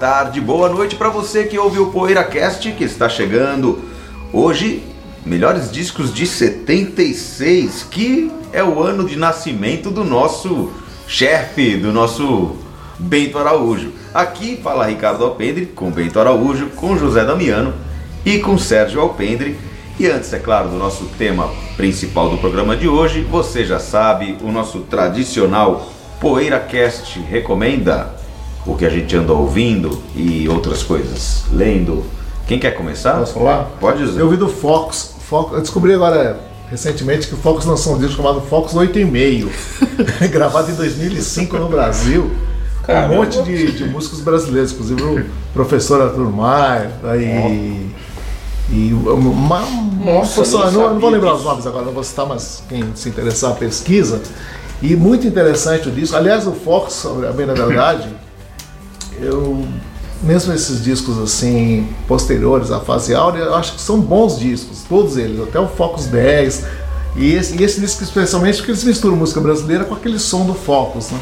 [0.00, 3.80] tarde, boa noite para você que ouve o PoeiraCast que está chegando
[4.32, 4.82] hoje.
[5.26, 10.72] Melhores discos de 76, que é o ano de nascimento do nosso
[11.06, 12.56] chefe, do nosso
[12.98, 13.92] Bento Araújo.
[14.14, 17.74] Aqui fala Ricardo Alpendre com Bento Araújo, com José Damiano
[18.24, 19.58] e com Sérgio Alpendre.
[19.98, 24.38] E antes, é claro, do nosso tema principal do programa de hoje, você já sabe,
[24.40, 28.18] o nosso tradicional PoeiraCast recomenda
[28.66, 32.04] o que a gente anda ouvindo e outras coisas, lendo.
[32.46, 33.18] Quem quer começar?
[33.18, 33.70] Posso falar?
[33.80, 34.20] Pode dizer.
[34.20, 35.14] Eu vi do Fox.
[35.28, 39.48] Fox eu descobri agora recentemente que o Fox lançou um disco chamado Fox 8,5,
[40.30, 42.30] gravado em 2005 no Brasil.
[42.84, 47.90] Com um monte de, de músicos brasileiros, inclusive o professor Arthur Maia, aí.
[48.72, 49.60] E uma,
[50.04, 53.08] Nossa, pessoa, não, não vou lembrar os nomes agora, não vou citar, mas quem se
[53.08, 54.22] interessar pesquisa.
[54.80, 56.16] E muito interessante o disco.
[56.16, 58.08] Aliás, o Fox, a bem na verdade,
[59.20, 59.64] eu
[60.22, 65.16] mesmo esses discos assim posteriores à fase áurea, eu acho que são bons discos, todos
[65.16, 66.66] eles, até o Focus 10
[67.16, 70.54] e esse, e esse disco especialmente porque eles misturam música brasileira com aquele som do
[70.54, 71.20] Focus, né?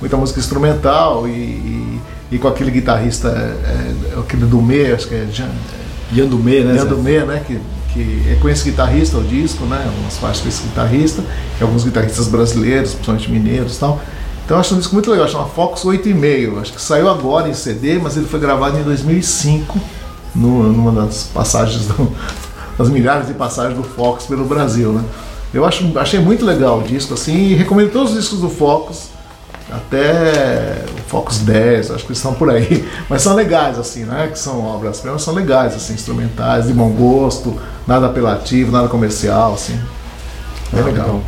[0.00, 2.00] muita música instrumental e, e,
[2.32, 5.50] e com aquele guitarrista, é, é, aquele do meio, acho que é Jean,
[6.12, 6.78] Ian Dumé, né?
[6.78, 6.84] Zé?
[6.84, 7.42] Dumé, né?
[7.46, 7.60] Que,
[7.92, 9.90] que é com esse guitarrista o disco, né?
[10.00, 11.22] Umas faixas com esse guitarrista,
[11.58, 14.00] e alguns guitarristas brasileiros, principalmente mineiros e tal.
[14.48, 16.58] Então eu acho um disco muito legal, chama Fox 8,5.
[16.58, 19.78] Acho que saiu agora em CD, mas ele foi gravado em 2005,
[20.34, 22.10] no, numa das passagens, do,
[22.78, 25.04] das milhares de passagens do Fox pelo Brasil, né?
[25.52, 29.10] Eu acho, achei muito legal o disco, assim, e recomendo todos os discos do Fox,
[29.70, 32.88] até o Focus 10, acho que eles estão por aí.
[33.06, 34.28] Mas são legais, assim, né?
[34.32, 37.54] Que são obras-primas, são legais, assim, instrumentais, de bom gosto,
[37.86, 39.78] nada apelativo, nada comercial, assim.
[40.72, 41.06] Bem Ah, legal.
[41.06, 41.22] legal.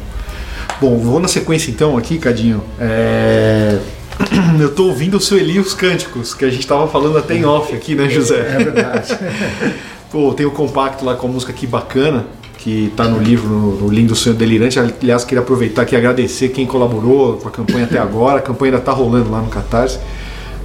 [0.80, 2.62] Bom, vou na sequência então aqui, Cadinho.
[2.78, 3.78] É...
[4.58, 7.74] Eu tô ouvindo o Sueli os Cânticos, que a gente tava falando até em off
[7.74, 8.38] aqui, né, José?
[8.38, 9.18] É verdade.
[10.10, 12.26] Pô, tem o compacto lá com a música aqui bacana,
[12.56, 14.78] que tá no livro, no, Lindo Sonho Delirante.
[14.78, 18.38] Aliás, queria aproveitar aqui e agradecer quem colaborou com a campanha até agora.
[18.38, 19.98] A campanha ainda tá rolando lá no Catarse.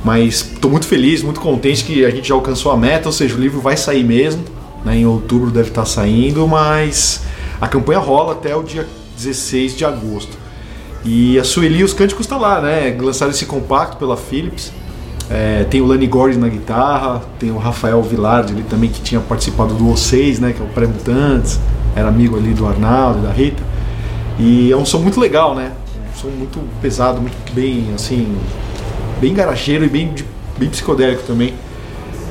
[0.01, 3.35] Mas tô muito feliz, muito contente que a gente já alcançou a meta, ou seja,
[3.35, 4.43] o livro vai sair mesmo.
[4.85, 7.23] Né, em outubro deve estar saindo, mas
[7.59, 8.87] a campanha rola até o dia
[9.17, 10.37] 16 de agosto.
[11.03, 12.95] E a Sueli os Cânticos tá lá, né?
[12.99, 14.71] Lançaram esse compacto pela Philips.
[15.29, 19.19] É, tem o Lani Gordon na guitarra, tem o Rafael Villardi ali também que tinha
[19.19, 21.59] participado do O6, né, que é o Pré-Mutantes,
[21.95, 23.63] era amigo ali do Arnaldo e da Rita.
[24.37, 25.71] E é um som muito legal, né?
[26.13, 28.35] Um som muito pesado, muito bem, assim,
[29.19, 30.13] bem garageiro e bem,
[30.57, 31.53] bem psicodélico também.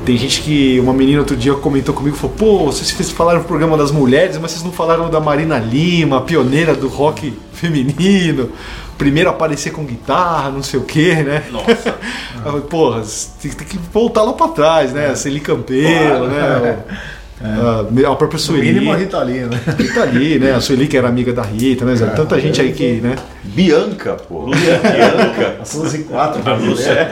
[0.05, 3.77] Tem gente que, uma menina outro dia comentou comigo, falou, pô, vocês falaram no programa
[3.77, 8.51] das mulheres, mas vocês não falaram da Marina Lima, pioneira do rock feminino,
[8.99, 11.45] primeiro a aparecer com guitarra, não sei o que, né?
[11.51, 11.97] Nossa.
[12.69, 13.03] Porra,
[13.41, 15.09] tem, tem que voltar lá pra trás, né?
[15.09, 16.85] A Celi Campelo, né?
[16.91, 18.73] O- A, a própria No Sueli.
[18.73, 19.61] mínimo a Rita Lee, né?
[19.77, 20.53] Rita ali, né?
[20.53, 21.97] A Sueli que era amiga da Rita, né?
[21.97, 22.07] Zé?
[22.07, 23.17] Tanta gente aí que, né?
[23.43, 24.47] Bianca, pô.
[24.47, 25.57] Bianca.
[25.61, 27.11] A Suzy 4 A Lúcia.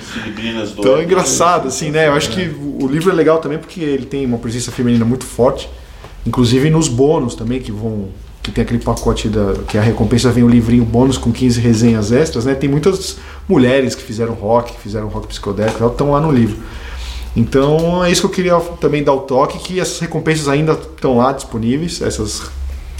[0.00, 0.80] Filipinas do.
[0.80, 2.08] Então é engraçado, assim, né?
[2.08, 2.50] Eu acho que
[2.80, 5.68] o livro é legal também porque ele tem uma presença feminina muito forte,
[6.26, 8.06] inclusive nos bônus também, que vão.
[8.42, 9.54] Que tem aquele pacote da.
[9.68, 12.54] que a recompensa vem o livrinho bônus com 15 resenhas extras, né?
[12.54, 16.32] Tem muitas mulheres que fizeram rock, que fizeram rock psicodélico, e tal, estão lá no
[16.32, 16.56] livro.
[17.38, 21.18] Então é isso que eu queria também dar o toque, que essas recompensas ainda estão
[21.18, 22.50] lá disponíveis, essas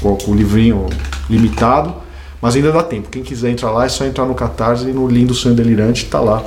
[0.00, 0.86] com o livrinho
[1.28, 1.92] limitado,
[2.40, 3.08] mas ainda dá tempo.
[3.08, 6.20] Quem quiser entrar lá é só entrar no Catarse e no Lindo Sonho Delirante, tá
[6.20, 6.44] lá.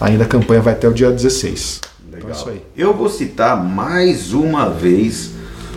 [0.00, 1.82] Ainda a campanha vai até o dia 16.
[2.08, 2.60] Então é isso aí.
[2.76, 5.30] Eu vou citar mais uma vez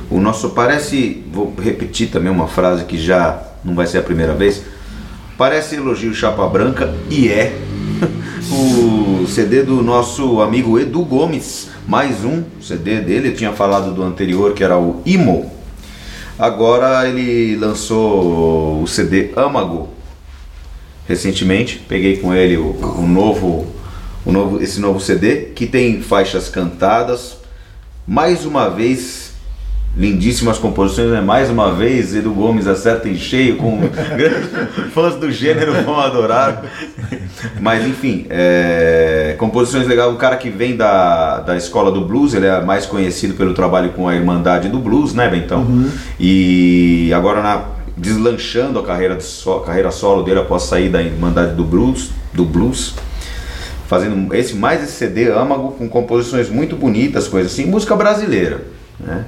[0.10, 0.50] o nosso.
[0.50, 1.24] Parece.
[1.32, 4.64] Vou repetir também uma frase que já não vai ser a primeira vez.
[5.38, 7.56] Parece elogio chapa branca e é.
[8.50, 11.70] O CD do nosso amigo Edu Gomes.
[11.88, 13.30] Mais um CD dele.
[13.30, 15.52] Eu tinha falado do anterior que era o Imo.
[16.40, 19.90] Agora ele lançou o CD Amago
[21.08, 21.84] recentemente.
[21.88, 23.68] Peguei com ele o, o novo,
[24.26, 27.38] o novo, esse novo CD que tem faixas cantadas.
[28.08, 29.27] Mais uma vez
[29.98, 31.22] lindíssimas composições, né?
[31.22, 33.82] mais uma vez, Edu Gomes acerta em cheio, com
[34.94, 36.64] fãs do gênero vão adorar.
[37.60, 42.46] Mas enfim, é, composições legais, um cara que vem da, da escola do blues, ele
[42.46, 45.66] é mais conhecido pelo trabalho com a Irmandade do Blues, né, Bentão?
[46.20, 47.66] E agora na,
[47.98, 52.46] deslanchando a carreira, de so, carreira solo dele após sair da Irmandade do Blues, do
[52.46, 52.94] blues
[53.88, 58.66] fazendo esse mais esse CD âmago com composições muito bonitas, coisas assim, música brasileira,
[59.00, 59.26] né?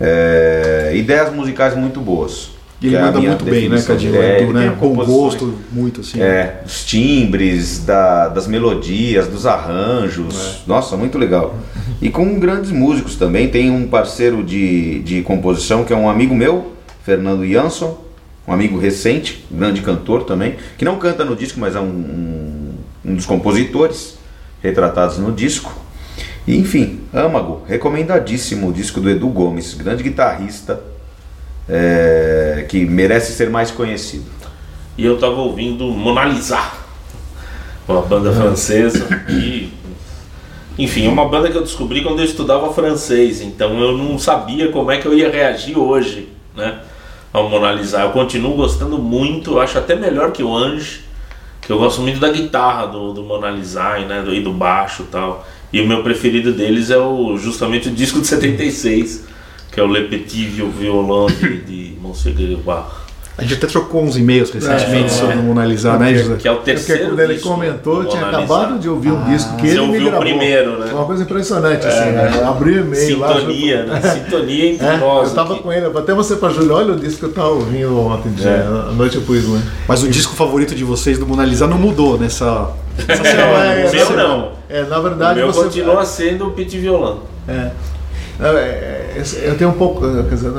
[0.00, 2.50] É, ideias musicais muito boas.
[2.80, 4.14] E ele é manda muito bem, né, Cadinho?
[4.22, 4.76] É, né?
[4.78, 6.20] Com gosto, muito assim.
[6.20, 10.62] É, os timbres, da- das melodias, dos arranjos.
[10.64, 11.56] Nossa, muito legal.
[12.00, 13.48] E com grandes músicos também.
[13.48, 16.72] Tem um parceiro de, de composição que é um amigo meu,
[17.04, 17.98] Fernando Jansson,
[18.46, 23.10] um amigo recente, grande cantor também, que não canta no disco, mas é um, um,
[23.10, 24.16] um dos compositores
[24.62, 25.74] retratados no disco.
[26.48, 30.80] E, enfim, Âmago, recomendadíssimo o disco do Edu Gomes, grande guitarrista,
[31.68, 34.24] é, que merece ser mais conhecido.
[34.96, 36.58] E eu tava ouvindo Mona Lisa,
[37.86, 39.06] uma banda francesa.
[39.28, 39.70] E,
[40.78, 44.72] enfim, é uma banda que eu descobri quando eu estudava francês, então eu não sabia
[44.72, 46.78] como é que eu ia reagir hoje, né?
[47.30, 48.00] Ao Mona Lisa.
[48.00, 51.02] Eu continuo gostando muito, acho até melhor que o Ange,
[51.60, 54.22] que eu gosto muito da guitarra do, do Mona Lisa né?
[54.22, 55.44] do, e do baixo e tal.
[55.72, 59.24] E o meu preferido deles é o, justamente o disco de 76,
[59.70, 63.07] que é o Le Petit Violon de, de Monseguer Bar.
[63.38, 65.08] A gente até trocou uns e-mails recentemente É.
[65.10, 66.34] sobre o Mona Lisa, né, José?
[66.40, 69.62] Que é o Porque terceiro quando ele comentou, tinha acabado de ouvir um disco que
[69.62, 70.20] você ele me ouviu o gravou.
[70.20, 70.86] primeiro, né?
[70.86, 72.42] Foi uma coisa impressionante, assim, né?
[72.44, 73.34] Abriu o e-mail lá.
[73.38, 74.00] Sintonia, né?
[74.00, 75.28] Sintonia entre É, nós.
[75.28, 75.62] eu tava aqui.
[75.62, 78.46] com ele, até você pra Júlio, olha o disco que eu tava ouvindo ontem, de,
[78.46, 78.56] É.
[78.88, 79.62] à noite eu pus, né?
[79.86, 82.70] Mas o disco favorito de vocês do Mona Lisa não mudou nessa.
[83.06, 83.64] nessa Não, semana.
[83.72, 84.48] é, O meu é, não.
[84.68, 85.62] É, na O verdade meu você.
[85.62, 87.20] continua sendo o Petit Violão.
[87.46, 87.70] É.
[88.40, 90.00] É, é, Eu tenho um pouco.
[90.00, 90.52] Quer dizer,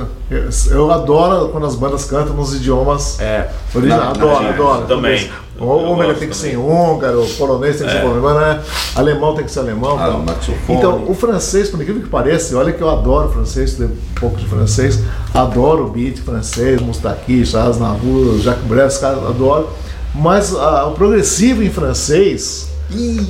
[0.72, 3.50] eu, adoro quando as bandas cantam nos idiomas É.
[3.74, 4.04] originais.
[4.04, 4.86] Na- Adoro, na- adoro.
[4.86, 5.30] também.
[5.58, 5.66] O
[5.96, 8.62] gosto tem que ser húngaro, polonês tem que ser polonês, né?
[8.96, 9.98] alemão tem que ser alemão.
[10.00, 10.78] Ah, o saxofone.
[10.78, 14.38] Então, o francês, por incrível que pareça, olha que eu adoro francês, estudei um pouco
[14.38, 15.00] de francês,
[15.34, 19.68] adoro o beat francês, Moustaki, Charles Navour, Jacques Brel, esses caras adoro.
[20.16, 22.69] Mas ah, o progressivo em francês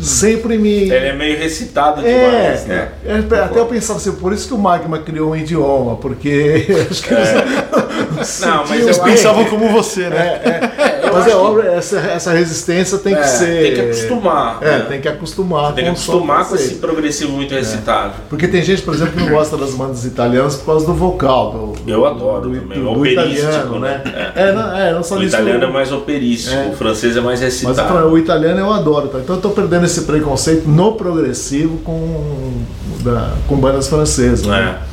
[0.01, 0.83] sempre me.
[0.83, 2.89] Ele é meio recitado É, demais, né?
[3.05, 7.03] é, até eu pensava assim, por isso que o Magma criou um idioma, porque acho
[7.03, 10.39] que eles Não, mas sentiam eu Eles pensavam como você, né?
[10.63, 10.68] Eu
[11.13, 13.61] Mas é que- óbvio, essa, essa resistência tem que É, ser.
[13.63, 14.85] tem que acostumar, É, né?
[14.89, 15.73] tem que acostumar.
[15.73, 18.13] Tem que acostumar com esse progressivo muito recitado.
[18.29, 21.75] Porque tem gente, por exemplo, que não gosta das bandas italianas por causa do vocal.
[21.85, 24.01] Do, Eu adoro do, também, do, do italiano, né?
[24.05, 24.31] né?
[24.35, 26.67] É, não, é, não só O italiano é mais operístico, É.
[26.67, 28.07] o francês é mais Mas eu recitado.
[28.09, 29.19] o italiano eu adoro, tá?
[29.19, 32.61] então eu tô perdendo esse preconceito no progressivo com,
[33.01, 34.45] da- com bandas francesas.
[34.45, 34.77] Né?
[34.85, 34.88] É.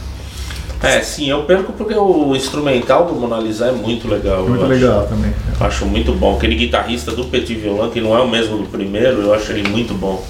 [0.82, 4.38] é, sim, eu perco porque o instrumental do Mona Lisa é muito legal.
[4.40, 4.72] eu Muito acho.
[4.72, 5.32] legal também.
[5.58, 6.36] Eu acho muito bom.
[6.36, 9.68] Aquele guitarrista do Petit Violon, que não é o mesmo do primeiro, eu acho ele
[9.68, 10.24] muito bom.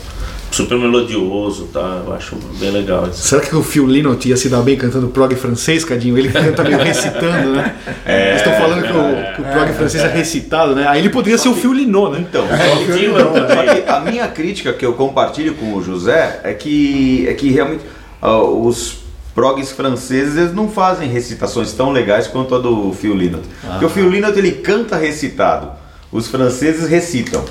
[0.51, 2.03] Super melodioso, tá?
[2.07, 3.21] Eu acho bem legal isso.
[3.27, 6.17] Será que o Phil Lynott ia se dar bem cantando prog francês, Cadinho?
[6.17, 7.75] Ele canta meio recitando, né?
[8.07, 10.87] Eles estão falando que o, que o prog francês é recitado, né?
[10.89, 12.27] Aí ele poderia ser o Phil Lynott, né?
[12.27, 13.85] Então, também.
[13.87, 17.83] a minha crítica que eu compartilho com o José é que, é que realmente
[18.23, 19.06] ah, os
[19.37, 23.47] progs franceses eles não fazem recitações tão legais quanto a do Phil Lynott.
[23.61, 25.71] Porque o Phil Lynott ele canta recitado,
[26.11, 27.45] os franceses recitam,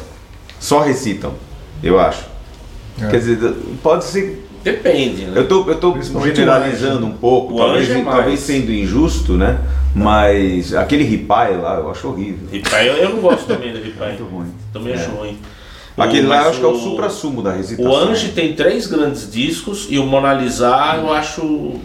[0.59, 1.35] só recitam,
[1.83, 2.25] eu acho.
[2.99, 3.07] É.
[3.07, 4.41] Quer dizer, pode ser.
[4.63, 5.33] Depende, né?
[5.35, 9.59] Eu tô, eu tô generalizando um pouco, O talvez, é talvez sendo injusto, né?
[9.93, 12.47] Mas aquele ripai lá eu acho horrível.
[12.51, 14.09] Ripai, eu, eu não gosto também do Ripai.
[14.09, 14.51] Muito ruim.
[14.73, 15.37] Também acho ruim.
[15.97, 17.91] Aquele O- lá eu acho que é o supra-sumo da recitação.
[17.91, 21.75] O Ange tem três grandes discos e o Mona Lisa eu acho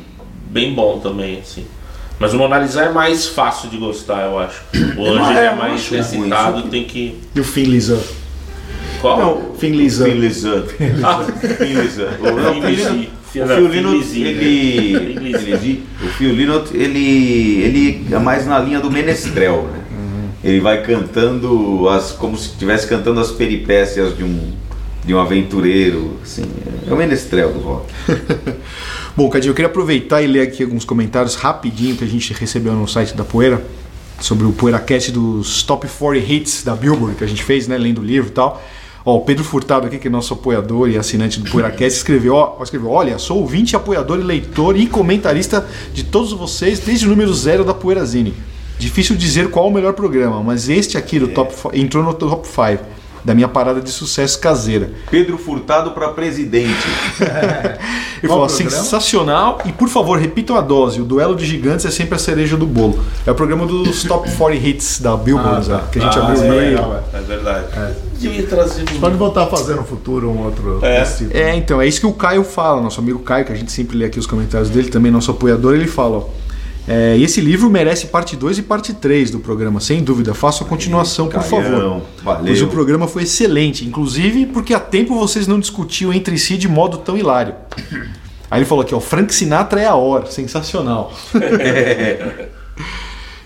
[0.50, 1.64] bem bom também, assim.
[2.18, 4.62] Mas o Mona Lisa é mais fácil de gostar, eu acho.
[4.96, 7.18] O não- Ange é, é, mais recitado, tem que.
[7.34, 7.98] E o Finn Lisa?
[9.00, 9.18] Qual?
[9.18, 9.54] Não.
[9.54, 10.74] Phil Lizard.
[11.02, 12.16] Ah, Phil Lizard.
[12.20, 13.10] O- não, o O ele,
[16.02, 19.79] o Phil Lynott, ele, ele é mais na linha do menestrel, né?
[20.42, 24.52] Ele vai cantando as, como se estivesse cantando as peripécias de um,
[25.04, 26.44] de um aventureiro, assim,
[26.86, 27.92] é o menestrel do rock.
[29.16, 32.72] Bom, Cadinho, eu queria aproveitar e ler aqui alguns comentários rapidinho que a gente recebeu
[32.72, 33.62] no site da Poeira
[34.20, 38.00] sobre o PoeiraCast dos Top 40 Hits da Billboard que a gente fez, né, lendo
[38.00, 38.62] o livro e tal.
[39.04, 42.62] Ó, o Pedro Furtado aqui, que é nosso apoiador e assinante do PoeiraCast, escreveu, ó,
[42.62, 47.32] escreveu, olha, sou ouvinte, apoiador e leitor e comentarista de todos vocês desde o número
[47.32, 48.34] zero da Poeirazine.
[48.80, 52.48] Difícil dizer qual o melhor programa, mas este aqui do top fi- entrou no top
[52.48, 52.82] 5.
[53.22, 54.92] da minha parada de sucesso caseira.
[55.10, 56.72] Pedro Furtado para presidente.
[58.22, 58.70] Ele falou, programa?
[58.70, 62.56] sensacional e por favor repitam a dose, o duelo de gigantes é sempre a cereja
[62.56, 62.98] do bolo.
[63.26, 65.86] É o programa dos Top 40 Hits da Billboard, Ah, tá.
[65.92, 66.70] que a gente Ah, abriu é o meio.
[66.70, 67.66] legal, É verdade.
[68.22, 71.02] Ia trazer um- Pode voltar a fazer no futuro um outro É.
[71.04, 71.36] tipo.
[71.36, 73.98] É, então, é isso que o Caio fala, nosso amigo Caio, que a gente sempre
[73.98, 76.24] lê aqui os comentários dele, também nosso apoiador, ele fala, ó,
[76.92, 80.34] é, e esse livro merece parte 2 e parte 3 do programa, sem dúvida.
[80.34, 81.70] Faça a continuação, por favor.
[81.70, 82.44] Caião, valeu.
[82.46, 86.66] Pois o programa foi excelente, inclusive porque há tempo vocês não discutiam entre si de
[86.68, 87.54] modo tão hilário.
[88.50, 91.12] Aí ele falou aqui, ó, Frank Sinatra é a hora, sensacional.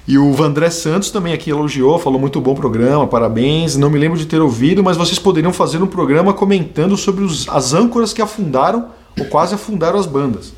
[0.06, 3.74] E o Vandré Santos também aqui elogiou, falou muito bom programa, parabéns.
[3.74, 7.48] Não me lembro de ter ouvido, mas vocês poderiam fazer um programa comentando sobre os-
[7.48, 10.52] as âncoras que afundaram ou quase afundaram as bandas.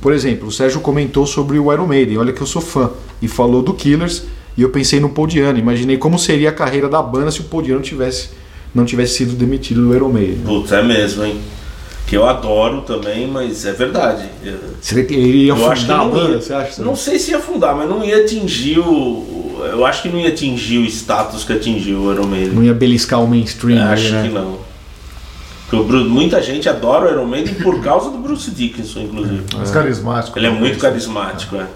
[0.00, 3.28] Por exemplo, o Sérgio comentou sobre o Iron Maiden, olha que eu sou fã, e
[3.28, 4.24] falou do Killers,
[4.56, 7.44] e eu pensei no Paul Diano, imaginei como seria a carreira da banda se o
[7.44, 8.30] Paul Diano tivesse,
[8.74, 10.38] não tivesse sido demitido do Iron Maiden.
[10.44, 11.40] Putz, é mesmo, hein?
[12.06, 14.28] Que eu adoro também, mas é verdade.
[14.80, 16.82] Seria que ele ia eu afundar a não banda, você acha?
[16.82, 19.62] Não sei se ia afundar, mas não ia atingir o.
[19.62, 22.50] Eu acho que não ia atingir o status que atingiu o Iron Maiden.
[22.50, 24.22] Não ia beliscar o mainstream, ali, acho né?
[24.24, 24.58] que não.
[25.72, 29.42] Porque o Bru- muita gente adora o Iron Maiden por causa do Bruce Dickinson, inclusive.
[29.56, 30.38] Mais carismático.
[30.38, 31.06] Ele é muito talvez.
[31.06, 31.66] carismático, é.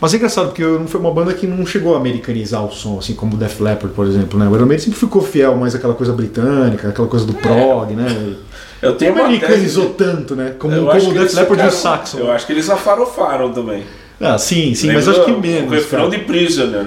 [0.00, 2.98] Mas é engraçado, porque não foi uma banda que não chegou a americanizar o som,
[2.98, 4.46] assim como o Def Leppard, por exemplo, né?
[4.46, 8.34] O Iron Maiden sempre ficou fiel mais àquela coisa britânica, aquela coisa do prog, né?
[8.82, 10.54] Eu tenho Não americanizou tese- tanto, né?
[10.58, 12.18] Como, como o Def Leppard e o Saxon.
[12.18, 13.84] Eu acho que eles afarofaram também.
[14.20, 15.70] Ah, sim, sim, Lembra mas acho que menos.
[15.70, 16.18] O refrão cara.
[16.18, 16.84] de Prisoner.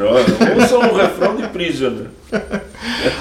[0.56, 2.06] Ouçam o refrão de Prisoner.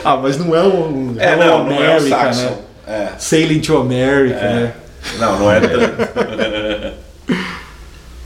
[0.04, 1.14] Ah, mas não é um.
[1.18, 2.42] É, Hello não, não é o America, Saxon.
[2.50, 2.56] né?
[2.86, 3.08] É.
[3.18, 4.74] Sailing to America, né?
[5.18, 6.94] Não, não é tanto.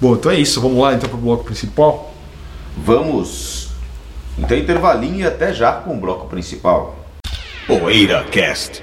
[0.00, 0.60] Bom, então é isso.
[0.60, 2.14] Vamos lá então pro bloco principal.
[2.76, 3.68] Vamos.
[4.36, 6.96] Então, intervalinho e até já com o bloco principal.
[7.66, 8.82] Poeira Cast.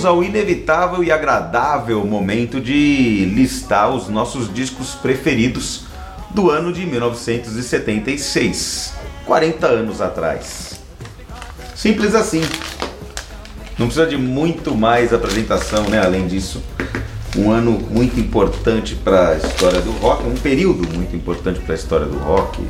[0.00, 5.84] chegamos ao inevitável e agradável momento de listar os nossos discos preferidos
[6.30, 8.94] do ano de 1976,
[9.26, 10.80] 40 anos atrás.
[11.74, 12.40] Simples assim.
[13.78, 15.98] Não precisa de muito mais apresentação, né?
[15.98, 16.62] Além disso,
[17.36, 21.76] um ano muito importante para a história do rock, um período muito importante para a
[21.76, 22.62] história do rock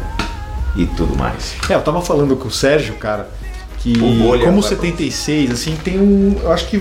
[0.77, 1.57] e tudo mais.
[1.69, 3.29] É, eu tava falando com o Sérgio, cara,
[3.83, 6.37] que bolha, como o vai, 76, assim, tem um.
[6.43, 6.77] Eu acho que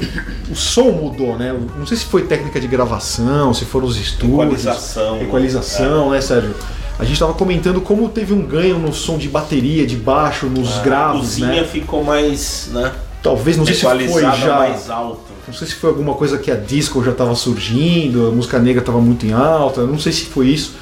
[0.52, 1.58] o som mudou, né?
[1.78, 4.66] Não sei se foi técnica de gravação, se foram os estúdios.
[4.66, 5.16] Equalização.
[5.16, 5.24] É.
[5.24, 6.54] Equalização, né, Sérgio?
[7.00, 10.80] A gente tava comentando como teve um ganho no som de bateria, de baixo, nos
[10.80, 11.64] A graves, cozinha né?
[11.64, 12.92] ficou mais, né?
[13.24, 14.58] Talvez, não sei se foi já.
[14.58, 15.22] mais alto.
[15.48, 18.82] Não sei se foi alguma coisa que a disco já estava surgindo, a música negra
[18.82, 20.74] estava muito em alta, não sei se foi isso.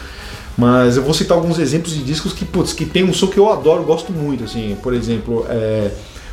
[0.57, 3.37] Mas eu vou citar alguns exemplos de discos que, putz, que tem um som que
[3.37, 4.75] eu adoro, gosto muito, assim.
[4.81, 5.91] Por exemplo, é,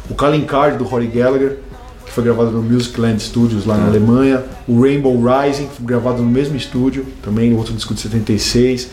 [0.08, 1.58] o Calling Card do Rory Gallagher,
[2.06, 4.42] que foi gravado no Musicland Studios lá na Alemanha.
[4.66, 8.88] O Rainbow Rising, que foi gravado no mesmo estúdio, também outro disco de 76.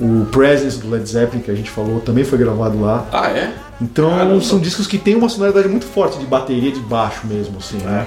[0.00, 3.06] O Presence do Led Zeppelin, que a gente falou, também foi gravado lá.
[3.12, 3.54] Ah, é?
[3.80, 4.40] Então Caramba.
[4.40, 8.06] são discos que têm uma sonoridade muito forte de bateria de baixo mesmo, assim, né?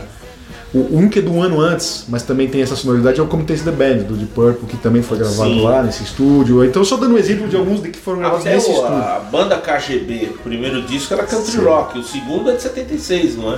[0.74, 3.64] O um que é do ano antes, mas também tem essa sonoridade, é o Commontaste
[3.66, 5.64] the Band, do Deep Purple, que também foi gravado Sim.
[5.64, 6.64] lá nesse estúdio.
[6.64, 8.96] Então só dando um exemplo de alguns que foram gravados Até nesse o- estúdio.
[8.98, 13.54] a banda KGB, o primeiro disco era country rock, o segundo é de 76, não
[13.56, 13.58] é?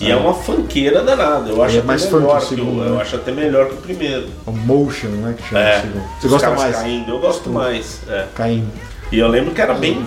[0.00, 1.48] E é, uma funkeira danada.
[1.50, 3.00] Eu acho É mais melhor o que o, segundo, eu né?
[3.00, 4.26] acho até melhor que o primeiro.
[4.44, 5.34] O Motion, né?
[5.38, 5.78] Que chama É.
[5.78, 6.02] o segundo.
[6.20, 6.76] Você Os gosta mais?
[6.76, 8.00] caindo, eu gosto mais.
[8.08, 8.26] é.
[8.34, 8.66] Caindo.
[9.12, 10.04] E eu lembro que era bem.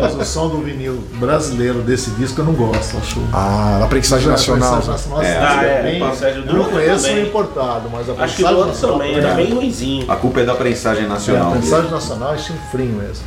[0.00, 3.20] Mas uma- o som do vinil brasileiro desse disco eu não gosto, acho.
[3.32, 4.74] Ah, na prensagem nacional.
[4.74, 5.36] A prensagem nacional É.
[5.38, 7.24] Ah, é, bem- a prensagem do eu não conheço também.
[7.24, 10.10] o importado, mas a Acho que do prensagem outro nacional também, é era bem- ruimzinho.
[10.10, 11.50] A culpa é da prensagem É, a nacional.
[11.52, 13.24] prensagem nacional é chinfrinho mesmo.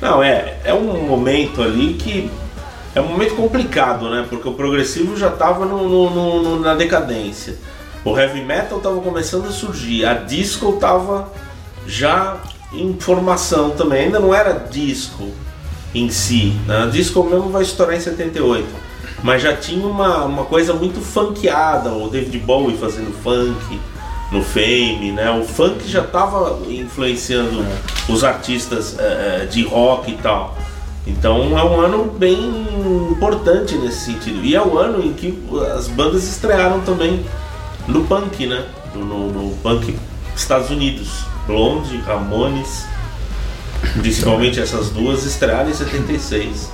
[0.00, 2.30] Não, é, é um momento ali que.
[2.94, 4.26] É um momento complicado, né?
[4.28, 7.56] Porque o progressivo já estava no, no- no- no- na decadência.
[8.04, 11.28] O heavy metal tava começando a surgir, a disco tava
[11.86, 12.36] já
[12.74, 15.28] em formação também, ainda não era disco
[15.94, 16.88] em si, né?
[16.92, 18.66] Disco mesmo vai estourar em 78,
[19.22, 23.78] mas já tinha uma, uma coisa muito funkeada, o David Bowie fazendo funk
[24.30, 25.30] no Fame, né?
[25.30, 27.64] O funk já estava influenciando
[28.08, 30.56] os artistas eh, de rock e tal.
[31.06, 32.38] Então é um ano bem
[33.10, 34.42] importante nesse sentido.
[34.44, 35.36] E é o ano em que
[35.76, 37.24] as bandas estrearam também
[37.86, 38.64] no punk, né?
[38.94, 39.94] No, no- no punk
[40.34, 41.24] Estados Unidos.
[41.46, 42.86] Blonde, Ramones,
[44.00, 46.70] principalmente essas duas estrearam em 76.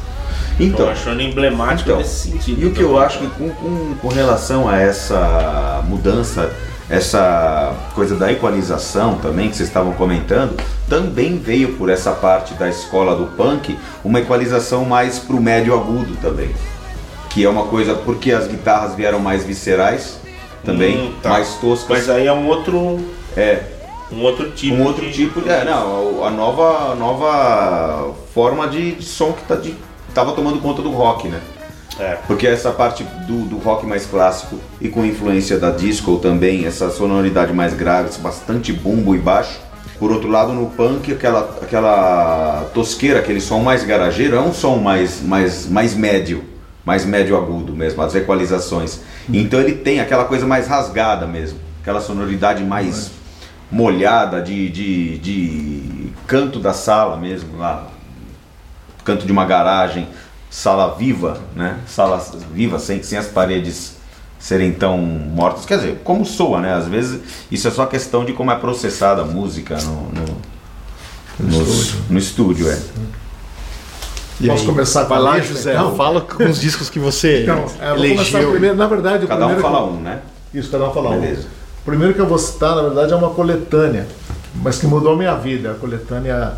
[0.61, 2.61] Então, Então, eu acho um ano emblemático Então, nesse sentido.
[2.63, 6.53] E o que eu acho que com, com, com relação a essa mudança,
[6.91, 12.69] essa coisa da equalização também que vocês estavam comentando, também veio por essa parte da
[12.69, 16.51] escola do punk uma equalização mais pro médio agudo também.
[17.31, 20.19] Que é uma coisa, porque as guitarras vieram mais viscerais
[20.65, 21.29] também, Hum, tá.
[21.31, 21.89] mais toscas.
[21.89, 22.99] Mas aí é um outro,
[23.37, 23.63] É,
[24.13, 24.75] um outro tipo.
[24.75, 25.49] um outro de- tipo de.
[25.49, 29.75] É, não, a nova, a nova forma de, de som que tá de,
[30.15, 31.41] tava tomando conta do rock, né?
[31.99, 32.17] É.
[32.27, 36.91] Porque essa parte do, do rock mais clássico e com influência da disco também, essa
[36.91, 39.59] sonoridade mais grave, bastante bumbo e baixo.
[39.99, 44.77] Por outro lado, no punk, aquela, aquela tosqueira, aquele som mais garageiro, é um som
[44.77, 46.45] mais, mais, mais médio,
[46.85, 49.01] mais médio agudo mesmo, as equalizações.
[49.29, 53.11] Então ele tem aquela coisa mais rasgada mesmo, aquela sonoridade mais
[53.71, 57.87] molhada de, de, de canto da sala mesmo, lá,
[59.05, 60.09] canto de uma garagem,
[60.51, 61.79] sala viva, né?
[61.87, 63.97] Sala viva, sem, sem as paredes
[64.39, 65.67] serem tão mortas.
[65.67, 66.73] Quer dizer, como soa, né?
[66.75, 67.21] Às vezes
[67.51, 70.41] isso é só questão de como é processada a música no, no,
[71.41, 72.05] nos- estúdio.
[72.11, 72.71] no estúdio.
[72.71, 72.79] É.
[74.41, 74.67] E Posso aí?
[74.69, 75.73] começar com Vai a lá, lista, José.
[75.73, 75.97] então?
[75.97, 78.51] Fala com os discos que você Então, é, vou começar elegeu.
[78.53, 78.77] primeiro.
[78.77, 80.21] Na verdade, o Cada um fala que- um, né?
[80.55, 81.21] Isso, cada um fala um.
[81.21, 81.43] Beleza.
[81.43, 81.58] O
[81.89, 84.07] primeiro que eu vou citar, na verdade, é uma coletânea,
[84.57, 85.73] mas que mudou a minha vida.
[85.73, 86.53] A coletânea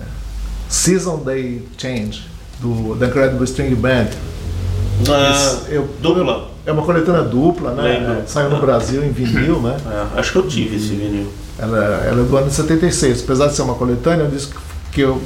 [0.00, 0.04] é,
[0.68, 2.24] Season Day Change,
[2.60, 4.06] do The Incredible String Band.
[5.08, 6.48] Ah, eu- dupla.
[6.66, 8.22] É uma coletânea dupla, né?
[8.26, 9.76] Saiu no Brasil em vinil, né?
[10.14, 11.28] É, acho que eu tive esse vinil.
[11.58, 13.22] Ela, ela é do ano de 76.
[13.24, 14.50] Apesar de ser uma coletânea, eu disse
[14.92, 15.20] que eu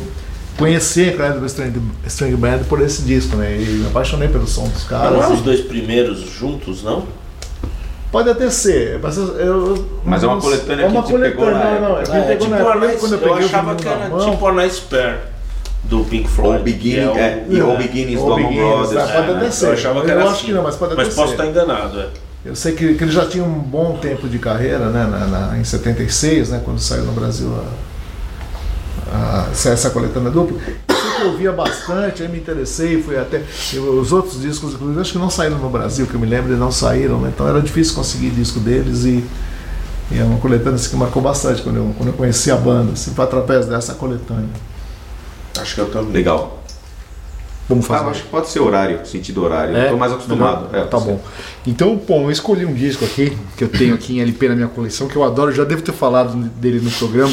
[0.57, 1.73] conheci a Incredible String,
[2.07, 3.61] String Band por esse disco, né?
[3.61, 5.13] E me apaixonei pelo som dos caras.
[5.13, 7.05] não é e- os dois primeiros juntos, não?
[8.13, 11.19] Pode até ser, mas eu, eu- Mas é uma não- coletânea é uma que te
[11.19, 12.05] pegou coletânea, na não, não, é época.
[12.05, 13.91] que me É, pegou tipo na a época, Nice, quando eu eu achava que na
[13.93, 15.19] era tipo a Nice Pair
[15.85, 16.59] do Pink Floyd.
[16.59, 18.91] Ou Beginning, que é o- é, e ou Beginnings do Allman Brothers.
[18.91, 19.73] tá, pode É, até eu ser.
[19.73, 20.47] achava que Eu acho assim.
[20.47, 21.35] que não, mas pode até Mas posso ser.
[21.35, 22.07] estar enganado, é.
[22.45, 25.59] Eu sei que, que ele já tinha um bom tempo de carreira, né, na, na-
[25.59, 27.51] em 76, né, quando saiu no Brasil
[29.11, 30.59] a, a- essa coletânea dupla.
[31.23, 33.43] Eu ouvia bastante, aí me interessei, fui até.
[33.73, 36.49] eu- os outros discos, inclusive, acho que não saíram no Brasil, que eu me lembro,
[36.51, 39.25] eles não saíram, né, então era difícil conseguir disco deles e,
[40.11, 42.93] e é uma coletânea assim, que marcou bastante quando eu, quando eu conheci a banda,
[42.93, 44.49] assim, foi através dessa coletânea.
[45.61, 46.13] Acho que eu também.
[46.13, 46.63] Legal.
[47.69, 48.05] Vamos Ah, fazer.
[48.05, 49.77] eu acho que pode ser horário, sentido horário.
[49.77, 50.75] Eu tô mais acostumado.
[50.77, 51.21] É, tá bom.
[51.67, 54.69] Então, bom, eu escolhi um disco aqui, que eu tenho aqui em LP na minha
[54.69, 57.33] coleção, que eu adoro, já devo ter falado dele no programa.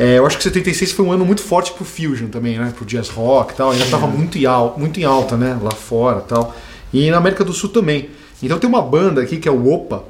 [0.00, 2.72] É, eu acho que 76 foi um ano muito forte pro Fusion também, né?
[2.74, 3.70] Pro jazz rock e tal.
[3.70, 5.58] Ainda tava muito em, al muito em alta, né?
[5.62, 6.56] Lá fora e tal.
[6.90, 8.08] E na América do Sul também.
[8.42, 10.02] Então tem uma banda aqui que é o Opa,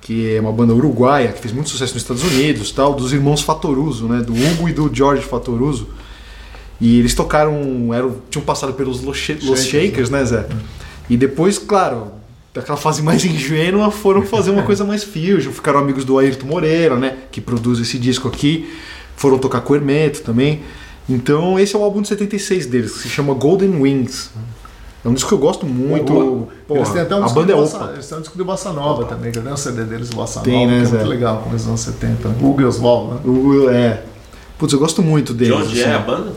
[0.00, 3.42] que é uma banda uruguaia, que fez muito sucesso nos Estados Unidos, tal, dos irmãos
[3.42, 4.22] Fatoruso, né?
[4.22, 5.88] Do Hugo e do George Fatoruso.
[6.80, 10.46] E eles tocaram, eram, tinham passado pelos Los, Los Shakers, né, Zé?
[11.10, 12.12] E depois, claro,
[12.54, 15.50] daquela fase mais ingênua, foram fazer uma coisa mais fusion.
[15.50, 17.16] Ficaram amigos do Ayrton Moreira, né?
[17.32, 18.70] Que produz esse disco aqui.
[19.16, 20.62] Foram tocar com o Hermeto também.
[21.08, 24.30] Então, esse é o álbum de 76 deles, que se chama Golden Wings.
[25.04, 26.48] É um disco que eu gosto muito.
[26.66, 27.92] Porra, eles têm até um a banda é de bossa, Opa.
[27.92, 30.40] Eles têm um disco de Bossa Nova também, que eu tenho um CD deles, Bossa
[30.40, 30.96] Tem, Nova, né, que é Zé?
[30.96, 32.28] muito legal, começo dos anos 70.
[32.40, 33.20] O Hugo Oswald, né?
[33.24, 34.02] O- é.
[34.58, 35.54] Putz, eu gosto muito De deles.
[35.64, 35.90] onde assim.
[35.90, 36.32] é a banda?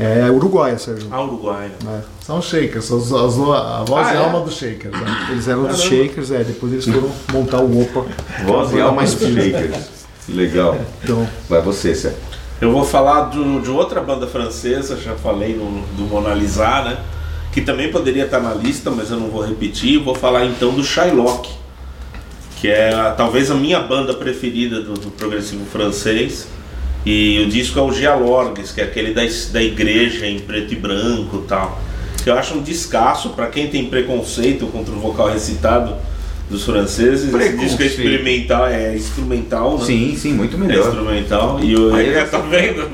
[0.00, 1.06] É Uruguaia, Sérgio.
[1.12, 1.70] Ah, Uruguai.
[1.86, 2.00] É.
[2.26, 4.18] São Shakers, os- as- a voz Ah, e é?
[4.18, 4.92] a alma dos Shakers.
[5.00, 5.28] Né?
[5.30, 5.80] Eles eram dos.
[5.80, 6.42] Shakers, é.
[6.42, 8.04] Depois eles foram montar o Opa.
[8.44, 10.01] Voz e alma mais dos Shakers.
[10.28, 10.78] Legal.
[11.02, 12.14] Então, Vai você, Cé.
[12.60, 16.98] Eu vou falar do- de outra banda francesa, já falei no, do Mona Lisa, né?
[17.52, 19.98] Que também poderia estar na lista, mas eu não vou repetir.
[19.98, 21.50] Vou falar então do Shylock,
[22.60, 26.46] que é a- talvez a minha banda preferida do, do progressivo francês.
[27.04, 30.76] E o disco é o Gialorgues, que é aquele da, da igreja em preto e
[30.76, 31.80] branco e tal.
[32.22, 35.96] Que eu acho um descasso para quem tem preconceito contra o vocal recitado
[36.52, 37.34] dos franceses.
[37.34, 39.84] Esse disco é experimental, é instrumental, né?
[39.84, 40.86] Sim, sim, muito É melhor.
[40.88, 41.58] instrumental.
[41.62, 42.88] E o Aí ele é- tá vendo?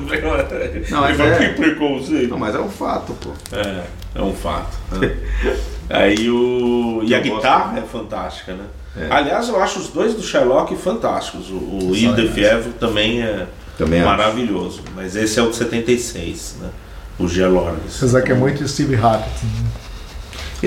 [0.89, 2.29] Não, mas é- que preconceito.
[2.29, 3.29] Não, mas é um fato, pô.
[3.55, 3.83] É,
[4.15, 4.77] é um fato.
[4.93, 5.15] né?
[5.89, 7.01] Aí o.
[7.03, 8.63] E a gosto guitarra é fantástica, né?
[8.97, 9.07] É.
[9.13, 11.49] Aliás, eu acho os dois do Sherlock fantásticos.
[11.49, 13.45] O, o Il de Fievre também é
[13.77, 14.09] Também acho.
[14.09, 14.81] maravilhoso.
[14.95, 16.69] Mas esse é o de 76, né?
[17.17, 17.97] O Georges.
[17.97, 19.29] Apesar que é muito Steve Hackett.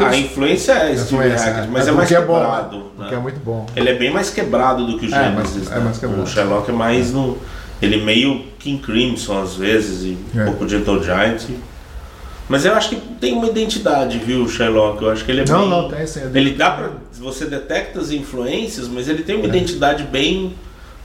[0.00, 0.06] Né?
[0.06, 1.68] A influência é Steve Hackett, né?
[1.70, 2.76] mas É é, mais porque é bom, quebrado.
[2.98, 3.10] né?
[3.10, 3.14] né?
[3.14, 3.66] É muito bom.
[3.76, 5.54] Ele é bem mais quebrado do que o É, Genesis.
[5.56, 5.80] mais- é né?
[5.84, 6.22] mais quebrado.
[6.22, 7.38] O Sherlock é mais no.
[7.80, 10.44] Ele é meio King Crimson às vezes, e um É.
[10.44, 11.42] pouco Gentle Giant.
[12.48, 15.02] Mas eu acho que tem uma identidade, viu, o Sherlock?
[15.02, 15.70] Eu acho que ele é Não, bem.
[15.70, 16.20] não, tem sim.
[16.34, 16.90] Ele dá pra.
[17.18, 20.54] Você detecta as influências, mas ele tem uma identidade bem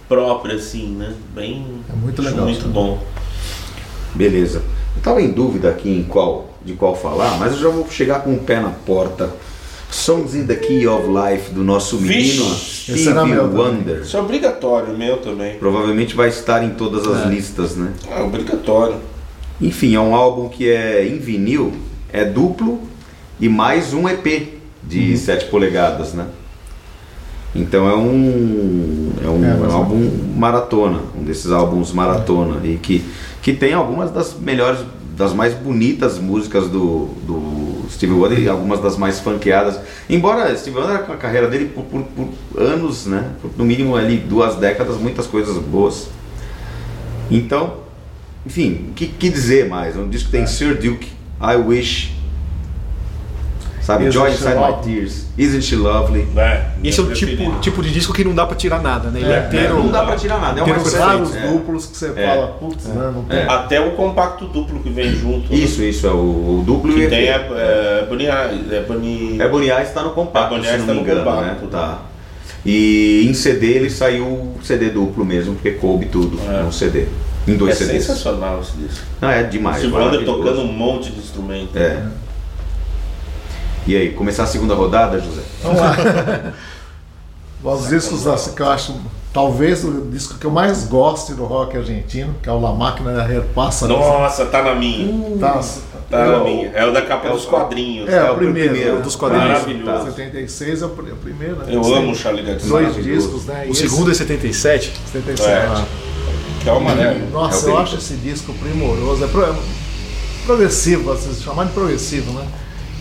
[0.09, 1.13] própria, assim, né?
[1.33, 1.65] Bem.
[1.91, 3.01] É muito legal, Muito bom.
[4.15, 4.61] Beleza.
[4.95, 8.21] Eu tava em dúvida aqui em qual, de qual falar, mas eu já vou chegar
[8.21, 9.33] com o pé na porta.
[9.89, 13.37] Songs in the Key of Life do nosso menino Vixe, Stevie.
[13.39, 14.01] Wonder.
[14.01, 15.55] Isso é obrigatório, meu também.
[15.57, 17.93] Provavelmente vai estar em todas as listas, né?
[18.11, 18.97] É obrigatório.
[19.61, 21.71] Enfim, é um álbum que é em vinil,
[22.11, 22.81] é duplo
[23.39, 26.27] e mais um EP de 7 polegadas, né?
[27.55, 32.75] Então é um, é um, É, é um álbum maratona, um desses álbuns maratona e
[32.75, 33.03] que,
[33.41, 34.79] que tem algumas das melhores,
[35.17, 39.79] das mais bonitas músicas do, do Steve Wonder e algumas das mais funkeadas.
[40.07, 42.29] Embora Steve Wonder com a carreira dele por, por, por
[42.61, 43.31] anos, né?
[43.41, 46.07] Por, no mínimo ali duas décadas, muitas coisas boas.
[47.31, 47.77] Então,
[48.45, 49.97] enfim, o que, que dizer mais?
[49.97, 51.07] Um disco que tem Sir Duke,
[51.41, 52.15] I Wish,
[53.87, 54.03] sabe?
[54.05, 54.83] Isn't Joy She Inside My?
[54.83, 56.27] Tears, Isn't She Lovely?
[56.35, 59.19] É, Esse é o tipo, tipo de disco que não dá pra tirar nada, né?
[59.21, 59.75] Ele é, É, inteiro.
[59.75, 61.47] não dá pra tirar nada, é uma vários é.
[61.47, 62.27] duplos que você É.
[62.27, 63.39] fala, putz, né, não tem.
[63.39, 63.45] É.
[63.49, 65.49] Até o compacto duplo que vem junto.
[65.51, 65.57] né?
[65.57, 66.15] Isso, isso, é o,
[66.59, 70.09] o duplo e Que o tem é, é, Bonnie, é Bonnie- É Bonnie está no
[70.11, 71.65] compacto, É, se não tá me no engano, compacto.
[71.65, 71.67] né?
[71.71, 72.01] Tá.
[72.65, 76.63] E em CD ele saiu CD duplo mesmo, porque coube tudo É.
[76.63, 77.05] no CD.
[77.47, 78.03] Em É dois CDs.
[78.03, 79.05] sensacional esse disco.
[79.21, 79.81] Não, é demais.
[79.85, 80.25] Maravilhoso.
[80.25, 81.69] tocando um monte de instrumento.
[81.77, 82.03] É.
[83.87, 85.41] E aí, começar a segunda rodada, José?
[85.63, 85.95] Vamos lá.
[87.63, 88.95] Os discos assim, que eu acho,
[89.33, 93.11] talvez o disco que eu mais goste do rock argentino, que é o La Máquina
[93.13, 93.87] da Repassa.
[93.87, 95.37] Nossa, tá na minha.
[95.39, 95.59] Tá,
[96.09, 96.43] Tá na Não.
[96.45, 96.69] minha.
[96.69, 98.07] É o da capa É dos quadrinhos.
[98.07, 99.01] é, É o primeiro, primeiro.
[99.01, 99.47] dos quadrinhos.
[99.49, 100.05] Maravilhoso.
[100.05, 101.65] 76 é o, é o primeiro, né?
[101.67, 101.95] Eu Sim.
[101.97, 102.69] amo o Charlie Garcia.
[102.69, 103.65] Dois discos, né?
[103.67, 104.89] O E segundo é 77.
[104.89, 105.49] esse, 77.
[105.49, 105.65] É.
[105.65, 105.85] ah.
[106.61, 107.29] Que é o amarelo.
[107.31, 109.23] Nossa, É eu acho esse disco primoroso.
[109.25, 109.55] É pro-
[110.45, 112.47] progressivo, assim, chamar de progressivo, né?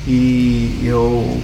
[0.06, 1.40] E eu,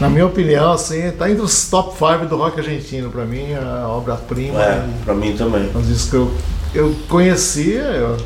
[0.00, 3.10] na minha opinião, assim, tá entre os top 5 do rock argentino.
[3.10, 4.62] Pra mim, a obra-prima.
[4.62, 5.70] É, pra mim também.
[5.74, 8.16] Um disco que eu, eu conhecia, eu,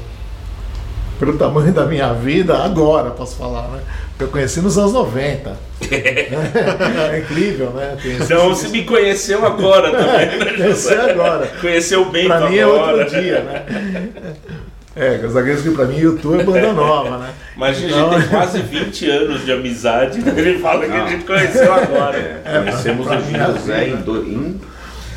[1.18, 3.80] pelo tamanho da minha vida, agora posso falar, né?
[4.20, 5.56] Eu conheci nos anos 90.
[5.90, 7.96] é incrível, né?
[8.00, 10.52] Conheci Então você me conheceu agora também, né?
[10.56, 11.46] Conheci agora.
[11.60, 12.98] Conheceu bem Pra mim é agora.
[12.98, 13.62] outro dia, né?
[14.94, 17.30] É, os zagueiros que pra mim YouTube é banda nova, né?
[17.56, 18.10] Mas então...
[18.10, 20.32] a gente então, tem quase 20 anos de amizade, né?
[20.36, 20.94] ele fala Não.
[20.94, 22.42] que a gente conheceu agora.
[22.44, 24.60] É, conhecemos o José é em, do, em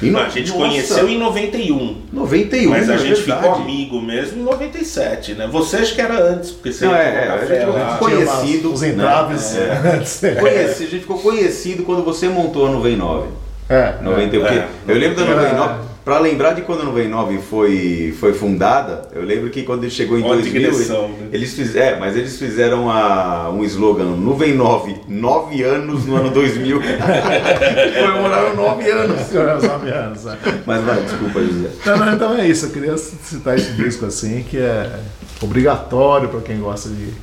[0.02, 0.62] não, a gente Nossa.
[0.62, 2.02] conheceu em 91.
[2.12, 3.42] 91, Mas a é gente verdade.
[3.42, 5.48] ficou amigo mesmo em 97, né?
[5.52, 8.74] Você acho que era antes, porque você não, é, café, a gente lá, conhecido.
[8.74, 10.04] Os entraves né?
[10.24, 10.28] é.
[10.28, 10.36] é.
[10.36, 13.30] Conheci, a gente ficou conhecido quando você montou a 99.
[13.70, 13.96] É.
[14.02, 14.68] 91, é, é.
[14.88, 15.95] Eu lembro da 99.
[16.06, 20.20] Para lembrar de quando a 99 foi, foi fundada, eu lembro que quando ele chegou
[20.20, 21.30] em Uma 2000, digressão, né?
[21.32, 26.30] eles fizeram, é, mas eles fizeram a, um slogan, Nuvem 9, 9 anos no ano
[26.30, 26.80] 2000.
[28.00, 29.32] Comemoraram 9 anos.
[29.64, 30.28] nove anos.
[30.28, 30.38] É.
[30.64, 31.70] Mas vai, desculpa, José.
[31.88, 35.00] Não, não, então é isso, eu queria citar esse disco assim, que é
[35.42, 37.14] obrigatório para quem gosta de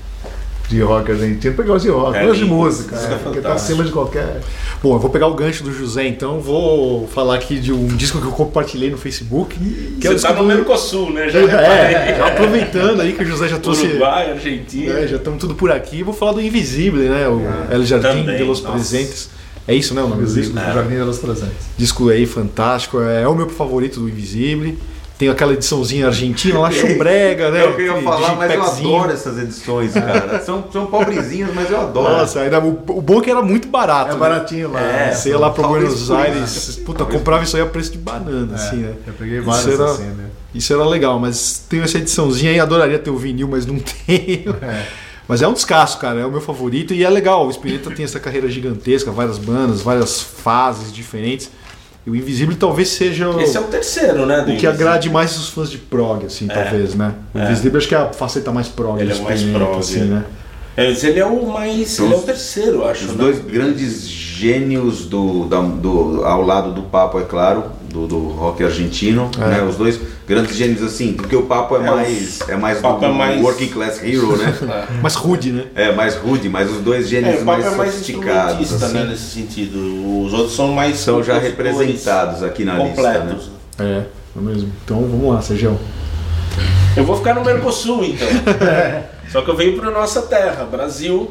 [0.75, 3.53] de rock argentino, porque gosta de rock, É gosta de música, é, é porque tá
[3.53, 4.41] acima de qualquer.
[4.83, 8.21] Bom, eu vou pegar o gancho do José então, vou falar aqui de um disco
[8.21, 9.57] que eu compartilhei no Facebook.
[10.01, 11.29] Que é o Você tá disco no do- Mercosul, né?
[11.29, 13.87] Já É, já aproveitando aí que o José já trouxe.
[13.87, 14.99] Uruguai, Argentina.
[14.99, 16.03] É, já estamos tudo por aqui.
[16.03, 17.29] Vou falar do Invisível, né?
[17.29, 17.41] O
[17.73, 18.75] El Jardim Também, de los nossa.
[18.75, 19.31] Presentes.
[19.69, 20.03] É isso, né?
[20.03, 20.55] O nome do disco.
[20.55, 21.67] no Jardim dos Presentes.
[21.79, 23.01] Disco aí fantástico.
[23.01, 24.75] É, é o meu favorito do Invisível.
[25.23, 27.65] Tem aquela ediçãozinha argentina lá, chumbrega, né?
[27.65, 30.41] É o que eu ia Aquele falar, mas eu adoro essas edições, cara.
[30.43, 32.13] São, são pobrezinhas, mas eu adoro.
[32.13, 34.11] Nossa, ainda, o, o bom é que era muito barato.
[34.11, 34.19] É né?
[34.19, 34.81] baratinho lá.
[34.81, 35.13] É, né?
[35.13, 38.55] Você ia lá Talvez Buenos Aires, puta, comprava isso aí a preço de banana, É,
[38.57, 38.95] assim, né?
[39.07, 40.25] Eu peguei várias era- assim, né?
[40.53, 44.57] Isso era legal, mas tenho essa ediçãozinha aí, adoraria ter o vinil, mas não tenho.
[44.61, 44.87] É.
[45.29, 47.47] Mas é um descasso, cara, é o meu favorito e é legal.
[47.47, 51.49] O Spinetta tem essa carreira gigantesca, várias bandas, várias fases diferentes.
[52.07, 54.41] E o Invisível talvez seja o, Esse é o terceiro, né?
[54.41, 54.71] o que Invisível.
[54.73, 57.15] agrade mais os fãs de prog, assim, talvez, né?
[57.35, 57.45] O É.
[57.45, 60.01] Invisível acho que é a faceta mais prog Ele do é o mais prog, assim,
[60.01, 60.05] é.
[60.05, 60.25] né?
[60.75, 61.99] É, mas ele é o mais.
[61.99, 63.05] Ele é o terceiro, acho.
[63.05, 63.17] Os né?
[63.19, 68.65] dois grandes gênios do, da- do- ao lado do Papo, é claro, do, do rock
[68.65, 69.49] argentino, É.
[69.49, 69.63] né?
[69.63, 70.01] Os dois
[70.35, 73.69] Grandes gênios assim, porque o Papo é, É, mais é mais do, é mais- working
[73.69, 74.55] class hero, né?
[75.03, 75.65] Mais rude, né?
[75.75, 78.87] é mais rude, mas os dois É, gênios o mais Papa é mais sofisticados instrumentista,
[78.87, 80.25] assim, né, nesse sentido.
[80.25, 83.19] Os outros são mais são já representados aqui na lista, né?
[83.21, 83.51] completos.
[83.79, 84.03] É,
[84.37, 84.73] é mesmo.
[84.85, 85.79] Então vamos lá, Sérgio.
[86.97, 88.29] Eu vou ficar no Mercosul, então.
[89.31, 91.31] Só que eu venho para nossa terra, Brasil,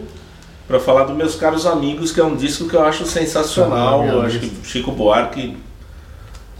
[0.67, 4.01] para falar dos meus caros amigos, que é um disco que eu acho sensacional.
[4.01, 5.55] Ah, eu acho que Chico Buarque.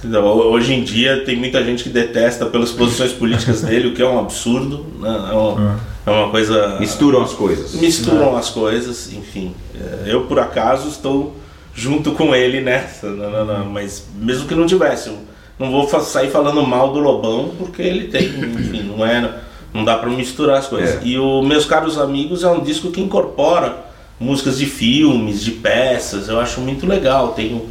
[0.01, 0.23] Entendeu?
[0.23, 4.07] Hoje em dia tem muita gente que detesta pelas posições políticas dele, o que é
[4.07, 4.85] um absurdo.
[4.99, 5.29] Né?
[5.31, 6.77] É, uma, é uma coisa.
[6.79, 7.73] Misturam as coisas.
[7.73, 9.53] misturam as coisas, enfim.
[9.75, 11.35] É, Eu, por acaso, estou
[11.73, 15.17] junto com ele nessa, não, não, não, mas mesmo que não tivesse, eu
[15.57, 19.39] não vou sair falando mal do Lobão, porque ele tem, enfim, não é,
[19.73, 20.95] não dá para misturar as coisas.
[20.95, 20.99] É.
[21.05, 23.85] E o Meus Caros Amigos é um disco que incorpora
[24.19, 27.29] músicas de filmes, de peças, eu acho muito legal.
[27.29, 27.69] Tem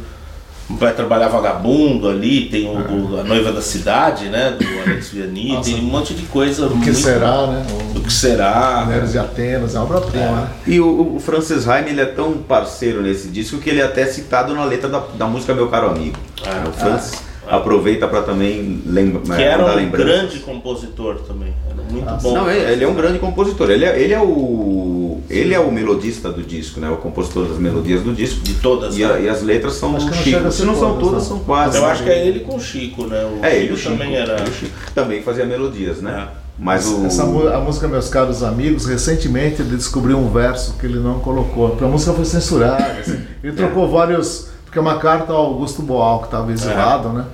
[0.79, 5.53] Vai Trabalhar Vagabundo ali, tem o do- A Noiva da Cidade, né, do Alex Vianney,
[5.53, 5.69] Nossa.
[5.69, 7.65] tem um monte de coisa O que muito- será, né?
[7.93, 8.83] do que será.
[8.85, 10.47] O Neres de Atenas, é uma obra-prima, né?
[10.67, 14.05] E o, o Francis Haim, ele é tão parceiro nesse disco que ele é até
[14.05, 16.17] citado na letra da, da música Meu Caro Amigo.
[16.45, 17.21] Ah, o Francis
[17.57, 20.07] aproveita para também lembra, Que era mandar um lembranças.
[20.07, 21.53] grande compositor também.
[21.69, 22.33] Era muito Ah, bom.
[22.33, 23.69] Não, ele, ele é um grande compositor.
[23.69, 26.89] Ele é, ele é o ele é o melodista do disco, né?
[26.89, 28.41] O compositor das melodias do disco.
[28.41, 28.97] De todas.
[28.97, 29.23] E, a- né?
[29.23, 30.37] e as letras são Acho do que não Chico.
[30.37, 31.77] chega Se não são todas, são quase.
[31.77, 33.23] Eu acho que é ele com o Chico, né?
[33.41, 34.33] O É, ele o Chico Chico, também era.
[34.41, 34.71] ele, o Chico.
[34.93, 36.27] Também fazia melodias, né?
[36.59, 40.99] Mas o Essa a música Meus Caros Amigos, recentemente ele descobriu um verso que ele
[40.99, 41.69] não colocou.
[41.69, 42.97] porque A música foi censurada.
[42.99, 43.19] assim.
[43.43, 44.49] Ele trocou vários.
[44.65, 47.25] Porque é uma carta ao Augusto Boal, que estava exilado, né?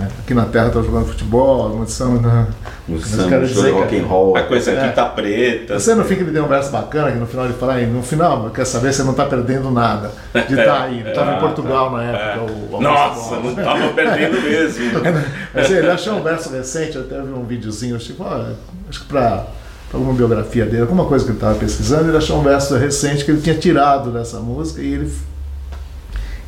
[0.00, 2.20] É, Aqui na Terra estava jogando futebol, alguma edição.
[2.20, 2.46] Né?
[2.88, 4.36] o Mas samba, o dizer, rock and roll.
[4.36, 4.88] A coisa aqui É.
[4.90, 5.78] tá preta.
[5.78, 8.02] Você não fica ele deu um verso bacana que no final ele fala, "Aí, no
[8.02, 11.00] final, quer saber, você não está perdendo nada de estar aí.
[11.00, 12.52] Ele estava em Portugal na época.
[12.52, 14.84] o Augusto Nossa, não tava perdendo mesmo.
[15.54, 18.52] Mas ele achou um verso recente, eu até vi um videozinho, tipo, ah,
[18.88, 19.44] acho que para
[19.92, 23.30] alguma biografia dele, alguma coisa que ele estava pesquisando, ele achou um verso recente que
[23.30, 25.12] ele tinha tirado dessa música e ele.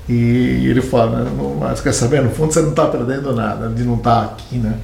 [0.09, 3.69] E ele fala, né, "Não, mas quer saber, no fundo você não está perdendo nada
[3.69, 4.75] de não estar aqui, né?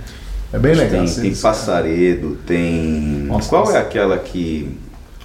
[0.52, 0.90] É bem legal.
[0.90, 3.24] Tem, assim, tem passaredo, tem.
[3.26, 3.78] Nossa, Qual nossa.
[3.78, 4.70] é aquela que.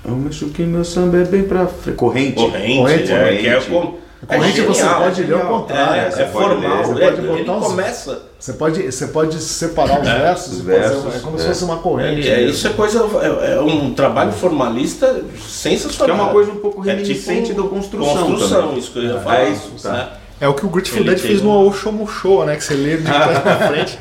[0.04, 1.96] Eu acho que meu samba é bem pra frente.
[1.96, 2.34] Corrente.
[2.36, 3.96] Corrente, Corrente, é, que é, corrente.
[4.28, 6.02] Corrente é você genial, pode ler ao contrário.
[6.18, 6.84] É, é formal.
[6.84, 8.22] você ele, pode ele botar os- começa.
[8.40, 11.48] Você pode, você pode separar os versos, os e fazer- versos, é como se é.
[11.48, 12.30] fosse uma corrente.
[12.30, 13.06] É, isso é coisa.
[13.22, 16.18] É, é um trabalho formalista Que sensacional.
[16.18, 18.26] é uma coisa um pouco É reminiscente tipo do construção.
[18.28, 18.78] Construção, também.
[18.80, 19.44] isso que eu ia É, falar.
[19.50, 19.92] isso, tá.
[19.92, 20.08] né?
[20.40, 22.56] É o que o Grateful Dead fez um- no Oshom Show, né?
[22.56, 24.00] Que você lê de trás pra frente.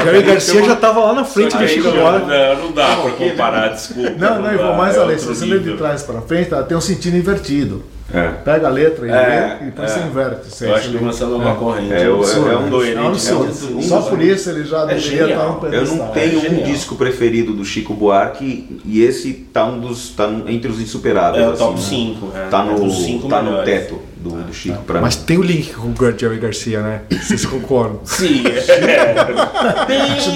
[0.00, 2.26] O Gary Garcia já tava lá na frente do Chico não, Buarque.
[2.28, 4.10] não, não dá pra comparar, desculpa.
[4.18, 5.18] Não, não, eu vou mais é além.
[5.18, 7.84] Se você ler de trás para frente, ela tem um sentido invertido.
[8.14, 8.28] É.
[8.44, 9.94] Pega a letra e É, lê, e depois é.
[9.94, 10.46] você inverte.
[10.50, 11.92] Você, Eu acho você que uma samba é uma corrente.
[11.92, 12.70] É, eu- absurdo, é um né?
[12.70, 13.44] coerente, É um absurdo.
[13.72, 15.28] é um- Só por isso ele já É deveria genial.
[15.30, 15.96] estar no Eu pedestal.
[15.96, 16.62] não tenho um genial.
[16.66, 21.42] disco preferido do Chico Buarque e esse tá um dos tá entre os insuperáveis.
[21.42, 21.80] É o assim, top né?
[21.80, 22.32] 5.
[22.36, 25.22] É, Tá é no cinco tá no teto do, do Chico pra Mas mim.
[25.24, 27.00] tem o link com o Jerry Garcia, né?
[27.10, 28.00] Vocês concordam?
[28.04, 29.24] Sim, é.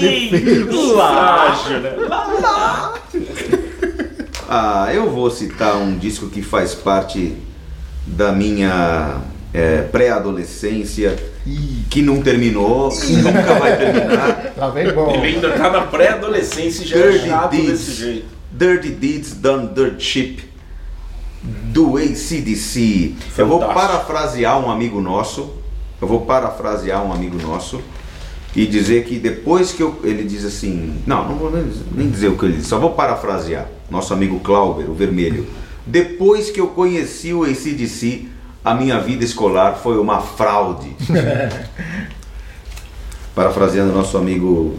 [0.01, 1.91] Bem, plágio, né?
[4.49, 7.35] Ah, eu vou citar um disco que faz parte
[8.07, 9.21] da minha
[9.53, 11.15] é, pré-adolescência
[11.89, 14.53] que não terminou, que nunca vai terminar.
[14.57, 15.11] Tá bem bom.
[15.11, 17.67] Ele ainda tá na pré-adolescência e já é Dirty chato Deeds.
[17.69, 18.25] desse jeito.
[18.51, 20.49] Dirty Deeds Done Dirt Cheap
[21.43, 23.13] do ACDC.
[23.37, 23.87] Eu vou Fantástico.
[23.87, 25.53] parafrasear um amigo nosso.
[26.01, 27.79] Eu vou parafrasear um amigo nosso
[28.55, 32.29] e dizer que depois que eu, ele diz assim, não, não vou nem, nem dizer
[32.29, 33.67] o que ele disse, só vou parafrasear.
[33.91, 35.45] Nosso amigo Clauber, o vermelho.
[35.87, 38.25] Depois que eu conheci o ACDC,
[38.63, 40.93] a minha vida escolar foi uma fraude.
[43.33, 44.75] Parafraseando nosso amigo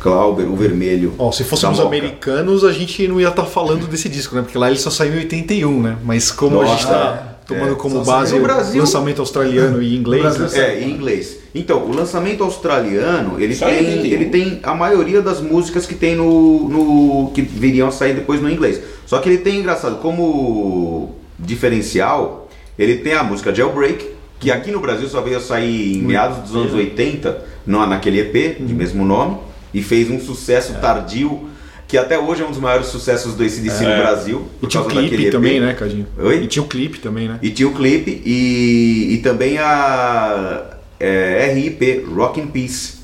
[0.00, 1.14] Clauber, o vermelho.
[1.18, 4.42] Ó, se fôssemos americanos, a gente não ia estar falando desse disco, né?
[4.42, 5.96] Porque lá ele só saiu em 81, né?
[6.04, 7.76] Mas como a gente Nossa, tá tomando é.
[7.76, 8.80] como base o Brasil.
[8.80, 10.48] lançamento australiano e inglês, né?
[10.52, 11.38] É, em inglês.
[11.54, 14.04] Então, o lançamento australiano, ele tem, 81.
[14.04, 18.40] ele tem a maioria das músicas que tem no, no que viriam a sair depois
[18.40, 18.80] no inglês.
[19.14, 24.80] Só que ele tem engraçado como diferencial, ele tem a música Jailbreak, que aqui no
[24.80, 29.04] Brasil só veio a sair em meados dos anos 80, no, naquele EP de mesmo
[29.04, 29.38] nome,
[29.72, 31.48] e fez um sucesso tardio,
[31.86, 34.48] que até hoje é um dos maiores sucessos do ACDC no Brasil.
[34.60, 36.08] E tinha o clipe também, né, Cadinho?
[36.18, 36.42] Oi?
[36.42, 37.38] E tinha o clipe também, né?
[37.40, 43.03] E tinha o clipe e, e também a é, RIP, Rock in Peace.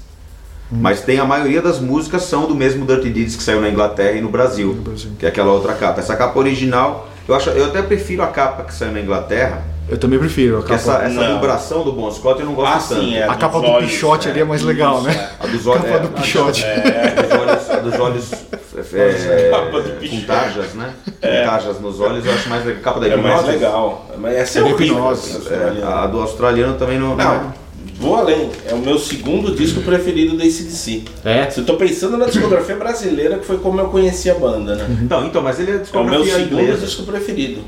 [0.71, 4.13] Mas tem a maioria das músicas são do mesmo Dirty Deeds que saiu na Inglaterra
[4.13, 5.11] e no Brasil, No Brasil.
[5.19, 6.01] que é aquela outra capa.
[6.01, 9.99] Essa capa original Eu, acho, eu até prefiro a capa que saiu na Inglaterra, Eu
[9.99, 10.59] também prefiro.
[10.59, 11.35] A capa, essa, essa Não.
[11.35, 13.01] vibração do Bon Scott eu não gosto Ah, tanto.
[13.03, 13.25] sim, é.
[13.25, 15.31] a dos capa do olhos, Pichote ali é mais legal, né?
[15.41, 15.83] A dos A olhos.
[15.85, 16.65] capa é, do Pichote.
[16.65, 18.31] a dos olhos, a dos olhos
[18.95, 20.93] é, Capa do com tarjas, né?
[21.21, 22.81] Com tarjas nos olhos, eu acho mais legal.
[22.81, 23.51] A capa da É mais hipnose.
[23.59, 24.07] legal.
[24.19, 24.87] Mas essa é É horrível.
[24.97, 27.17] hipnose, assim, É, a do australiano também não.
[27.17, 27.53] Não,
[28.01, 28.51] vou além.
[28.69, 31.05] É o meu segundo disco preferido da ACDC.
[31.25, 31.49] É?
[31.51, 35.07] Se eu tô pensando na discografia brasileira, que foi como eu conheci a banda, né?
[35.09, 35.83] Não, então, mas ele é É o meu
[36.23, 36.87] discografia segundo inglesa.
[36.87, 37.61] disco preferido.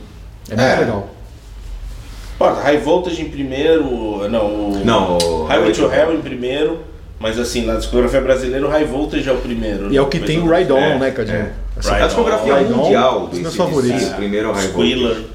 [0.51, 0.77] É muito É.
[0.81, 1.09] legal.
[2.39, 6.81] Pô, High Voltage em primeiro, não, o Não, o Highway to Hell em primeiro,
[7.21, 9.93] mas assim, na discografia brasileira o High Voltage é o primeiro.
[9.93, 11.37] E é o que tem o Ride On, né, Cadinho?
[11.37, 11.51] é.
[11.81, 14.09] Ride A discografia mundial do meus ACDC, favoritos.
[14.09, 14.67] o primeiro é o High.
[14.69, 15.27] Voltage.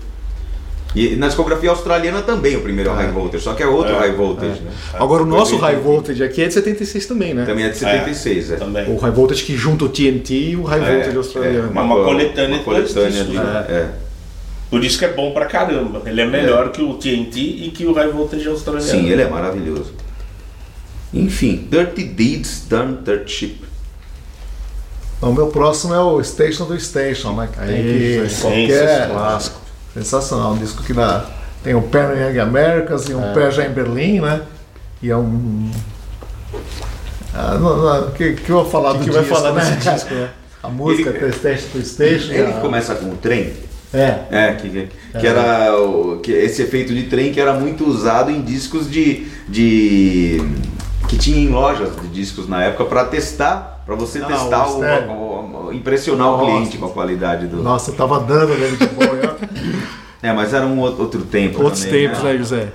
[0.95, 3.93] E na discografia australiana também o primeiro é o High Voltage, só que é outro
[3.93, 4.71] É, High Voltage, né?
[4.93, 7.45] Agora o nosso High Voltage aqui é de 76 também, né?
[7.45, 8.56] Também é de 76, é.
[8.56, 8.89] Também.
[8.89, 11.71] O High Voltage que junta o TNT e o High Voltage australiano.
[11.71, 13.65] Uma coletânea uma de dois coletânea ali, né?
[13.69, 14.08] é.
[14.69, 16.02] Por isso que é bom pra caramba.
[16.06, 18.89] Ele é melhor que o TNT e que o High Voltage australiano.
[18.89, 19.93] Sim, ele é maravilhoso.
[21.13, 23.67] Enfim, Dirty Deeds Done Dirt Cheap.
[25.21, 27.50] O meu próximo é o Station do Station, né?
[27.58, 29.67] Aí, que sim, qualquer clássico.
[30.04, 31.26] Sensacional, um disco que dá,
[31.64, 34.42] tem o pé no Young Americas e um pé já em Berlim, né?
[35.02, 35.72] E é um
[37.34, 39.62] ah, não, não, que, que eu vou falar O do que vai disco, falar né?
[39.62, 40.30] desse disco, né?
[40.64, 42.32] A música Ele- tem Station to Station.
[42.32, 43.54] Ele a- que começa com o trem,
[43.94, 47.86] É, é, que, que, que era o, que esse efeito de trem que era muito
[47.88, 50.42] usado em discos de, de
[51.08, 54.80] que tinha em lojas de discos na época para testar, para você Ah, testar o
[54.82, 56.46] o, o- o- impressionar o Nossa.
[56.52, 57.58] cliente com a qualidade do.
[57.64, 59.38] nossa, eu tava dando nele de boa.
[60.22, 61.62] É, mas era um outro tempo.
[61.64, 62.32] Outros também, tempos, né?
[62.34, 62.68] né, José?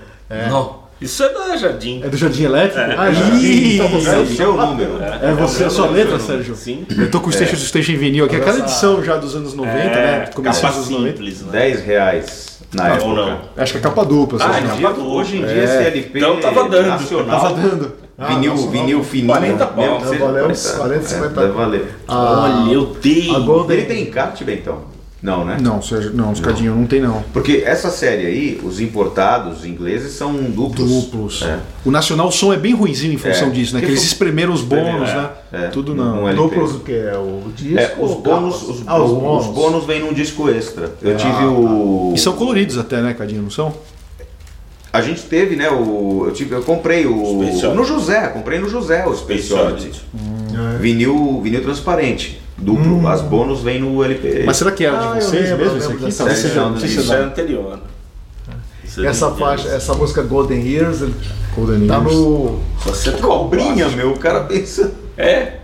[0.48, 0.80] Não.
[1.00, 2.00] Isso é da Jardim.
[2.04, 2.78] É do Jardim Elétrico?
[2.78, 4.92] Já Ih, então É você o seu número.
[5.20, 6.54] É você, a sua letra, Sérgio?
[6.54, 6.86] Sim.
[6.96, 9.54] Eu tô com o Station to Station em vinil aqui, aquela edição já dos anos
[9.54, 10.30] 90, né?
[10.32, 11.16] Começo capa dos anos 90.
[11.16, 11.48] simples, né?
[11.50, 13.08] 10 reais na Ou época.
[13.16, 13.40] não.
[13.56, 14.38] Acho que é capa dupla.
[14.40, 14.68] Ah, é né?
[14.80, 15.64] capa Hoje, hoje em dia É.
[15.64, 16.86] esse LP Então tava dando.
[16.88, 17.92] nacional, Tava dando.
[18.18, 18.72] Vinil, nacional.
[18.72, 19.98] vinil fininho, 40 mesmo pau.
[20.00, 21.96] que seja Valeu uns 40, 50 deve valer.
[22.06, 22.96] A, Olha, eu
[23.34, 24.92] a Golden Ele tem encarte, Bentão?
[25.22, 25.56] Não, né?
[25.62, 27.22] Não, Sérgio, não, os cadinhos não tem não.
[27.32, 30.90] Porque essa série aí, os importados ingleses são duplos.
[30.90, 31.42] Duplos.
[31.42, 31.60] É.
[31.84, 33.50] O Nacional o som é bem ruimzinho em função É.
[33.50, 33.78] disso, né?
[33.78, 35.30] Que Que eles espremeram os bônus, É, né?
[35.52, 35.68] é.
[35.68, 36.24] Tudo não.
[36.24, 37.16] Um duplos o que é?
[37.16, 37.78] O disco?
[37.78, 39.46] É, os bônus, os, ah, os os- bônus.
[39.46, 40.90] os bônus vêm num disco extra.
[41.00, 42.12] Eu Ah, tive o.
[42.16, 43.42] E são coloridos até, né, Cadinho?
[43.42, 43.72] Não são?
[44.92, 45.70] A gente teve, né?
[45.70, 46.24] O.
[46.26, 47.42] Eu, tive, eu comprei o.
[47.50, 50.02] Space No José, comprei no José o Space Space Oddity.
[50.14, 50.74] Oddity.
[50.74, 50.78] É.
[50.78, 52.40] Vinil, vinil transparente.
[52.58, 53.08] Duplo.
[53.08, 54.42] As bônus vêm no LP.
[54.44, 56.04] Mas será que era Ah, de vocês lembro, mesmo lembro aqui?
[56.04, 56.36] dessa série.
[56.36, 57.78] seja, Não, Isso é é anterior.
[58.84, 60.98] Isso é E essa de- faixa, essa música Golden Years,
[61.56, 62.12] Golden tá Years.
[62.14, 62.58] no.
[62.84, 64.92] Você Cobrinha, meu, o cara pensa.
[65.16, 65.54] É.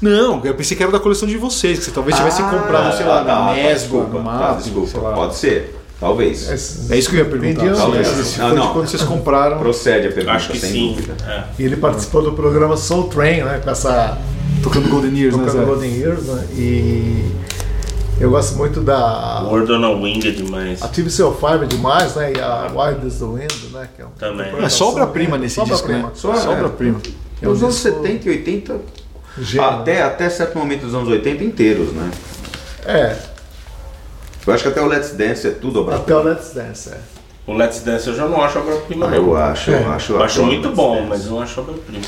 [0.00, 2.96] Não, eu pensei que era da coleção de vocês, que você talvez tivesse Ah, comprado,
[2.96, 4.88] sei lá, tá, na tá, Mesbla, desculpa, no tá, desculpa.
[4.88, 5.12] sei lá.
[5.12, 5.76] Pode ser.
[6.02, 6.50] Talvez.
[6.90, 7.62] É isso que eu ia perguntar.
[7.62, 8.36] Vendiam, talvez.
[8.36, 8.72] Não, não.
[8.72, 9.60] quando vocês compraram.
[9.60, 10.94] Procede a pergunta, Acho que sem sim.
[10.96, 11.14] dúvida.
[11.24, 11.44] É.
[11.56, 13.60] E ele participou do programa Soul Train, né?
[13.62, 14.18] Com essa.
[14.64, 15.64] Tocando Golden Years, né, Tocando?
[15.66, 16.44] Golden Years, né?
[16.54, 17.30] E.
[18.18, 19.44] Eu gosto muito da.
[19.44, 20.82] Word on a Wing é demais.
[20.82, 22.32] A TV05 é demais, né?
[22.36, 23.88] E a Wild is the Wind, né?
[23.94, 24.52] Que é um- Também.
[24.60, 25.98] É só obra-prima nesse disco, né?
[25.98, 26.12] Obra-prima.
[26.16, 27.00] Só- Só obra-prima.
[27.40, 28.76] É um Nos anos disco 70 e 80,
[29.40, 32.10] gênio, até, até certo momento dos anos 80 inteiros, né?
[32.84, 33.16] É,
[34.46, 36.98] Eu acho que até o Let's Dance é tudo obra até o Let's Dance, é.
[37.46, 39.06] O Let's Dance eu já não acho obra-prima.
[39.06, 39.16] Ah, não.
[39.16, 40.12] eu acho, eu acho.
[40.12, 41.08] Eu acho muito bom, Dance.
[41.08, 42.04] mas eu não acho obra-prima.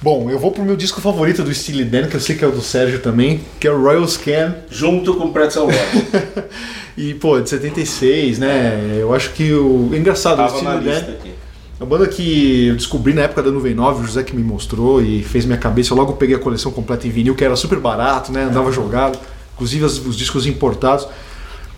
[0.00, 2.48] Bom, eu vou pro meu disco favorito do Steely Dan, que eu sei que é
[2.48, 4.56] o do Sérgio também, que é o Royal Scan.
[4.70, 6.42] Junto com Pretzel Rock.
[6.94, 8.98] E, pô, de 76, né?
[9.00, 9.88] Eu acho que o.
[9.94, 11.12] é Engraçado, o Tava na Steely Dan.
[11.14, 11.32] aqui.
[11.80, 15.00] A banda que eu descobri na época da Nuvem 9, o José que me mostrou
[15.00, 15.94] e fez minha cabeça.
[15.94, 18.42] Eu logo peguei a coleção completa em vinil, que era super barato, né?
[18.44, 19.18] Andava jogado,
[19.54, 21.08] inclusive as- os discos importados.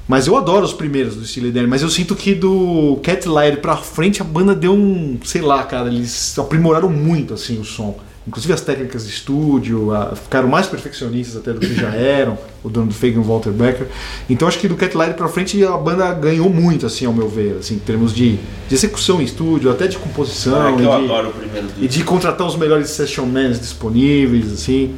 [0.06, 3.58] Mas eu adoro os primeiros do Steely Dan, mas eu sinto que do Cat Light
[3.58, 7.96] pra frente a banda deu um, sei lá, cara, eles aprimoraram muito assim o som.
[8.26, 12.70] Inclusive as técnicas de estúdio, a- ficaram mais perfeccionistas até do que já eram, o
[12.70, 13.86] dono do Fagan Walter Becker.
[14.30, 17.28] Então acho que do Cat Light pra frente a banda ganhou muito, assim, ao meu
[17.28, 18.36] ver, assim, em termos de,
[18.68, 20.54] de execução em estúdio, até de composição.
[20.68, 21.08] É que e de-
[21.84, 24.94] e de contratar os melhores session mans disponíveis, assim.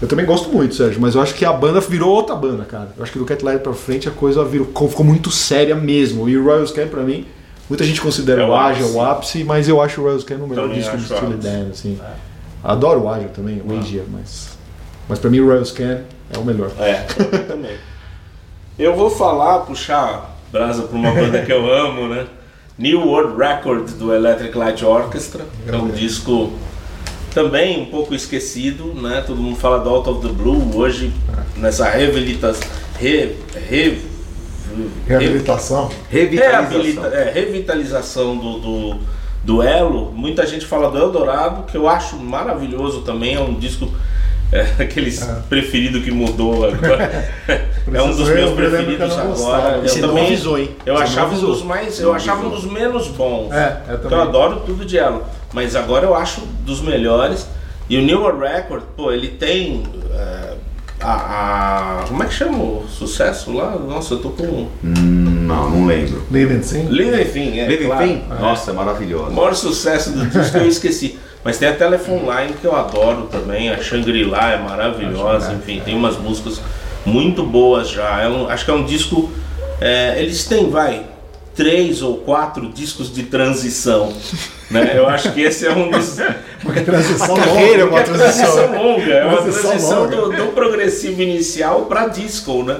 [0.00, 2.88] Eu também gosto muito, Sérgio, mas eu acho que a banda virou outra banda, cara.
[2.96, 6.28] Eu acho que do Cat Light pra frente a coisa virou, ficou muito séria mesmo.
[6.28, 7.26] E o Royal Scan, pra mim,
[7.68, 8.82] muita gente considera É o ápice.
[8.92, 11.34] o ápice, mas eu acho o Royal Scan o melhor Também disco do Steely.
[11.36, 11.98] Dan, assim.
[12.64, 14.50] Adoro o Ágil também, o Asia, mas,
[15.08, 16.00] mas pra mim o Royal Scan
[16.34, 16.70] é o melhor.
[16.78, 17.76] É, eu também.
[18.78, 22.26] Eu vou falar, puxar brasa pra uma banda que eu amo, né?
[22.78, 25.44] New World Record do Electric Light Orchestra.
[25.66, 26.52] É um disco
[27.32, 29.22] também um pouco esquecido, né?
[29.26, 31.12] Todo mundo fala do Out of the Blue hoje,
[31.56, 32.54] nessa revelita-
[32.98, 33.36] re,
[35.06, 35.90] Reabilitação.
[36.08, 37.12] Revitalização.
[37.12, 38.98] É, revitalização do, do,
[39.44, 40.12] do Elo.
[40.12, 43.34] Muita gente fala do Eldorado, que eu acho maravilhoso também.
[43.34, 43.90] É um disco.
[44.52, 47.32] É, aqueles preferido que mudou agora.
[47.92, 49.76] é um dos eu, meus eu preferidos agora.
[49.76, 50.70] Eu Você também, avisou, hein?
[50.84, 52.00] Eu Você achava um dos mais.
[52.00, 53.52] Eu achava um dos menos bons.
[53.52, 55.24] É, eu eu adoro tudo de Elo.
[55.52, 57.46] Mas agora eu acho dos melhores.
[57.88, 59.82] E o New World Record, pô, ele tem.
[60.14, 60.54] é,
[61.00, 63.70] a, a- Como é que chama o sucesso lá?
[63.76, 64.68] Nossa, eu tô com.
[64.84, 66.22] Hum, não, não lembro.
[66.30, 66.86] Living Sim.
[66.88, 67.66] Living Thing, é.
[67.66, 68.06] Living claro.
[68.06, 68.22] Thing?
[68.40, 69.30] Nossa, é O maravilhoso.
[69.32, 71.18] maior sucesso do disco eu esqueci.
[71.42, 73.70] Mas tem a Telephone Line que eu adoro também.
[73.70, 75.52] A Shangri-La é maravilhosa.
[75.54, 76.60] Enfim, tem umas músicas
[77.04, 78.20] muito boas já.
[78.20, 79.30] É um- acho que é um disco.
[79.80, 81.06] é, eles têm, vai,
[81.60, 84.10] três ou quatro discos de transição.
[84.70, 84.92] Né?
[84.96, 86.16] Eu acho que esse é um dos.
[86.62, 87.90] Porque transição A carreira é longa.
[87.90, 90.16] uma é transição longa, é uma Transição transição longa.
[90.16, 92.78] do, do progressivo inicial para disco, né?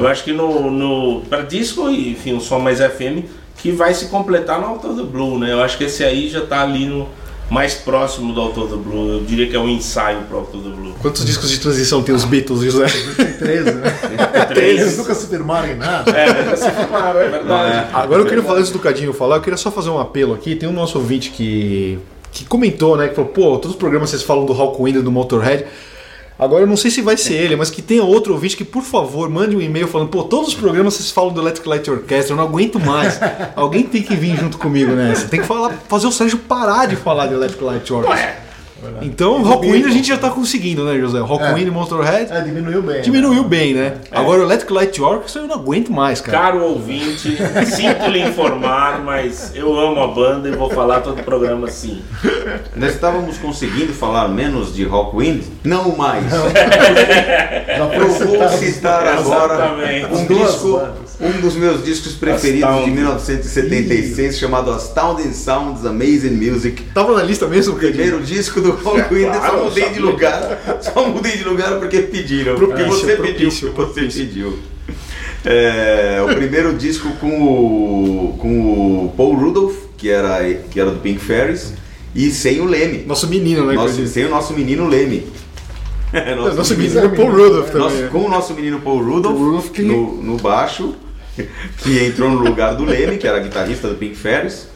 [0.00, 3.24] Eu acho que no, no para disco e enfim, um som mais FM
[3.58, 5.52] que vai se completar no Auto do Blue, né?
[5.52, 7.08] Eu acho que esse aí já tá ali no
[7.48, 9.08] mais próximo do Auto do Blue.
[9.08, 10.94] Eu diria que é um ensaio pro Auto do Blue.
[11.00, 12.86] Quantos discos de transição tem os Beatles, José?
[13.38, 13.98] 13, né?
[14.24, 14.98] Eles Três.
[14.98, 16.10] nunca se firmaram em nada.
[16.10, 17.88] É, nunca se filmaram, é verdade.
[17.92, 20.56] Agora eu queria falar antes do Cadinho falar, eu queria só fazer um apelo aqui.
[20.56, 21.98] Tem um nosso ouvinte que,
[22.32, 23.08] que comentou, né?
[23.08, 25.66] Que falou, pô, todos os programas vocês falam do Hawkwind e do Motorhead.
[26.38, 28.82] Agora eu não sei se vai ser ele, mas que tenha outro ouvinte que, por
[28.82, 32.32] favor, mande um e-mail falando, pô, todos os programas vocês falam do Electric Light Orchestra,
[32.32, 33.18] eu não aguento mais.
[33.56, 35.28] Alguém tem que vir junto comigo nessa.
[35.28, 38.45] Tem que falar, fazer o Sérgio parar de falar de Electric Light Orchestra.
[39.02, 41.18] Então, o Hawkwind a gente já tá conseguindo, né, José?
[41.18, 43.00] Hawkwind e Motorhead É, diminuiu bem.
[43.02, 43.94] diminuiu bem, né?
[44.12, 46.38] Agora o Electric Light Orchestra eu não aguento mais, cara.
[46.38, 51.24] Caro ouvinte, sinto lhe informar, mas eu amo a banda e vou falar todo o
[51.24, 52.02] programa assim.
[52.76, 55.42] Nós estávamos conseguindo falar menos de Rockwind?
[55.64, 56.24] Não mais.
[56.30, 58.08] Foi Eu
[58.38, 60.06] vou citar agora Exatamente.
[60.14, 60.82] um disco,
[61.20, 62.92] um dos meus discos preferidos de Astounding.
[62.92, 66.82] 1976, chamado Astounding Sounds Amazing Music.
[66.94, 67.74] Tava na lista mesmo?
[67.76, 70.78] Primeiro disco do Rockwind, Claro, só mudei de lugar.
[70.80, 72.54] Só mudei de lugar porque pediram.
[72.56, 73.72] Porque Propício, você propício, pediu.
[73.72, 74.58] Porque você pediu.
[75.44, 78.48] É, o primeiro disco com o, com
[79.06, 81.72] o Paul Rudolph, que era, que era do Pink Fairies,
[82.14, 83.04] e sem o Leme.
[83.06, 83.74] Nosso menino, né?
[83.74, 85.26] Nosso- sem o nosso menino Leme.
[86.36, 87.80] Nosso Nosso menino- menino é Paul Rudolph também.
[88.00, 90.94] nosso- com o nosso menino Paul Rudolph, Rudolph que- no, no baixo,
[91.82, 94.68] que entrou no lugar do Leme, que era guitarrista do Pink Fairies.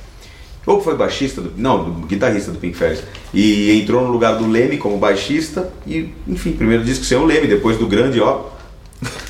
[0.66, 1.52] Ou foi baixista do.
[1.56, 3.02] Não, do guitarrista do Pink Fairies.
[3.32, 5.70] E entrou no lugar do Leme como baixista.
[5.86, 8.42] E, enfim, primeiro disco sem o Leme, depois do grande, ó.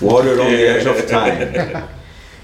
[0.02, 1.84] Water on the Edge of Time.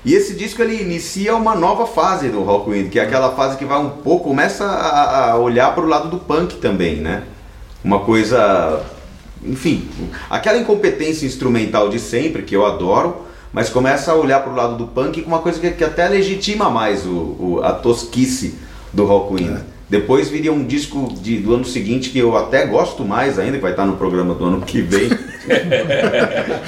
[0.04, 3.64] E esse disco ele inicia uma nova fase do Rockwind, que é aquela fase que
[3.64, 7.24] vai um pouco, começa a, a olhar para o lado do punk também, né?
[7.82, 8.84] Uma coisa,
[9.44, 9.88] enfim,
[10.30, 13.16] aquela incompetência instrumental de sempre, que eu adoro,
[13.52, 16.06] mas começa a olhar para o lado do punk com uma coisa que, que até
[16.08, 18.54] legitima mais o, o- a tosquice
[18.96, 19.58] do Rockwind.
[19.88, 23.62] Depois viria um disco de- do ano seguinte que eu até gosto mais ainda, que
[23.62, 25.08] vai estar no programa do ano que vem.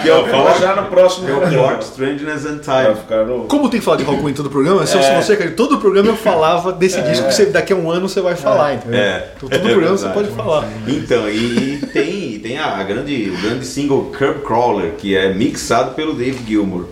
[0.03, 1.69] que é o Fala Fork- já no próximo é o programa.
[1.69, 2.95] Fork, Strangeness and Time.
[3.27, 3.45] no...
[3.49, 4.87] Como tem que falar de Hawkwind em todo o programa?
[4.87, 5.21] Se eu É.
[5.21, 8.09] você, cara, todo o programa eu falava desse disco que você, daqui a um ano
[8.09, 9.01] você vai falar, entendeu?
[9.01, 9.33] É.
[9.37, 10.29] Então todo É o programa você verdade.
[10.29, 10.69] pode falar.
[10.87, 15.17] Então, e, e tem, e tem a, a grande, o grande single Curb Crawler, que
[15.17, 16.85] é mixado pelo Dave Gilmour.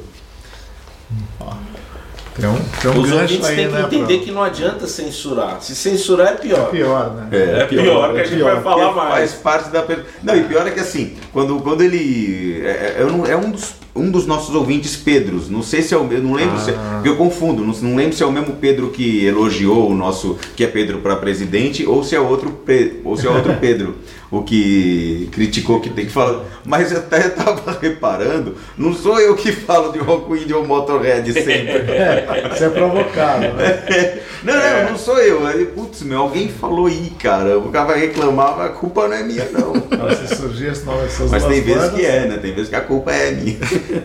[2.38, 3.80] Tem um, tem um Os ouvintes têm que né?
[3.82, 5.62] entender pra- que não adianta censurar.
[5.62, 6.70] Se censurar é pior.
[6.70, 7.28] Pior, né?
[7.32, 9.32] É, pior, que a gente vai falar mais.
[9.32, 9.84] Faz parte da.
[10.22, 12.60] Não, e pior é que assim, quando, quando ele.
[12.64, 12.96] É, é-
[13.30, 15.48] é um, dos, um dos nossos ouvintes Pedros.
[15.48, 16.28] Não sei se é o mesmo.
[16.28, 16.72] Não lembro se.
[16.72, 17.64] Porque eu confundo.
[17.64, 20.38] Não, não lembro se é o mesmo Pedro que elogiou o nosso.
[20.54, 22.58] que é Pedro para presidente, ou se é outro,
[23.04, 23.94] ou se é outro Pedro.
[24.30, 26.44] O que criticou que tem que falar.
[26.64, 31.84] Mas eu até estava reparando, não sou eu que falo de Rockwind ou Motorhead sempre.
[32.52, 34.20] Isso é provocado, né?
[34.42, 35.40] Não, não, não sou eu.
[35.66, 37.58] Putz, meu, alguém falou aí, cara.
[37.58, 39.74] O cara vai reclamar, a culpa não é minha, não.
[40.16, 42.38] Se surgir esse nome Mas tem vezes bandas, que é, né?
[42.38, 43.58] Tem vezes que a culpa é minha.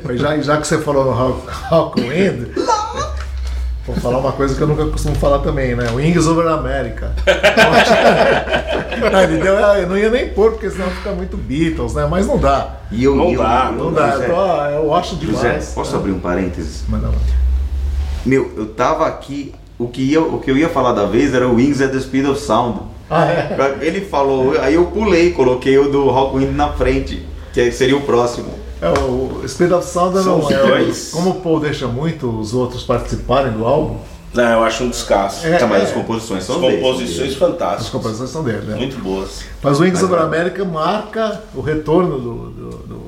[0.04, 2.48] Mas já, já que você falou no Rockwind,
[3.86, 5.90] vou falar uma coisa que eu nunca costumo falar também, né?
[5.94, 7.12] Wings Over America.
[9.12, 12.08] não, deu, eu não ia nem pôr, porque senão fica muito Beatles, né?
[12.10, 12.76] Mas não dá.
[12.92, 14.12] E eu, Não eu- dá, eu- Não dá.
[14.12, 15.72] José, Eu, tô, ah, eu acho José, demais.
[15.74, 16.84] posso abrir um parênteses?
[16.88, 17.14] Mas não.
[18.26, 19.54] Meu, eu tava aqui.
[19.80, 22.00] O que, ia, o que eu ia falar da vez era o Wings at the
[22.00, 22.82] Speed of Sound.
[23.10, 23.78] Ah, é?
[23.82, 28.54] Ele falou, aí eu pulei, coloquei o do Rockwind na frente, que seria o próximo.
[28.82, 30.58] É, o Speed of Sound São os é.
[30.66, 31.10] dois.
[31.12, 33.98] Como o Paul deixa muito os outros participarem do álbum,
[34.34, 35.46] Não, eu acho um descasso.
[35.46, 35.86] É, Tá, mas é.
[35.88, 37.34] as composições As são deles, são composições deles.
[37.34, 37.90] as fantásticas.
[37.90, 38.76] composições são dele, né?
[38.78, 39.42] Muito boas.
[39.62, 40.24] Mas o Wings Mas Over é.
[40.24, 43.02] America marca o retorno do, do, do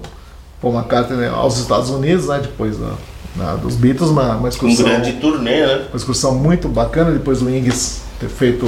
[0.62, 2.40] Paul McCartney aos Estados Unidos, né?
[2.42, 2.92] Depois da,
[3.36, 4.86] na- dos Beatles, uma, uma Um excursão.
[4.86, 5.86] grande turnê, né?
[5.90, 8.66] Uma excursão muito bacana, depois do Ings ter feito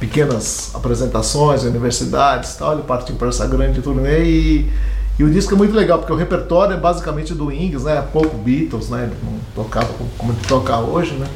[0.00, 4.70] pequenas apresentações em universidades e tal, ele partiu para essa grande turnê e,
[5.18, 8.02] e o disco é muito legal, porque o repertório é basicamente do Ings, né?
[8.12, 9.10] Pouco Beatles, né?
[9.22, 9.86] Não tocava
[10.18, 11.26] como- ele toca hoje, né?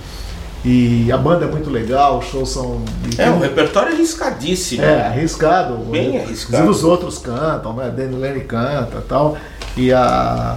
[0.64, 2.82] E a banda é muito legal, os shows são.
[3.16, 4.82] É, tem- um repertório arriscadíssimo.
[4.82, 5.76] é, arriscado.
[5.90, 6.64] Bem arriscado.
[6.64, 7.92] Inclusive os outros cantam, né?
[7.96, 9.36] Danny Lenny canta e tal.
[9.76, 10.56] E a.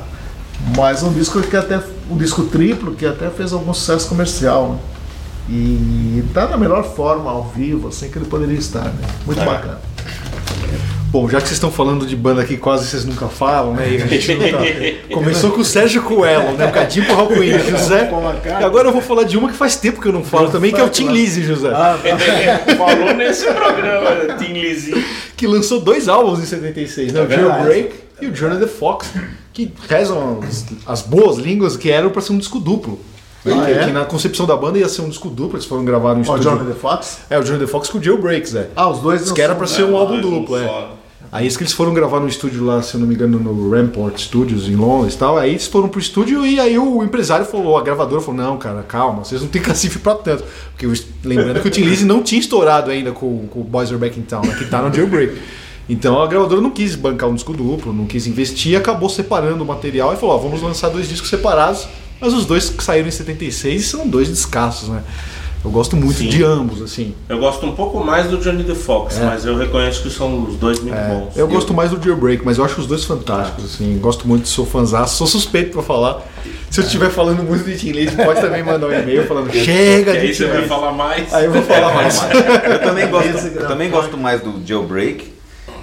[0.75, 1.79] Mas um disco que até.
[2.09, 4.69] Um disco triplo que até fez algum sucesso comercial.
[4.69, 4.77] Né?
[5.49, 9.07] E tá na melhor forma ao vivo, assim que ele poderia estar, né?
[9.25, 9.45] Muito É.
[9.45, 9.79] bacana.
[11.11, 13.85] Bom, já que vocês estão falando de banda que quase vocês nunca falam, né?
[13.91, 14.59] E a gente não tá...
[15.13, 16.65] Começou com o Sérgio Coelho, né?
[16.65, 18.09] Um cadinho pro Raul Coelho, José.
[18.45, 20.71] E agora eu vou falar de uma que faz tempo que eu não falo também,
[20.71, 21.69] que é o Tim Lizzy, José.
[22.77, 25.05] Falou nesse programa, Tim Lizzy.
[25.35, 27.19] Que lançou dois álbuns em 76, né?
[27.19, 27.29] É o.
[27.29, 29.11] Jailbreak e o Journey the Fox,
[29.51, 32.97] que rezam as, as boas línguas que eram pra ser um disco duplo.
[33.45, 33.85] Ah, que, é?
[33.85, 36.21] que na concepção da banda ia ser um disco duplo, eles foram gravar no Ó,
[36.21, 36.57] estúdio.
[36.57, 37.17] Johnny the Fox.
[37.29, 38.69] É, o Journey the Fox com o Jailbreaks, é.
[38.75, 41.00] Ah, os dois que era pra ser um álbum um duplo, é.
[41.31, 44.19] Aí que eles foram gravar no estúdio lá, se eu não me engano, no Rampart
[44.19, 45.37] Studios em Londres e tal.
[45.37, 48.83] Aí eles foram pro estúdio e aí o empresário falou, a gravadora falou, não, cara,
[48.83, 50.43] calma, vocês não tem cacife pra tanto.
[50.75, 50.85] Porque
[51.23, 54.19] lembrando que o Tim Lizzy não tinha estourado ainda com, com o Boys Are Back
[54.19, 55.37] in Town, né, que tá no Jailbreak.
[55.87, 59.65] Então a gravadora não quis bancar um disco duplo, não quis investir, acabou separando o
[59.65, 61.87] material e falou, ó, vamos lançar dois discos separados,
[62.19, 65.01] mas os dois que saíram em 76 são dois descassos, né?
[65.63, 66.27] Eu gosto muito Sim.
[66.27, 67.13] de ambos, assim.
[67.29, 70.55] Eu gosto um pouco mais do Johnny the Fox, mas eu reconheço que são os
[70.55, 71.37] dois muito bons.
[71.37, 73.99] É, Eu gosto mais do Jailbreak, mas eu acho os dois fantásticos, assim.
[73.99, 76.21] Gosto muito, sou fãzaço, sou suspeito pra falar.
[76.71, 80.19] Se eu estiver falando muito de Tim pode também mandar um e-mail falando chega E
[80.21, 81.31] de aí você vai falar mais.
[81.33, 82.19] Aí eu vou falar mais.
[82.63, 85.31] Eu também gosto, eu também gosto mais do Jailbreak.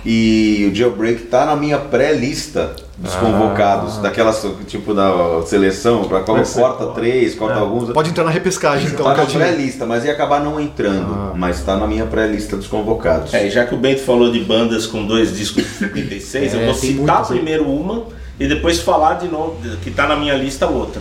[0.05, 3.19] E o Jailbreak tá na minha pré-lista dos Ah.
[3.21, 7.91] convocados, daquelas tipo da seleção, para qual corta três, corta alguns.
[7.93, 11.33] Pode entrar na repescagem, então, tá na pré-lista, mas ia acabar não entrando.
[11.37, 13.33] Mas tá na minha pré-lista dos convocados.
[13.33, 16.57] É, e já que o Bento falou de bandas com dois discos de 76, É,
[16.61, 18.03] eu vou citar muitas, primeiro uma
[18.41, 21.01] e depois falar de novo, que tá na minha lista outra.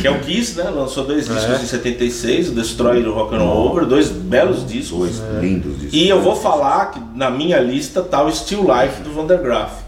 [0.00, 0.64] Que é o Kiss, né?
[0.74, 1.62] Lançou dois discos É.
[1.62, 5.20] em 76, o Destroy e o Rock and Roll Over, dois belos discos.
[5.20, 5.92] Dois lindos discos.
[5.94, 9.38] E eu vou falar que na minha lista tá o Still Life do Van der
[9.38, 9.83] Graaf,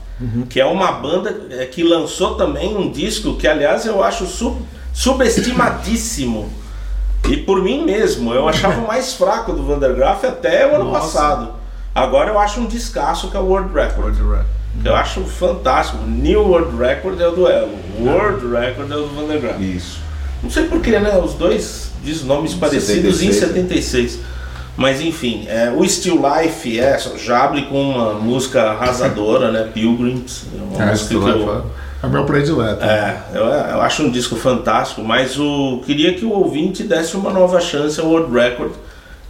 [0.48, 4.62] que é uma banda é, que lançou também um disco que, aliás, eu acho sub-
[4.92, 6.50] subestimadíssimo.
[7.28, 10.76] E por mim mesmo, eu achava o mais fraco do Van der Graaf até o
[10.76, 11.00] ano Nossa.
[11.00, 11.48] passado.
[11.94, 14.14] Agora eu acho um descasso que é o World Record.
[14.14, 15.98] que Eu acho fantástico.
[16.06, 19.60] New World Record é o do Elo, World Record é o do Van der Graaf.
[19.60, 19.98] Isso.
[20.42, 21.18] Não sei porquê, né?
[21.18, 24.24] Os dois diz nomes parecidos 76, em né?
[24.76, 24.78] 76.
[24.78, 29.70] Mas enfim, é, o Still Life é, já abre com uma música arrasadora, né?
[29.72, 30.44] Pilgrims.
[30.58, 31.64] É uma É, música Still que Life eu,
[32.02, 32.84] é meu predileto.
[32.84, 37.30] é, eu, eu acho um disco fantástico, mas o queria que o ouvinte desse uma
[37.30, 38.72] nova chance ao World Record,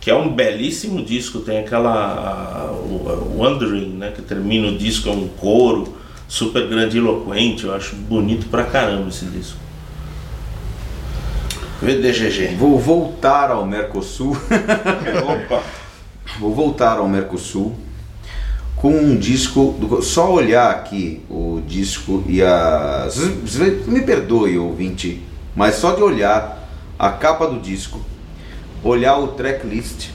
[0.00, 5.12] que é um belíssimo disco, tem aquela o Wandering, né, que termina o disco é
[5.12, 5.96] um coro
[6.28, 9.56] super grandiloquente, eu acho bonito pra caramba esse disco.
[11.80, 12.54] VDGG.
[12.56, 14.36] Vou voltar ao Mercosul.
[15.24, 15.62] Opa.
[16.40, 17.74] Vou voltar ao Mercosul
[18.76, 19.74] com um disco.
[19.78, 23.06] do- só olhar aqui o disco e a.
[23.86, 25.22] Me perdoe, ouvinte,
[25.54, 26.68] mas só de olhar
[26.98, 28.00] a capa do disco,
[28.82, 30.08] olhar o tracklist,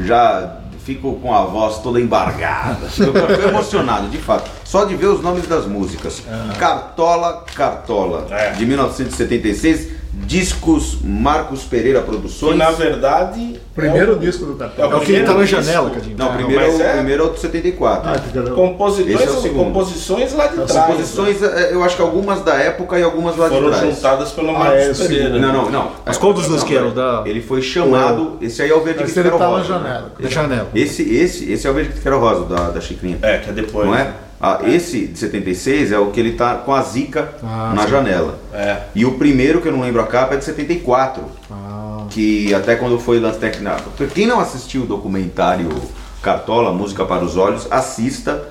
[0.00, 2.88] já fico com a voz toda embargada.
[2.98, 3.14] Eu
[3.48, 4.50] emocionado, de fato.
[4.64, 6.22] Só de ver os nomes das músicas.
[6.58, 8.50] Cartola, Cartola, É.
[8.52, 9.95] de 1976.
[10.24, 12.56] Discos Marcos Pereira Que Produções.
[12.56, 13.60] na verdade.
[13.74, 14.88] Primeiro é o- disco do É cartão.
[14.88, 15.90] o É o que ele tá na janela.
[15.90, 16.16] Cadinho.
[16.16, 18.10] Não, Não, primeiro, é o, é- primeiro é o de 74.
[18.10, 19.64] Ah, que Composições, Esse é o segundo.
[19.66, 20.86] composições lá de As trás.
[20.86, 23.54] Composições, é, eu acho que algumas da época e algumas lá né?
[23.56, 23.94] Foram de trás.
[23.94, 25.38] juntadas pelo Ah, Marcos é, esse Pereira.
[25.38, 25.90] Não, não, não.
[26.06, 26.86] Mas qual dos dois que era?
[26.86, 27.06] O peraí.
[27.06, 28.38] da- Ele foi chamado.
[28.40, 29.64] Esse aí é o Verde Esse que ele Quero tá na Rosa.
[29.68, 30.12] janela.
[30.18, 30.68] Da janela.
[30.74, 33.18] Esse, esse, esse é o Verde que Rosa, da, da Chicrinha.
[33.20, 33.86] É, que é depois.
[33.86, 34.12] Não é?
[34.40, 37.90] Ah, esse de 76 é o que ele tá com a zica Ah, na sim.
[37.90, 38.38] janela.
[38.52, 38.82] É.
[38.94, 41.22] E o primeiro, que eu não lembro a capa, é de 74.
[41.50, 43.90] Ah, Que até quando foi lançado técnico.
[44.14, 45.68] Quem não assistiu o documentário
[46.22, 48.42] Cartola, Música para os Olhos, assista,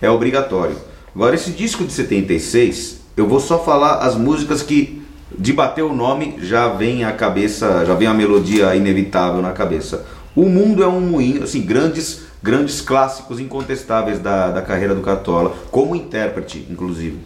[0.00, 0.76] é obrigatório.
[1.14, 5.02] Agora, esse disco de 76, eu vou só falar as músicas que,
[5.38, 10.04] de bater o nome, já vem a cabeça, já vem a melodia inevitável na cabeça.
[10.34, 15.56] O Mundo é um Moinho, assim, grandes, grandes clássicos incontestáveis da, da carreira do Cartola,
[15.70, 17.18] como intérprete, inclusive.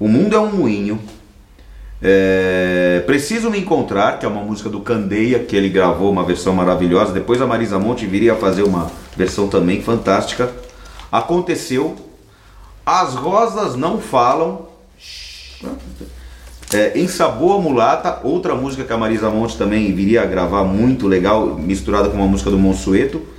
[0.00, 0.98] O Mundo é um Moinho,
[2.02, 6.52] é, Preciso Me Encontrar, que é uma música do Candeia, que ele gravou uma versão
[6.52, 7.12] maravilhosa.
[7.12, 10.50] Depois a Marisa Monte viria a fazer uma versão também fantástica.
[11.10, 11.94] Aconteceu.
[12.84, 14.66] As Rosas Não Falam.
[16.74, 21.06] É, em Sabor Mulata, outra música que a Marisa Monte também viria a gravar muito
[21.06, 23.33] legal, misturada com uma música do Monsueto.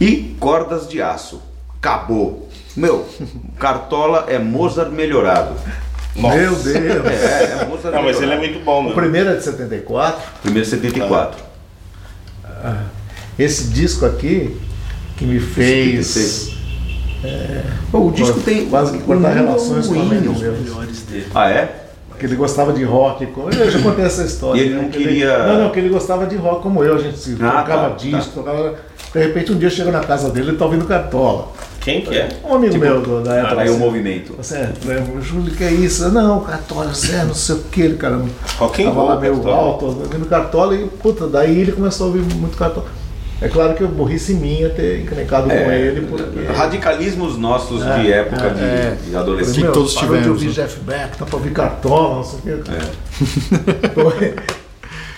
[0.00, 1.40] E Cordas de Aço.
[1.78, 2.48] Acabou.
[2.76, 3.06] Meu,
[3.58, 5.54] Cartola é Mozart melhorado.
[6.14, 6.36] Nossa.
[6.36, 6.66] Meu Deus.
[7.06, 8.40] É, é Mozart Não, mas ele é melhorado.
[8.52, 8.94] muito bom, O meu.
[8.94, 10.22] primeiro é de 74.
[10.42, 11.44] Primeiro 74.
[13.38, 14.56] Esse disco aqui
[15.16, 16.56] que me fez 76.
[17.90, 18.66] Pô, o disco tem.
[18.68, 20.38] quase que cortar relações com a mãe do hino.
[20.38, 20.52] meu.
[20.52, 21.26] melhores dele.
[21.34, 21.82] Ah, é?
[22.18, 23.26] Que ele gostava de rock.
[23.26, 24.58] como- Eu já contei essa história.
[24.60, 24.82] E ele né?
[24.82, 26.94] não Que queria- Não, não, que ele gostava de rock como eu.
[26.96, 28.74] A gente se Ah, tocava tá, disco, tocava.
[29.16, 31.48] De repente um dia eu chego na casa dele e tá ouvindo Cartola.
[31.80, 32.28] Quem que é?
[32.44, 33.60] Um amigo meu do- da época.
[33.62, 34.34] Aí o assim, movimento.
[34.36, 34.72] Você, é,
[35.22, 36.04] Júlio, que é isso?
[36.04, 38.20] Eu, Não, Cartola, Zé, não sei o que, ele, cara.
[38.58, 39.56] Rock and roll, lá meio Cartola.
[39.56, 42.84] alto, ouvindo Cartola e, puta, daí ele começou a ouvir muito Cartola.
[43.40, 46.52] É claro que eu burrice minha ter encrencado com É, ele, porque.
[46.52, 48.96] radicalismos nossos de É, época de, é.
[49.08, 49.60] de adolescente.
[49.62, 50.64] Meu, todos parou de tivemos, ouvir né?
[50.66, 52.70] Jeff Beck, tá pra ouvir Cartola, não sei o que.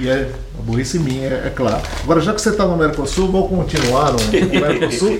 [0.01, 1.81] E é a burrice minha, é, é claro.
[2.03, 5.19] Agora, já que você tá no Mercosul, vou continuar no Mercosul.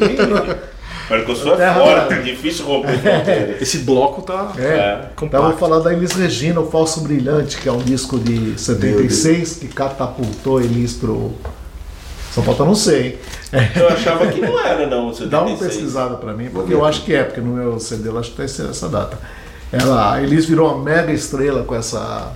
[1.11, 2.22] Mercosul é forte, Brava.
[2.22, 3.57] difícil romper fronteira.
[3.61, 4.53] Esse bloco tá.
[4.59, 8.18] É, então eu vou falar da Elis Regina, o Falso Brilhante, que é um disco
[8.18, 11.33] de 76 que catapultou Elis pro.
[12.33, 13.18] Só falta não sei, hein?
[13.74, 15.09] Eu achava que não era, não.
[15.09, 15.31] o 76.
[15.31, 18.18] Dá uma pesquisada pra mim, porque eu acho que é, porque no meu CD eu
[18.18, 19.18] acho que tá essa data.
[19.72, 22.33] Ela, a Elis virou uma mega estrela com essa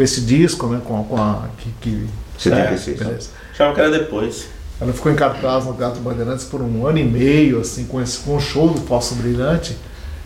[0.00, 2.06] com esse disco, né, com, a- com a que, que
[2.38, 3.00] 76.
[3.00, 3.28] É, beleza.
[3.52, 4.46] Achava que era depois.
[4.80, 8.20] Ela ficou em cartaz no Gato Bandeirantes por um ano e meio, assim, com, esse,
[8.20, 9.76] com um show do Falso Brilhante.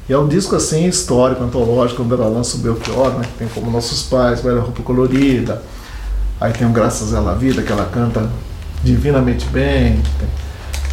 [0.08, 3.48] E é um disco assim histórico, antológico, onde ela lança o Belchior, né, que tem
[3.48, 5.60] como Nossos Pais, Velha Roupa Colorida.
[6.40, 8.30] Aí tem o Graças a Ela Vida, que ela canta
[8.84, 10.00] divinamente bem.
[10.20, 10.28] Tem,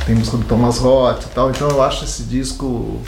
[0.07, 1.51] tem música do Thomas Roth e tal.
[1.51, 2.99] Então eu acho esse disco.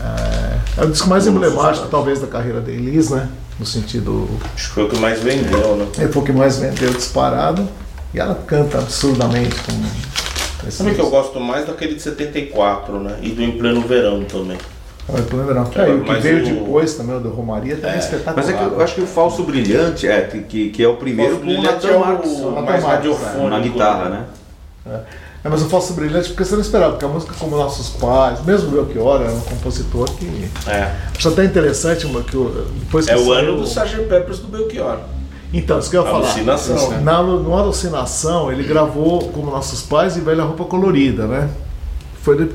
[0.00, 3.28] É, é o disco mais emblemático, talvez, da carreira da Elis, né?
[3.58, 4.28] No sentido.
[4.54, 5.86] Acho que foi o que mais vendeu, né?
[5.98, 7.68] É foi o que mais vendeu disparado.
[8.14, 10.66] E ela canta absurdamente com.
[10.68, 13.16] esse Sabe que eu gosto mais daquele de 74, né?
[13.22, 14.58] E do Em Pleno Verão também.
[15.08, 15.70] Ah, eu tô lembrando.
[15.78, 18.36] É, É, e o que veio o- depois também, o do Romaria, também é, espetacular.
[18.36, 21.36] Mas é que eu acho que o Falso Brilhante é que, que é o primeiro
[21.38, 23.48] com o Brilhante Nathan é Marques o mais Marques, radiofônico.
[23.48, 24.24] na guitarra, né?
[24.86, 25.00] É,
[25.50, 28.68] mas o Falso Brilhante, porque você não esperava, porque a música como Nossos Pais, mesmo
[28.68, 30.48] o Belchior, era um compositor que.
[30.68, 30.94] É.
[31.16, 32.36] Acho até interessante que
[32.80, 34.06] depois que É o ano do Sgt.
[34.08, 34.98] Peppers do Belchior.
[35.52, 36.24] Então, isso que eu ia falar.
[36.26, 37.00] Alucinação.
[37.02, 41.50] Na, no Alucinação, ele gravou como Nossos Pais e Velha Roupa Colorida, né?
[42.22, 42.54] Foi de-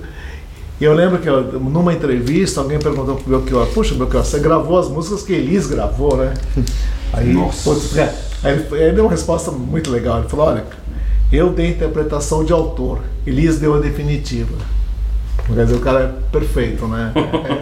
[0.79, 4.79] E eu lembro que eu- numa entrevista alguém perguntou pro Belchior, puxa, Belchior, você gravou
[4.79, 6.33] as músicas que Elis gravou, né?
[7.13, 7.63] Aí, Nossa.
[7.69, 8.13] putz, é,
[8.43, 10.19] aí ele, ele deu uma resposta muito legal.
[10.19, 10.65] Ele falou, olha,
[11.31, 14.55] eu dei a interpretação de autor, Elis deu a definitiva.
[15.53, 17.11] Quer dizer, o cara é perfeito, né?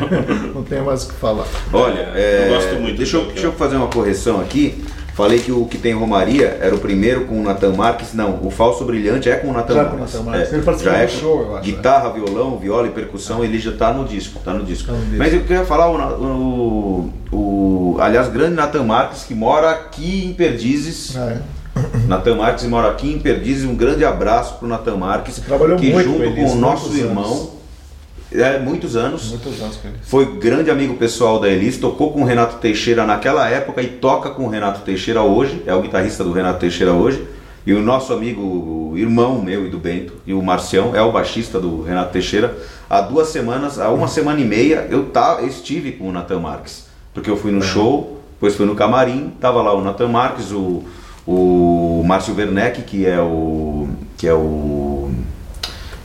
[0.56, 1.46] Não tem mais o que falar.
[1.72, 4.84] Olha, é, Eu gosto muito deixa, eu, deixa eu fazer uma correção aqui.
[5.14, 8.14] Falei que o que tem Romaria era o primeiro com o Nathan Marques.
[8.14, 10.14] Não, o Falso Brilhante é com o Nathan Já com o Marques.
[10.16, 10.52] Nathan Marques.
[10.52, 13.72] É, Ele participou já é show, eu acho, Guitarra, violão, viola e percussão, ele já
[13.72, 14.88] tá no disco, tá no disco.
[14.88, 15.18] Tá no disco.
[15.18, 17.36] Mas eu queria falar o, o,
[17.94, 21.16] o- aliás, grande Nathan Marques que mora aqui em Perdizes.
[21.16, 21.38] É.
[22.08, 23.66] Nathan Marques mora aqui em Perdizes.
[23.66, 27.50] Um grande abraço pro Nathan Marques, Trabalhou que muito junto com o nosso irmão, anos.
[28.32, 29.30] é, muitos anos.
[29.30, 29.80] Muitos anos.
[30.04, 34.30] Foi grande amigo pessoal da Elis, tocou com o Renato Teixeira naquela época e toca
[34.30, 37.26] com o Renato Teixeira hoje, é o guitarrista do Renato Teixeira hoje.
[37.66, 41.12] E o nosso amigo, o irmão meu e do Bento, e o Marcião, é o
[41.12, 42.56] baixista do Renato Teixeira.
[42.88, 46.86] Há duas semanas, há uma semana e meia, eu tá, estive com o Nathan Marques.
[47.12, 50.84] Porque eu fui no show, depois fui no camarim, tava lá o Nathan Marques, o,
[51.28, 53.88] o Márcio Werneck, que é o.
[54.18, 55.10] que é o.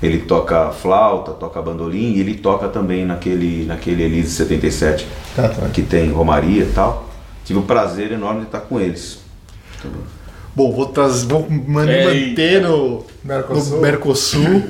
[0.02, 5.06] Ele toca flauta, toca bandolim e ele toca também naquele, naquele Elise 77,
[5.36, 5.68] Tá, tá.
[5.68, 7.06] que tem Romaria e tal.
[7.44, 9.18] Tive o prazer enorme de estar com eles.
[10.56, 13.76] Bom, vou, trazer, vou manter no Mercosul.
[13.76, 14.62] no Mercosul.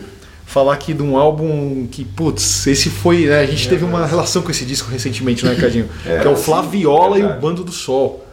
[0.45, 3.27] falar aqui de um álbum que, putz, esse foi.
[3.27, 5.89] né, a gente teve uma relação com esse disco recentemente, né, Cadinho?
[6.05, 7.41] É, que é o sim, Flaviola e o.
[7.41, 8.25] Bando do Sol.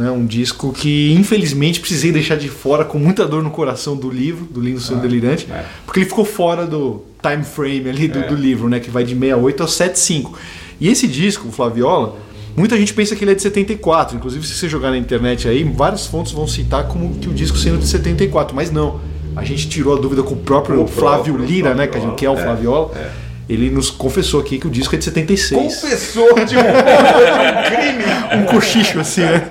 [0.00, 4.08] Né, um disco que infelizmente precisei deixar de fora com muita dor no coração do
[4.08, 5.62] livro, do Lindo Sonho Delirante, é.
[5.84, 8.22] porque ele ficou fora do time frame ali do, É.
[8.22, 10.38] do livro, né, que vai de 68 a 75.
[10.80, 12.16] E esse disco, o Flaviola,
[12.56, 14.16] muita gente pensa que ele é de 74.
[14.16, 17.58] Inclusive, se você jogar na internet aí, várias fontes vão citar como que o disco
[17.58, 19.02] sendo de 74, mas não.
[19.36, 22.30] A gente tirou a dúvida com o próprio o Flávio próprio Lira, né, que é
[22.30, 22.90] o Flaviola.
[22.96, 23.29] é.
[23.50, 25.60] Ele nos confessou aqui que o disco é de 76.
[25.60, 28.10] Confessor de um, de um crime!
[28.30, 29.50] Um cochicho assim, né?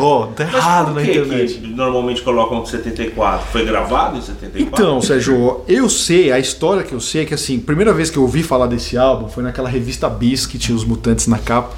[0.00, 1.54] Ó, tá errado Por na internet.
[1.54, 3.46] que normalmente colocam 74?
[3.52, 4.60] Foi gravado em 74?
[4.62, 8.16] Então, Sérgio, eu sei, a história que eu sei é que assim, primeira vez que
[8.16, 11.72] eu ouvi falar desse álbum foi naquela revista Bis que tinha os mutantes na capa,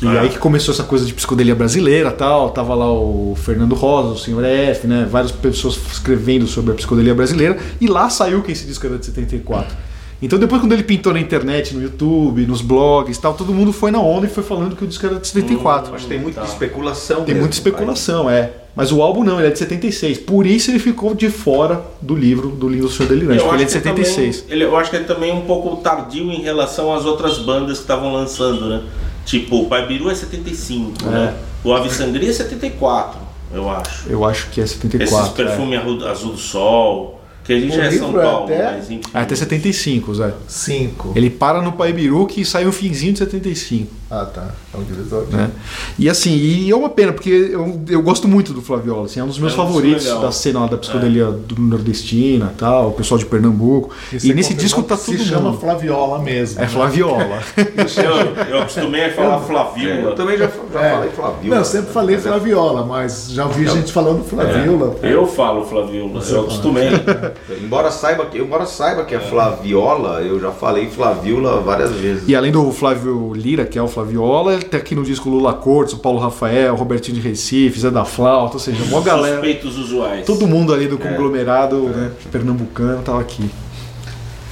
[0.00, 0.22] Que Ah.
[0.22, 2.50] aí que começou essa coisa de psicodelia brasileira tal.
[2.50, 4.44] Tava lá o Fernando Rosa, o Sr.
[4.44, 5.06] F, né?
[5.08, 7.56] Várias pessoas escrevendo sobre a psicodelia brasileira.
[7.80, 9.74] E lá saiu que esse disco era de 74.
[10.22, 13.72] Então depois quando ele pintou na internet, no YouTube, nos blogs e tal, todo mundo
[13.72, 15.94] foi na onda e foi falando que o disco era de 74.
[15.94, 16.46] Acho que tem muita Tá.
[16.46, 17.16] especulação.
[17.18, 18.50] Tem mesmo, muita especulação, é.
[18.74, 20.18] Mas o álbum não, ele é de 76.
[20.18, 23.66] Por isso ele ficou de fora do livro do Lindo Senhor Delirante, porque ele é
[23.66, 24.40] de que 76.
[24.42, 27.38] Também, ele, eu acho que ele também é um pouco tardio em relação às outras
[27.38, 28.82] bandas que estavam lançando, né?
[29.24, 31.34] Tipo, o Pai Biru é 75, né?
[31.64, 33.18] O Ave Sangria é 74,
[33.52, 34.08] eu acho.
[34.08, 35.18] Eu acho que é 74.
[35.24, 37.15] Esses perfume arru- azul do sol,
[37.46, 39.00] que a gente O já é São é Paulo, até- mas enfim.
[39.14, 40.34] É, até 75, Zé.
[40.48, 41.12] 5.
[41.14, 43.90] Ele para no Paibiru que sai o finzinho de 75.
[44.10, 44.50] Ah, tá.
[44.72, 45.26] É um divisor.
[45.32, 45.50] Né?
[45.98, 49.24] E assim, e é uma pena, porque eu, eu gosto muito do Flaviola, assim, é
[49.24, 50.20] um dos meus É um favoritos legal.
[50.20, 53.90] da cena lá da psicodelia do nordestina tal, o pessoal de Pernambuco.
[54.22, 55.58] E, nesse disco tá tudo Se chama mundo.
[55.60, 56.58] Flaviola mesmo.
[56.60, 56.68] É né?
[56.68, 57.40] Flaviola.
[57.96, 60.00] Eu, eu acostumei a falar É, Flaviola.
[60.10, 60.90] eu também já, já É.
[60.94, 61.50] falei Flavio.
[61.50, 64.96] Não, eu sempre falei é- Flaviola, mas já ouvi gente falando Flaviola.
[65.02, 66.88] Eu falo Flaviola, eu acostumei.
[67.62, 72.24] Embora saiba que, embora saiba que é Flaviola, eu já falei Flaviola várias vezes.
[72.28, 75.54] E além do Flávio Lira, que é o Flaviola, ele tem aqui no disco Lula
[75.54, 79.36] Cortes, o Paulo Rafael, o Robertinho de Recife, Zé da Flauta, ou seja, uma galera.
[79.36, 80.26] Suspeitos usuais.
[80.26, 83.48] Todo mundo ali do conglomerado né, pernambucano tava aqui.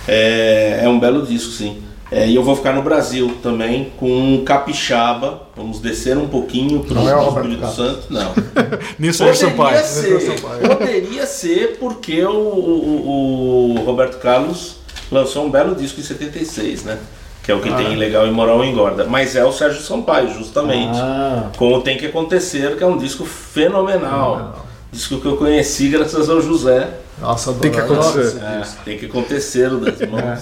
[0.08, 1.82] É, é um belo disco, sim.
[2.10, 5.42] É, e eu vou ficar no Brasil também com Capixaba.
[5.56, 7.66] Vamos descer um pouquinho para é o Espírito.
[7.70, 8.06] Santo.
[8.10, 8.32] Não.
[8.96, 9.84] Poderia Sampaio.
[9.84, 14.76] ser, poderia ser porque o, o- o Roberto Carlos
[15.10, 16.98] lançou um belo disco em 76, né?
[17.44, 17.76] Que é o que Ah.
[17.76, 19.04] tem Legal e Moral Engorda.
[19.04, 20.98] Mas é o Sérgio Sampaio, justamente.
[20.98, 24.64] Ah, Com o Tem Que Acontecer, que é um disco fenomenal.
[24.90, 26.88] Disco que eu conheci graças ao José.
[27.20, 28.38] nossa, Tem que acontecer.
[28.38, 30.40] É, tem que acontecer o das mãos.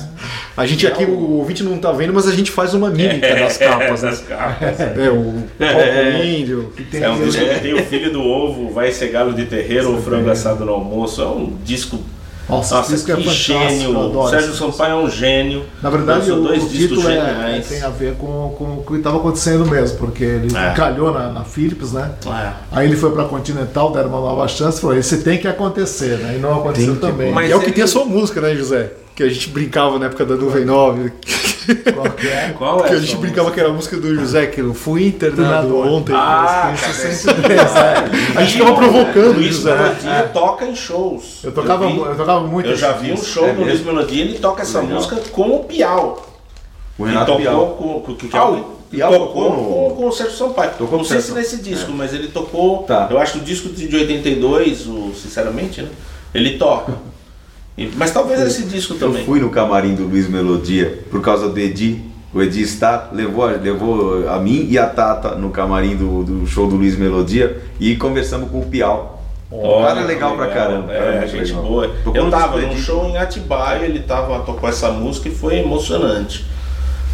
[0.57, 3.57] A gente aqui, o ouvinte não tá vendo, mas a gente faz uma mímica das
[3.57, 4.11] capas, né?
[4.11, 4.81] Das capas.
[4.81, 6.73] É, o copo índio.
[6.93, 10.03] É um disco que tem o filho do ovo, vai ser galo de terreiro ou
[10.03, 11.23] frango assado no almoço.
[11.23, 11.99] É um disco.
[12.57, 13.33] Nossa, Nossa, é que fantástico.
[13.33, 14.29] gênio!
[14.31, 15.65] Sérgio Sampaio é um gênio.
[15.83, 18.95] Na verdade, o, dois o título é, é- tem a ver com, com o que
[18.97, 20.73] estava acontecendo mesmo, porque ele É.
[20.75, 22.13] calhou na, na Philips, né?
[22.27, 22.53] É.
[22.71, 26.35] Aí ele foi para Continental, deram uma nova chance, falou: esse tem que acontecer, né?
[26.37, 27.33] E não aconteceu também.
[27.33, 28.91] mas- E é o que ele- tem a sua música, né, José?
[29.15, 31.13] Que a gente brincava na época da Nuvem 9.
[31.95, 32.55] Qual que é?
[32.59, 32.89] Qual é?
[32.89, 33.19] que a gente música?
[33.21, 36.13] brincava que era a música do José, que eu fui internado ontem.
[36.15, 37.95] Ah, Isso cara, 63, né?
[38.37, 39.75] a gente ficava provocando o José.
[39.77, 41.41] Melodia toca em shows.
[41.45, 42.69] Eu tocava, vi- mu- eu tocava muito.
[42.71, 43.81] Eu já vi um show É do Luiz?
[43.85, 44.97] Melodia, ele toca essa Legal.
[44.97, 46.27] música com o Piau.
[46.99, 47.67] O Renato tocou Piau.
[47.79, 50.13] com, com, que, que Ah, é o o- Piau tocou tocou no- com, com o
[50.13, 50.71] Sérgio Sampaio.
[50.79, 52.83] Tocou não sei o se nesse disco, mas ele tocou.
[52.85, 53.07] Tá.
[53.11, 55.89] Eu acho que o disco de de 82, o, sinceramente, né?
[56.35, 56.95] Ele toca.
[57.77, 59.25] E- mas talvez esse disco Eu também.
[59.25, 62.03] fui no camarim do Luiz Melodia por causa do Edi.
[62.35, 66.47] O Edi está levou, a- levou a mim e a Tata no camarim do, do
[66.47, 69.23] show do Luiz Melodia e conversamos com o Piau.
[69.51, 71.63] Olha, cara legal pra caramba, cara, É, gente legal.
[71.63, 71.91] boa.
[72.15, 76.47] Eu no tava num show em Atibaia, ele tava, tocou essa música e foi emocionante.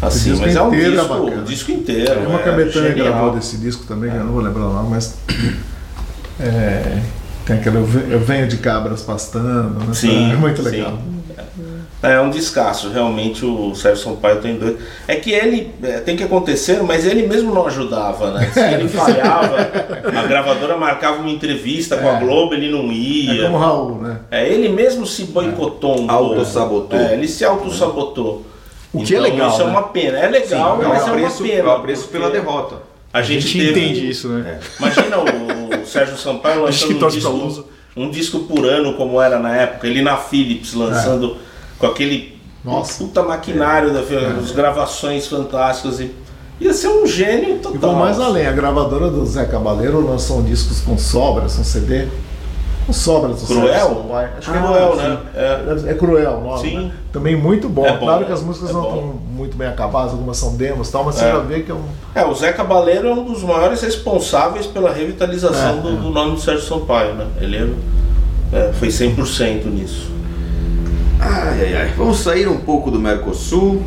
[0.01, 1.41] Assim, mas é um é disco, bacana.
[1.41, 2.05] o disco inteiro.
[2.15, 3.07] Tem uma é que a Betânia genial.
[3.07, 5.17] gravou desse disco também, que eu não vou lembrar o nome, mas.
[6.41, 7.01] É,
[7.49, 9.93] tem aquele Eu Ve- Eu Venho de Cabras Pastando, né?
[9.93, 10.69] Sim, É muito sim.
[10.69, 10.97] legal.
[12.01, 14.77] É um descasso, realmente o Sérgio Sampaio tem dois.
[15.05, 18.49] É que ele é, tem que acontecer, mas ele mesmo não ajudava, né?
[18.53, 19.57] Se ele falhava,
[20.17, 22.19] a gravadora marcava uma entrevista com a É.
[22.21, 23.43] Globo, ele não É ia.
[23.43, 24.19] como o Raul, né?
[24.31, 26.11] É, ele mesmo se boicotou um pouco.
[26.35, 26.97] Autossabotou.
[26.97, 28.45] É, ele se autossabotou.
[28.93, 29.71] O que é Então, legal, Isso é né?
[29.71, 30.17] uma pena.
[30.19, 31.73] É legal, Sim, mas eu é uma pena.
[31.75, 32.75] apreço porque pela derrota.
[33.11, 34.59] A A gente, gente teve- entende isso, né?
[34.79, 37.65] Imagina o Sérgio Sampaio lançando um disco,
[37.95, 39.87] um disco por ano, como era na época.
[39.87, 41.37] Ele na Philips lançando
[41.77, 43.03] com aquele Nossa.
[43.03, 44.01] puta maquinário, da,
[44.39, 45.99] as gravações fantásticas.
[45.99, 46.11] E,
[46.59, 47.75] ia ser um gênio total.
[47.75, 52.07] E vou mais além, a gravadora do Zé Cabaleiro lançou discos com sobras, um CD.
[52.89, 53.67] Com sobras do Cruel?
[53.67, 54.29] Sérgio Sampaio.
[54.39, 55.01] Acho que é Cruel, sim.
[55.01, 55.19] né?
[55.35, 55.91] É.
[55.91, 56.59] É cruel nome.
[56.59, 56.77] Sim.
[56.77, 56.91] né?
[57.13, 57.85] Também muito bom.
[57.85, 60.89] É bom, Claro que as músicas é não estão muito bem acabadas, algumas são demos
[60.89, 61.31] e tal, mas você É.
[61.31, 61.83] já vê que é um.
[62.15, 66.31] É, o Zé Cabaleiro é um dos maiores responsáveis pela revitalização É, do, do nome
[66.31, 67.27] do Sérgio Sampaio, né?
[67.39, 67.75] Ele
[68.51, 70.09] é, foi 100% nisso.
[71.19, 71.93] Ai, ai, ai.
[71.95, 73.83] Vamos sair um pouco do Mercosul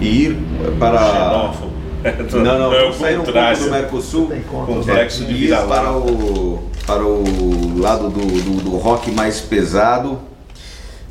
[0.00, 0.38] e ir
[0.78, 0.98] para.
[0.98, 1.69] Xenófobo.
[2.32, 4.32] Não, não, é sair um pouco do Mercosul.
[4.48, 5.82] Complexo de e ir vira-lata.
[5.82, 10.18] para o, para o lado do, do, do rock mais pesado.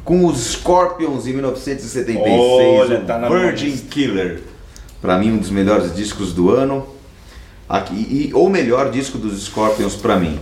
[0.03, 3.87] Com os Scorpions em 1976, Olha, o tá na minha Virgin lista.
[3.89, 4.41] Killer.
[5.01, 6.87] Para mim, um dos melhores discos do ano.
[7.67, 10.39] Aqui, e, ou melhor disco dos Scorpions para mim.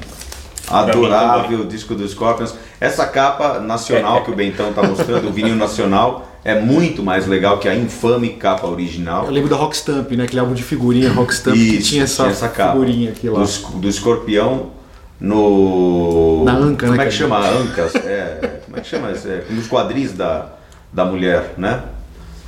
[0.69, 2.55] Adorável disco do Scorpions.
[2.79, 7.57] Essa capa nacional que o Bentão tá mostrando, o vinil nacional, é muito mais legal
[7.57, 9.25] que a infame capa original.
[9.25, 10.23] Eu lembro da Rock Stamp, né?
[10.23, 12.71] Aquele álbum de figurinha Rock Stamp que Isso, tinha essa, capa.
[12.73, 13.43] figurinha aqui lá.
[13.43, 14.71] Do, do escorpião
[15.19, 16.43] no.
[16.45, 17.39] Na anca, Como né, é que chama?
[17.39, 17.95] Ancas?
[17.95, 19.11] É, como é que chama?
[19.11, 19.27] isso?
[19.27, 20.49] É, nos quadris da,
[20.93, 21.83] da mulher, né?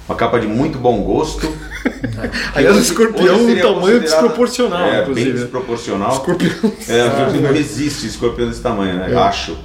[0.07, 1.47] Uma capa de muito bom gosto.
[2.55, 5.31] Aliás, o escorpião um tamanho desproporcional, é, inclusive.
[5.31, 6.11] Bem desproporcional.
[6.13, 6.71] Escorpião.
[6.87, 9.11] É, não existe escorpião desse tamanho, né?
[9.11, 9.15] É.
[9.15, 9.57] Acho.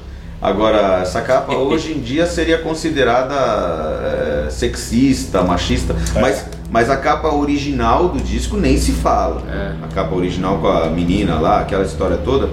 [0.44, 7.34] Agora, essa capa hoje em dia seria considerada é, sexista, machista, mas, mas a capa
[7.34, 9.42] original do disco nem se fala.
[9.82, 12.50] A capa original com a menina lá, aquela história toda,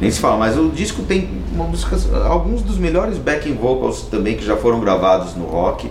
[0.00, 0.36] nem se fala.
[0.36, 1.96] Mas o disco tem música,
[2.28, 5.90] alguns dos melhores backing vocals também que já foram gravados no rock.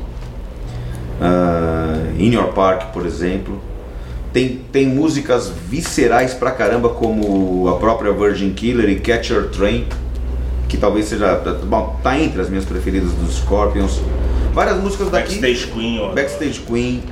[1.19, 3.61] Ah, In Your Park, por exemplo.
[4.31, 9.85] Tem, tem músicas viscerais pra caramba, como a própria Virgin Killer e Catcher Train,
[10.71, 11.35] que talvez seja.
[11.65, 13.99] Bom, tá entre as minhas preferidas dos Scorpions.
[14.53, 15.35] Várias músicas daqui.
[15.39, 16.13] Backstage Queen, ó.
[16.13, 17.03] Backstage Queen.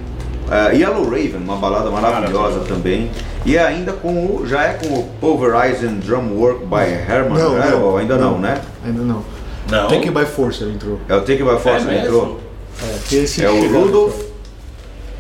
[0.50, 3.12] ah, Yellow Raven, uma balada maravilhosa também.
[3.46, 4.48] E é ainda com o.
[4.48, 8.32] Já é com o Pulverizing Drum Work by Herman Não, é, não, ou ainda não,
[8.32, 8.40] não.
[8.40, 8.62] né?
[8.86, 9.24] Ainda não.
[9.70, 9.88] Não.
[9.88, 11.00] Take It By Force ele entrou.
[11.08, 12.06] É o Take By Force que mesmo?
[12.06, 12.40] entrou.
[12.82, 14.16] É, É o chegou- Rudolph,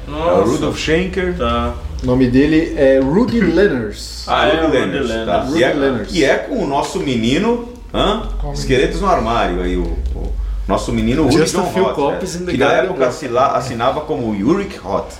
[0.07, 0.41] é Nossa.
[0.41, 1.37] o Rudolph Schenker.
[1.37, 1.73] Tá.
[2.01, 4.23] O nome dele é Rudy Lenners.
[4.27, 5.25] Ah, é, Rudy Rudy Lenners, Lenners.
[5.27, 5.39] tá?
[5.41, 6.09] Rudy E é, Lenners.
[6.15, 8.23] e é com o nosso menino, hã?
[8.39, 9.83] Qual Esqueletos no armário aí, o,
[10.15, 10.33] o
[10.67, 12.51] nosso menino Uri Just a John Roth, né?
[12.51, 15.13] que na época assila- assinava como Uric Roth.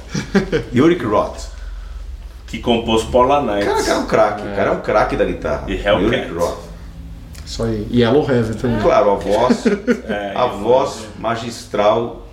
[0.73, 1.47] Uric Roth.
[2.47, 5.25] Que compôs Paula O cara, cara é um craque, o cara é um craque da
[5.25, 5.63] guitarra.
[5.67, 6.31] E Hellcat.
[6.33, 6.57] Roth.
[7.45, 7.87] Isso aí.
[7.89, 8.79] E Yellow Heaven também.
[8.79, 9.65] Claro, a voz,
[10.07, 12.27] É, a eu- voz magistral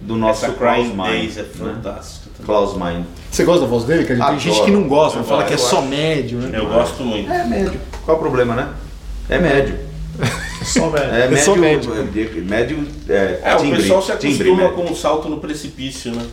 [0.00, 1.36] do nosso Essa Klaus Mind.
[1.36, 1.48] É né?
[1.56, 2.28] fantástico.
[2.30, 2.46] também.
[2.46, 3.04] Klaus Mind.
[3.30, 4.04] Você gosta da voz dele?
[4.04, 4.30] Cara?
[4.30, 5.70] Tem gente que não gosta, Eu fala que é gosto.
[5.70, 6.58] só médio, né?
[6.58, 7.30] Eu gosto muito.
[7.30, 7.80] É médio.
[8.04, 8.68] Qual o problema, né?
[9.28, 9.78] É médio.
[10.64, 11.10] Só velho.
[11.14, 11.44] É médio.
[11.44, 11.92] só médio.
[11.94, 14.72] é, médio é, É, timbre, o pessoal se acostuma médio.
[14.74, 16.24] com o salto no precipício, né?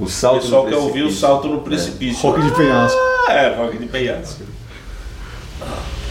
[0.00, 2.20] O O salto pessoal no quer ouvir o salto no precipício.
[2.22, 2.98] Rock de penhasco.
[3.28, 4.42] Ah, é, rock de penhasco.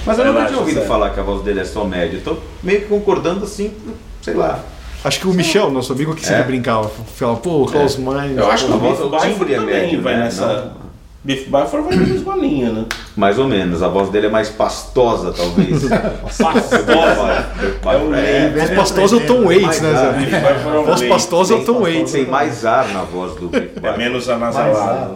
[0.05, 0.85] Mas eu nunca Relaxa, tinha ouvido Zé.
[0.87, 2.17] falar que a voz dele é só média.
[2.17, 3.73] Eu tô meio que concordando assim,
[4.21, 4.59] sei lá.
[5.03, 6.45] Acho que o Michel, nosso amigo, que sempre É.
[6.45, 8.37] brincava, falava, pô, Klaus Mind.
[8.37, 10.23] Eu acho que A o o timbre é também médio, vai né?
[10.25, 10.45] nessa...
[10.47, 10.82] Não.
[11.24, 12.86] Biff Byford vai na mesma linha, né?
[13.15, 13.82] Mais ou menos.
[13.82, 15.84] A voz dele é mais pastosa, talvez.
[16.38, 17.45] Pastosa.
[17.86, 20.36] É um É, Voz pastosa é o Tom Waits, né, Zé?
[20.38, 22.11] É Voz pastosa é o Tom Waits.
[22.11, 23.97] tem mais ar na voz do Biff É Byford.
[23.97, 25.15] menos anasalado.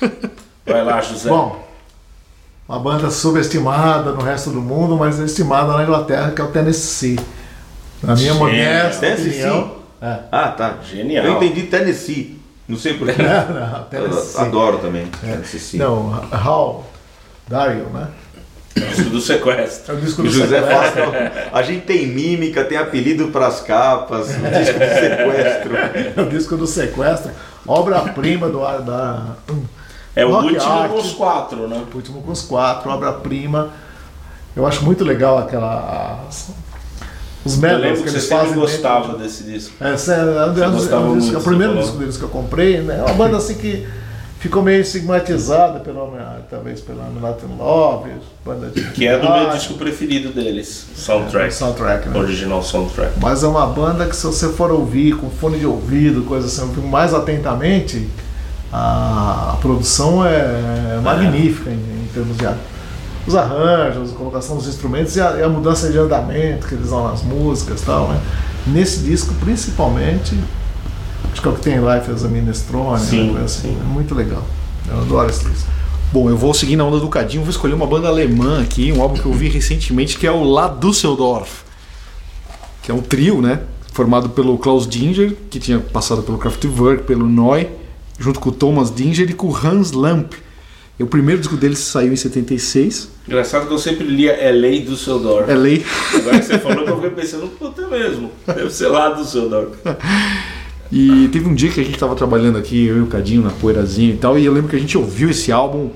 [0.00, 0.10] né?
[0.66, 1.28] Vai lá, José.
[1.28, 1.64] Bom,
[2.68, 7.18] uma banda subestimada no resto do mundo, mas estimada na Inglaterra, que é o Tennessee.
[8.02, 8.38] Na minha Gênio.
[8.38, 9.28] modesta Tennessee?
[9.30, 9.72] opinião.
[10.00, 10.16] É.
[10.30, 10.74] Ah, tá.
[10.88, 11.24] Genial.
[11.26, 12.39] Eu entendi Tennessee.
[12.70, 13.20] Não sei porquê.
[14.38, 15.06] Adoro também.
[15.20, 15.78] Tennessee.
[15.78, 16.86] Não, Hal
[17.48, 18.08] Daryl, né?
[18.76, 19.92] Disco do sequestro.
[19.92, 21.02] É o disco do José sequestro.
[21.52, 25.70] a gente tem mímica, tem apelido pras capas, o disco de sequestro.
[26.16, 27.32] É o disco do sequestro.
[27.66, 29.36] Obra-prima do ar da.
[30.14, 30.92] É o Rock último Art.
[30.92, 31.84] dos quatro, né?
[31.92, 33.70] O último com os quatro, obra-prima.
[34.54, 36.24] Eu acho muito legal aquela.
[37.44, 38.60] Os lembro que você eles sempre fazem.
[38.60, 39.72] gostava dentro desse disco.
[39.78, 41.80] de- Essa é, é, um dos- gostava é um disco- muito, é o primeiro você
[41.82, 42.80] disco deles que eu comprei.
[42.82, 42.98] Né?
[42.98, 43.86] É uma banda assim que
[44.38, 46.12] ficou meio estigmatizada, pelo,
[46.50, 48.10] talvez pela Latin Love,
[48.44, 48.82] banda de.
[48.92, 50.86] Que é do meu Ah, disco preferido deles.
[50.94, 51.52] Soundtrack.
[51.54, 52.18] Soundtrack, né?
[52.18, 53.12] Original soundtrack.
[53.20, 56.66] Mas é uma banda que se você for ouvir com fone de ouvido, coisa assim,
[56.82, 58.08] mais atentamente,
[58.72, 62.46] a, a produção é, magnífica em, em termos de
[63.30, 66.90] os arranjos, a colocação dos instrumentos e a, e a mudança de andamento que eles
[66.90, 68.20] dão nas músicas e tal, né?
[68.66, 70.38] Nesse disco, principalmente,
[71.32, 73.42] acho que é o que tem Life as a Minestrone, Sim, né?
[73.44, 73.78] assim, sim.
[73.80, 74.44] é muito legal.
[74.88, 75.68] Eu adoro esse disco.
[76.12, 79.00] Bom, eu vou seguir na onda do Cadinho, vou escolher uma banda alemã aqui, um
[79.00, 81.62] álbum que eu vi recentemente, que é o La Düsseldorf,
[82.82, 83.60] que é um trio, né?
[83.92, 87.70] Formado pelo Klaus Dinger, que tinha passado pelo Kraftwerk, pelo Neu,
[88.18, 90.32] junto com o Thomas Dinger e com o Hans Lamp.
[91.02, 95.48] O primeiro disco deles saiu em 76, Engraçado que eu sempre lia LA do Seudor.
[95.48, 95.84] é lei.
[96.14, 98.30] Agora que você falou que eu fiquei pensando, puta mesmo.
[98.46, 99.70] Deve ser lá do Seudor.
[100.92, 103.50] E teve um dia que a gente tava trabalhando aqui, eu e o Cadinho, na
[103.50, 105.90] poeirazinha e tal, e eu lembro que a gente ouviu esse álbum.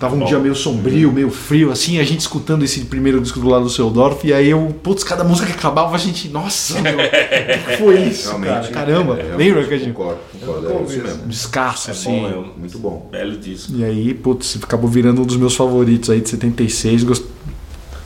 [0.00, 0.24] Tava um Bom.
[0.24, 3.70] dia meio sombrio, meio frio, assim, a gente escutando esse primeiro disco do lado do
[3.70, 7.58] Seudorf, e aí eu, putz, cada música que acabava, a gente, nossa, meu, o que
[7.70, 8.66] que foi isso, cara?
[8.68, 9.92] Caramba, é, lembra, realmente, Cadinho?
[9.92, 10.68] Concordo, concordo.
[10.70, 11.24] nunca É isso mesmo.
[11.24, 12.12] Um descasso, É assim.
[12.12, 12.52] bom mesmo.
[12.56, 13.08] Muito bom.
[13.12, 13.74] Belo disco.
[13.76, 17.04] E aí, putz, acabou virando um dos meus favoritos aí de 76.
[17.04, 17.24] Gost...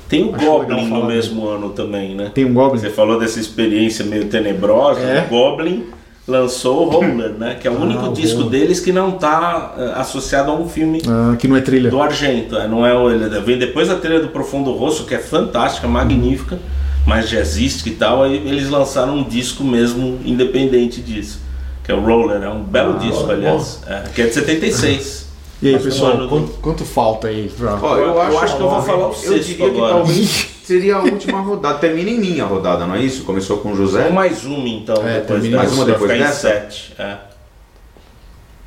[0.08, 2.32] Tem o Acho Goblin legal falar no mesmo ano também, né?
[2.34, 2.80] Tem um Goblin.
[2.80, 4.98] Você falou dessa experiência meio tenebrosa.
[5.00, 5.24] É.
[5.26, 5.84] O Goblin
[6.26, 7.56] lançou o Roller, né?
[7.60, 11.36] Que é o único o disco deles que não está associado a um filme Ah,
[11.38, 11.90] que não é trilha.
[11.90, 12.56] do Argento.
[12.56, 15.86] é, Não é o, ele vem depois da trilha do Profundo Rosso, que é fantástica,
[15.86, 16.58] magnífica,
[17.06, 18.22] mais jazzística e tal.
[18.22, 21.40] Aí eles lançaram um disco mesmo independente disso,
[21.84, 22.42] que é o Roller.
[22.42, 25.23] É um belo disco, aliás, é, que é de 76.
[25.64, 27.78] E aí, Mas pessoal, quanto, quanto falta aí pra.
[27.80, 29.94] Ó, eu, Eu acho, acho que eu vou falar o Eu sexto diria que agora.
[29.94, 31.78] talvez seria a última rodada.
[31.78, 33.24] Termina em mim a rodada, não é isso?
[33.24, 34.04] Começou com o José.
[34.06, 36.48] Ou mais uma então, É, depois mais uma depois dessa?
[36.48, 36.92] em sete.
[36.98, 37.16] é.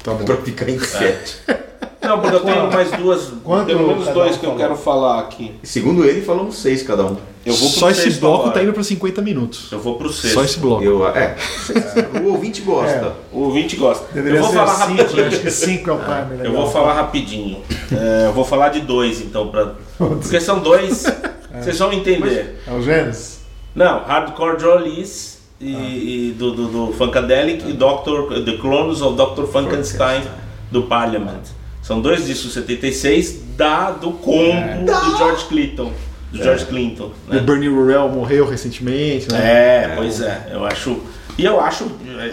[0.04, 0.26] Tá bom.
[0.26, 1.42] Pra ficar em sete.
[2.02, 4.58] Não, porque eu tenho mais duas, Quanto pelo menos cada dois um que eu falou?
[4.58, 5.56] quero falar aqui.
[5.62, 7.18] Segundo ele, falamos seis cada um.
[7.46, 8.54] Eu vou pro Só esse sexto bloco agora.
[8.54, 9.72] tá indo pra 50 minutos.
[9.72, 10.34] Eu vou pro sexto.
[10.34, 10.84] Só esse bloco.
[10.84, 11.36] Eu, é,
[12.24, 13.14] o ouvinte gosta.
[13.32, 14.06] O ouvinte gosta.
[14.14, 14.98] Deveria eu vou ser falar cinco, né?
[15.04, 15.28] rapidinho.
[15.28, 16.46] acho que cinco é o time legal.
[16.46, 17.62] Eu vou falar rapidinho.
[17.92, 19.74] É, eu vou falar de dois, então, pra...
[19.98, 21.06] porque são dois.
[21.60, 22.62] Vocês vão entender.
[22.68, 23.40] É o Gênesis?
[23.74, 28.44] Não, Hardcore Jollies e, e do, do, do Funkadelic e Dr.
[28.46, 29.46] The Clones of Dr.
[29.46, 30.22] Funkenstein
[30.72, 31.44] do Parliament.
[31.82, 35.92] São dois discos 76 da, do combo do George Clinton.
[36.32, 37.12] Do George Clinton.
[37.28, 37.40] O Né?
[37.40, 39.40] Bernie Rurrell morreu recentemente, né?
[39.40, 41.00] É, pois é, eu acho.
[41.38, 41.86] E eu acho.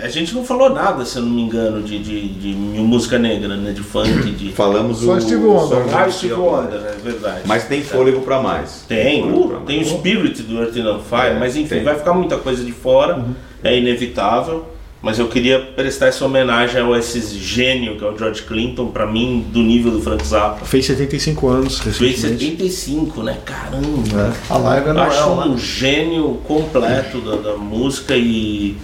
[0.02, 3.54] A gente não falou nada, se eu não me engano, de, de, de música negra,
[3.56, 3.72] né?
[3.72, 4.50] De funk, de.
[4.56, 5.20] Falamos Só o.
[5.20, 7.40] Steve Wonder, só Ah, o Steve Wonder, é verdade.
[7.44, 8.84] Mas tem fôlego pra mais.
[8.88, 9.84] Tem, fôlego uh, tem o.
[9.86, 11.84] Spirit do Earth and Fire, É, mas enfim, tem.
[11.84, 13.22] vai ficar muita coisa de fora,
[13.62, 14.66] é inevitável.
[15.02, 19.06] Mas eu queria prestar essa homenagem a esse gênio que é o George Clinton, pra
[19.06, 20.64] mim, do nível do Frank Zappa.
[20.64, 22.70] Fez 75 anos Fez recentemente.
[22.70, 23.36] 75, né?
[23.44, 24.32] Caramba!
[24.48, 25.58] A live é Eu acho Noel, um né?
[25.58, 28.78] gênio completo da, da música e,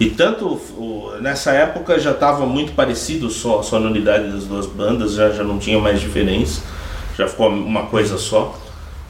[0.00, 5.14] e tanto o- nessa época já estava muito parecido só a sonoridade das duas bandas,
[5.14, 6.62] já, já não tinha mais diferença,
[7.16, 8.58] já ficou uma coisa só.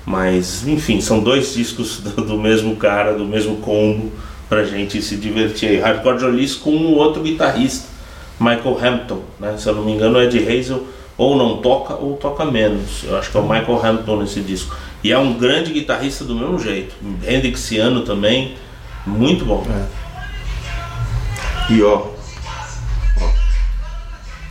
[0.07, 4.12] Mas enfim, são dois discos do, do mesmo cara, do mesmo combo,
[4.49, 5.80] pra gente se divertir aí.
[5.80, 7.89] Hardcore Jolies com um outro guitarrista,
[8.39, 9.55] Michael Hampton, né?
[9.57, 10.85] se eu não me engano é de Hazel,
[11.16, 13.05] ou não toca ou toca menos.
[13.05, 14.76] Eu acho que é o Michael Hampton nesse disco.
[15.03, 16.95] E é um grande guitarrista do mesmo jeito,
[17.26, 18.55] Hendrixiano também,
[19.07, 19.64] muito bom.
[21.71, 22.09] E ó,
[23.21, 23.29] ó,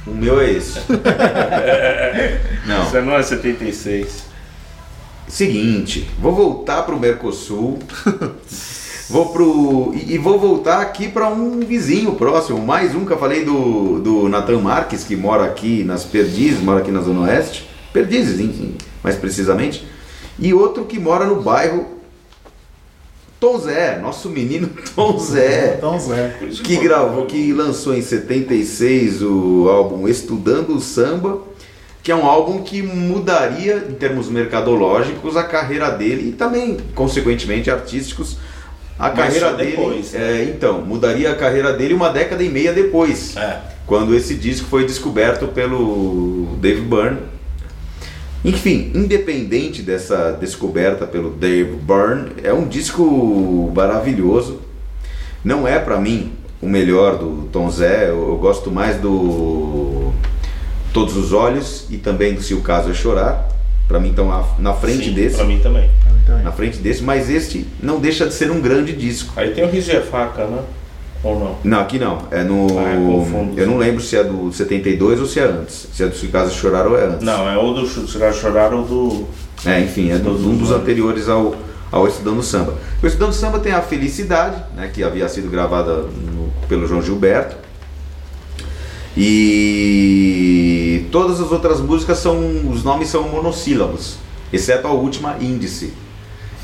[0.07, 0.80] O meu é esse.
[2.66, 3.05] Não.
[3.05, 4.24] Não é 76.
[5.28, 7.78] Seguinte, vou voltar pro Mercosul.
[9.09, 9.93] vou pro.
[9.95, 12.66] E, e vou voltar aqui para um vizinho próximo.
[12.66, 16.80] Mais um que eu falei do, do Nathan Marques, que mora aqui nas Perdizes, mora
[16.80, 17.70] aqui na Zona Oeste.
[17.93, 19.88] Perdizes, enfim, mais precisamente.
[20.39, 21.92] E outro que mora no bairro
[23.43, 25.75] Tom Zé, nosso menino Tom Zé.
[25.77, 26.33] Então, Zé.
[26.63, 31.41] que gravou, que lançou em 76 o álbum Estudando o Samba,
[32.01, 37.69] que é um álbum que mudaria em termos mercadológicos a carreira dele e também, consequentemente,
[37.69, 38.37] artísticos.
[38.97, 40.39] A Mas carreira só dele, depois, né?
[40.39, 43.59] é, então, mudaria a carreira dele uma década e meia depois, É.
[43.85, 47.17] quando esse disco foi descoberto pelo Dave Byrne.
[48.45, 54.59] Enfim, independente dessa descoberta pelo Dave Byrne, é um disco maravilhoso.
[55.43, 60.11] Não é pra mim o melhor do Tom Zé, eu, eu gosto mais do
[60.93, 63.49] Todos os Olhos e também do Se o Caso é Chorar.
[63.87, 65.89] Pra mim estão na, na frente Sim, desse, Pra mim também.
[66.43, 69.33] na frente desse, mas este não deixa de ser um grande disco.
[69.35, 70.59] Aí tem o Riz de Faca, né?
[71.24, 71.55] Ou não?
[71.63, 72.17] Não, aqui não.
[72.32, 72.67] É no.
[72.78, 73.57] Ah, eu confundo.
[73.59, 75.88] eu não lembro se é do 72 ou se é antes.
[75.93, 77.21] Se é do Se é Chorar ou é antes.
[77.26, 79.26] Não, é ou do Ch- Chorar ou do.
[79.65, 81.55] É, enfim, é do- um os dos anteriores ao,
[81.89, 82.76] ao Estudando Samba.
[83.01, 87.55] O Estudando Samba tem a Felicidade, né, que havia sido gravada no- pelo João Gilberto.
[89.65, 92.38] E todas as outras músicas são.
[92.69, 94.17] Os nomes são monossílabos,
[94.51, 95.93] exceto a última, Índice.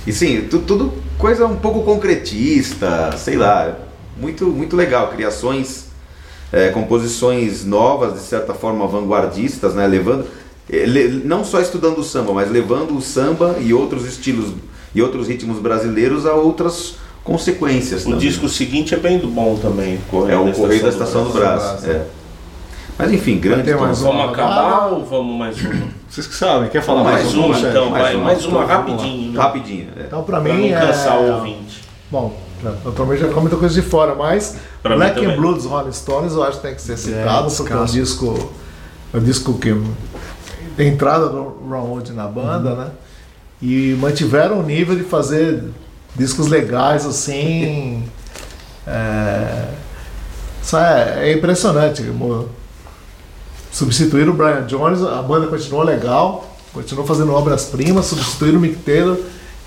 [0.05, 3.78] E sim, tu- tudo coisa um pouco concretista, sei lá,
[4.20, 5.07] muito, muito legal.
[5.09, 5.86] Criações,
[6.51, 9.86] é, composições novas, de certa forma vanguardistas, né?
[9.88, 10.26] Levando,
[10.70, 14.53] le- não só estudando o samba, mas levando o samba e outros estilos
[14.93, 18.01] e outros ritmos brasileiros a outras consequências.
[18.01, 18.20] O também.
[18.20, 19.99] disco seguinte é bem do bom também.
[20.30, 21.61] é o Correio da Estação do Brás.
[21.61, 22.05] Brás, é.
[22.97, 23.99] Mas enfim, grande mais?
[24.01, 25.88] Vamos acabar ou vamos mais uma?
[26.09, 28.15] Vocês que sabem, quer falar Mais mais, um, uma então, mais vai.
[28.15, 28.24] uma.
[28.26, 29.32] Mais uma Então, rapidinho.
[29.32, 29.39] né?
[29.39, 29.88] Rapidinho.
[29.95, 30.01] é.
[30.01, 31.20] Então, pra Pra mim, não cansar é...
[31.20, 31.82] o ouvinte.
[32.11, 35.36] Bom, já- eu também já comento coisa de fora, mas Pra Black and.
[35.36, 38.51] Blue dos Rolling Stones eu acho que tem que ser citado, porque é um disco,
[39.14, 39.76] é um disco que
[40.78, 42.88] tem entrada do Ron Wood na banda, né?
[43.62, 45.64] E mantiveram o nível de fazer
[46.16, 48.03] discos legais assim.
[48.88, 49.66] é,
[50.62, 52.03] isso é, é impressionante.
[53.72, 59.18] Substituíram o Brian Jones, a banda continuou legal, continuou fazendo obras-primas, substituíram o Mick Taylor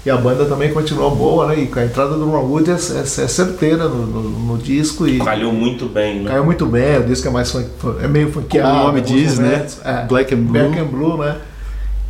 [0.04, 1.60] E a banda também continuou boa, né?
[1.60, 5.06] E com a entrada do Ron Wood é, é- é certeira no, no- no disco
[5.06, 6.30] e Calhou muito bem, né?
[6.30, 6.98] caiu muito bem.
[6.98, 7.68] O disco é mais funk,
[8.02, 8.68] é meio funkeado.
[8.68, 9.50] Como o nome diz, né?
[9.50, 9.78] momentos.
[9.84, 10.52] É, Black and Blue.
[10.68, 11.36] Black and Blue, né?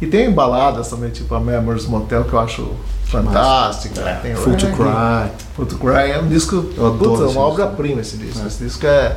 [0.01, 2.70] E tem baladas também, tipo a Memories Motel, que eu acho
[3.05, 4.18] fantástica.
[4.22, 5.30] Tem Full to Cry.
[5.55, 8.47] Full to Cry é um disco, Eu adoro putz, é esse uma obra-prima esse disco.
[8.47, 9.16] Esse disco é,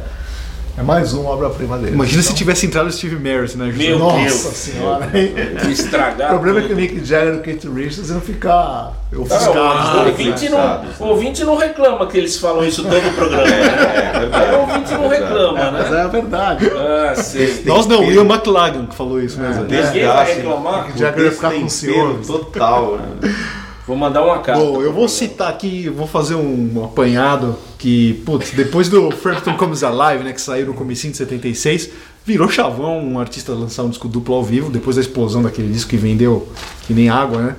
[0.78, 1.94] é mais uma obra-prima dele.
[1.94, 3.72] Imagina se Então, tivesse entrado o Steve Merritt, né?
[3.76, 4.34] Meu Nossa Deus.
[4.58, 5.08] senhora.
[5.08, 6.30] De O estragar.
[6.30, 6.76] problema é que o.
[6.76, 9.54] Nick Jagger e o Kate Richards iam ficar Não, ofuscados.
[9.56, 10.06] o, né?
[10.10, 13.48] ouvinte não, o ouvinte não reclama que eles falam isso todo o programa.
[13.48, 14.30] É, né?
[14.34, 15.98] Aí o ouvinte não reclama, Mas né?
[15.98, 16.72] é a verdade.
[16.76, 17.64] Ah, sei.
[17.66, 19.64] Nós não, o Ian McLagan que falou isso mesmo.
[19.64, 20.88] Ninguém vai reclamar.
[20.88, 22.28] Nick Jagger ia ficar com ciúmes.
[22.28, 22.98] total.
[23.22, 23.34] né?
[23.88, 24.64] Vou mandar uma carta.
[24.64, 29.84] Bom, eu vou citar aqui, vou fazer um apanhado que, putz, depois do Frampton Comes
[29.84, 31.92] Alive, né, que saiu no comecinho de 76,
[32.26, 35.92] virou chavão um artista lançar um disco duplo ao vivo, depois da explosão daquele disco
[35.92, 36.48] que vendeu
[36.88, 37.56] que nem água, né?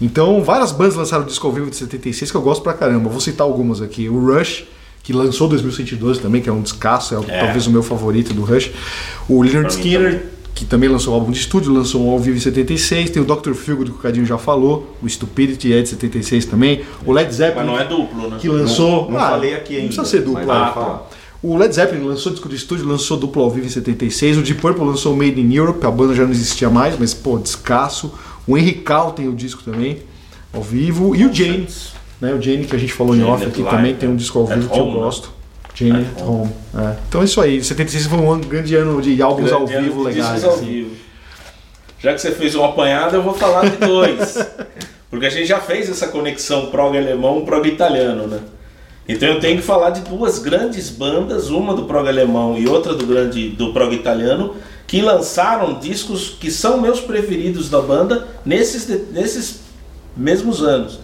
[0.00, 3.08] Então, várias bandas lançaram disco ao vivo de 76 que eu gosto pra caramba.
[3.10, 4.08] Vou citar algumas aqui.
[4.08, 4.64] O Rush,
[5.02, 7.40] que lançou 2112 também, que é um descasso, é, É.
[7.44, 8.70] talvez o meu favorito do Rush.
[9.28, 10.24] O Leonard Skinner.
[10.60, 13.08] Que também lançou um álbum de estúdio, lançou um ao vivo em 76.
[13.08, 13.54] Tem o Dr.
[13.54, 14.94] Feelgood, que o Cadinho já falou.
[15.02, 16.82] O Stupidity é de 76 também.
[17.06, 18.36] O Led Zeppelin, Mas não é duplo, né?
[18.38, 19.04] que lançou...
[19.04, 19.94] Não, não Ah, falei aqui Não ainda.
[19.94, 20.46] precisa ser duplo.
[20.46, 21.10] mas ah, falar.
[21.42, 24.36] o Led Zeppelin lançou disco de estúdio, lançou duplo ao vivo em 76.
[24.36, 27.38] O Deep Purple lançou Made in Europe, a banda já não existia mais, mas pô,
[27.38, 28.12] descasso.
[28.46, 29.96] O Henry Cal tem o disco também,
[30.52, 31.16] ao vivo.
[31.16, 31.66] E o Jane,
[32.20, 32.34] né?
[32.34, 33.98] O Jane que a gente falou em Jane off at aqui também né?
[33.98, 35.10] tem um disco ao At vivo que eu Home, né?
[35.74, 36.50] Jane At at Home.
[36.76, 36.96] é.
[37.08, 37.62] Então é isso aí.
[37.62, 40.44] 76 foi um grande ano de álbuns ao Grande vivo de legais.
[40.44, 40.66] ao assim.
[40.66, 40.96] vivo.
[41.98, 44.38] Já que você fez um apanhado, eu vou falar de dois.
[45.10, 48.40] Porque a gente já fez essa conexão prog alemão, prog italiano, né?
[49.08, 52.94] Então eu tenho que falar de duas grandes bandas, uma do prog alemão e outra
[52.94, 54.54] do grande do prog italiano,
[54.86, 59.60] que lançaram discos que são meus preferidos da banda nesses, nesses
[60.16, 61.00] mesmos anos.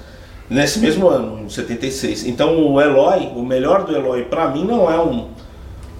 [0.49, 2.27] Nesse mesmo ano, em 76.
[2.27, 5.27] Então o Eloy, o melhor do Eloy, pra mim não é um,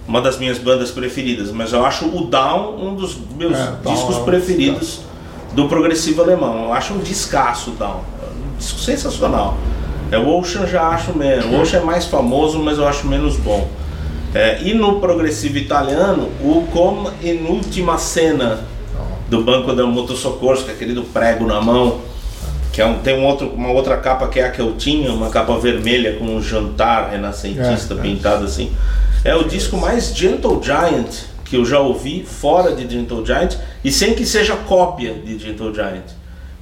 [0.07, 3.93] uma das minhas bandas preferidas, mas eu acho o Down um dos meus É, Down
[3.93, 5.01] discos é um preferidos
[5.53, 6.65] do progressivo alemão.
[6.65, 8.01] Eu acho um descasso Down.
[8.21, 9.57] É um disco sensacional.
[10.11, 11.45] É, o Ocean já acho menos.
[11.45, 13.67] O Ocean é mais famoso, mas eu acho menos bom.
[14.33, 18.59] É, e no progressivo italiano, o Como in Ultima Cena
[19.29, 21.99] do Banco da Motossocorso, que é aquele do prego na mão,
[22.77, 25.11] que é um, tem um outro, uma outra capa que é a que eu tinha,
[25.11, 28.01] uma capa vermelha com um jantar renascentista É, é.
[28.01, 28.71] pintado assim.
[29.25, 31.09] É o disco mais Gentle Giant
[31.43, 35.73] que eu já ouvi fora de Gentle Giant e sem que seja cópia de Gentle
[35.73, 36.05] Giant.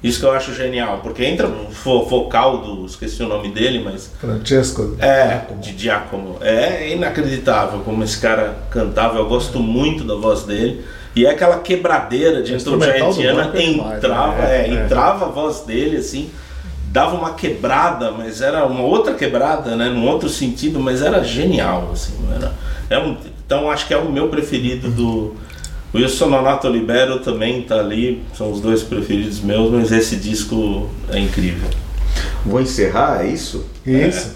[0.02, 3.82] Isso que eu acho genial, porque entra o vo- vocal do, esqueci o nome dele,
[3.84, 4.96] mas Francesco.
[5.00, 6.38] é, de Giacomo.
[6.40, 9.18] É inacreditável como esse cara cantava.
[9.18, 10.86] Eu gosto muito da voz dele.
[11.16, 13.22] E é aquela quebradeira de instrumental banco
[13.58, 13.64] é
[13.98, 14.58] entrava, né?
[14.58, 14.84] é, É.
[14.86, 16.30] entrava a voz dele assim,
[16.92, 21.90] dava uma quebrada, mas era uma outra quebrada, né, num outro sentido, mas era genial
[21.94, 22.54] assim, era,
[22.90, 25.36] é um, então acho que é o meu preferido do
[25.94, 30.90] o Il Sononato Libero também tá ali, são os dois preferidos meus, mas esse disco
[31.10, 31.70] é incrível.
[32.46, 33.66] Vou encerrar, é isso?
[33.86, 34.36] Isso.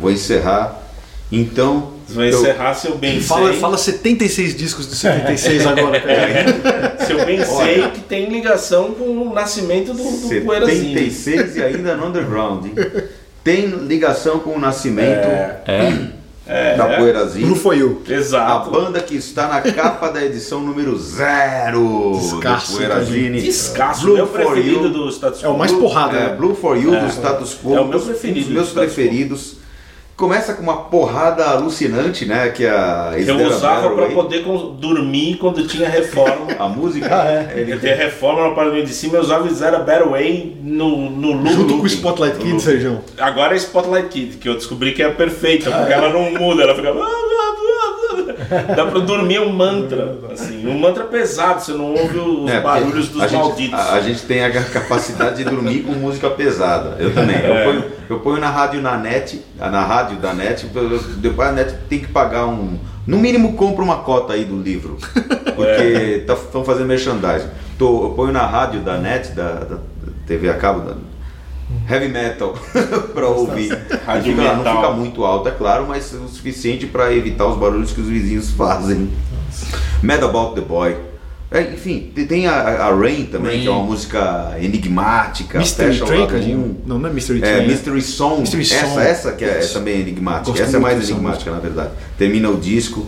[0.00, 0.76] Vou encerrar.
[1.30, 1.97] Então.
[2.08, 3.60] Você vai eu- encerrar se eu bem Fala, sei.
[3.60, 6.96] fala 76 discos de 76 agora, cara.
[7.04, 10.94] Se eu bem sei que tem ligação com o nascimento do, do Poeirazinho.
[10.98, 12.64] 76 e ainda no underground.
[12.66, 12.74] hein?
[13.44, 15.26] Tem ligação com o nascimento
[16.50, 16.96] É, da é.
[16.96, 17.46] Poeirazinho.
[17.46, 18.02] Blue for You.
[18.08, 18.70] A Exato.
[18.70, 23.40] banda que está na capa da edição número zero Descasso, do Poeirazine.
[23.42, 24.88] Descasso, Blue meu for preferido You.
[24.90, 25.58] do status É o quo.
[25.58, 26.34] mais porrada, É, né?
[26.36, 27.00] Blue for You É.
[27.00, 27.76] do Status Quo.
[27.76, 28.74] É o meu um preferido dos meus Quo.
[28.80, 29.56] preferidos.
[30.18, 32.48] Começa com uma porrada alucinante, né?
[32.48, 34.44] Que é a eu usava para poder
[34.76, 36.48] dormir quando tinha reforma.
[36.58, 37.08] A música.
[37.08, 37.60] Ah, é.
[37.60, 41.08] ele Eu tinha reforma no apartamento de cima, eu usava o Zero Better Way no,
[41.08, 41.52] no loop.
[41.52, 41.86] Junto com o.
[41.86, 42.60] Spotlight Kid.
[42.60, 43.00] Sérgio.
[43.16, 46.74] Agora é Spotlight Kid, que eu descobri que é perfeita, porque ela não muda, ela
[46.74, 46.92] fica.
[48.74, 53.08] Dá pra dormir um mantra, assim, um mantra pesado, você não ouve os É, barulhos
[53.08, 53.78] dos a gente, malditos.
[53.78, 56.96] A, a gente tem a capacidade de dormir com música pesada.
[56.98, 57.36] Eu também.
[57.36, 57.48] É.
[57.48, 60.66] Eu, ponho, eu ponho na rádio na net, na rádio da net,
[61.18, 62.78] depois a net tem que pagar um.
[63.06, 64.98] No mínimo compra uma cota aí do livro.
[65.56, 67.48] Porque estão fazendo merchandising.
[67.78, 69.76] Tô, eu ponho na rádio da net, da, da
[70.26, 70.94] TV a cabo, da
[71.88, 72.54] heavy metal,
[73.14, 73.68] pra ouvir.
[73.70, 74.76] Não fica, não metal.
[74.76, 78.50] fica muito alto, é claro, mas o suficiente para evitar os barulhos que os vizinhos
[78.50, 79.10] fazem.
[80.02, 80.96] Mad About the Boy.
[81.50, 82.52] É, enfim, tem- a,
[82.88, 83.62] a Rain também, Rain.
[83.62, 85.58] que é uma música enigmática.
[85.58, 86.76] Mystery Train, Cadinho?
[86.86, 87.66] Não, não é Mystery É, Train.
[87.66, 87.72] né?
[87.72, 88.40] Mystery Song.
[88.40, 89.00] Mystery essa, Song.
[89.00, 89.72] essa que é, Isso.
[89.72, 90.50] também enigmática.
[90.50, 91.90] Gosto essa é mais enigmática, na verdade.
[92.18, 93.06] Termina o disco.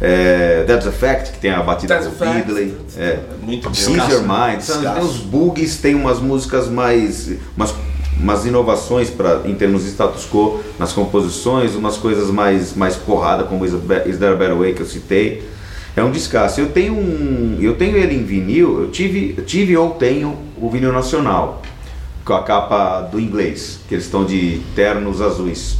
[0.00, 2.34] É, That's a Fact, que tem a batida That's Fact.
[2.34, 2.74] Beatley.
[2.96, 3.18] É.
[3.42, 3.68] Muito.
[3.68, 4.62] Ease Your Mind.
[4.62, 7.32] Tem os bugs, tem umas músicas mais.
[7.56, 7.74] umas
[8.20, 13.44] umas inovações pra, em termos de status quo nas composições, umas coisas mais, mais porrada,
[13.44, 13.72] como Is,
[14.06, 15.48] Is There a Better Way que eu citei.
[15.96, 16.60] É um descasso.
[16.60, 17.58] Eu tenho um.
[17.60, 21.62] Eu tenho ele em vinil, eu tive, eu tive ou tenho o vinil nacional,
[22.24, 25.76] com a capa do inglês, que eles estão de ternos azuis.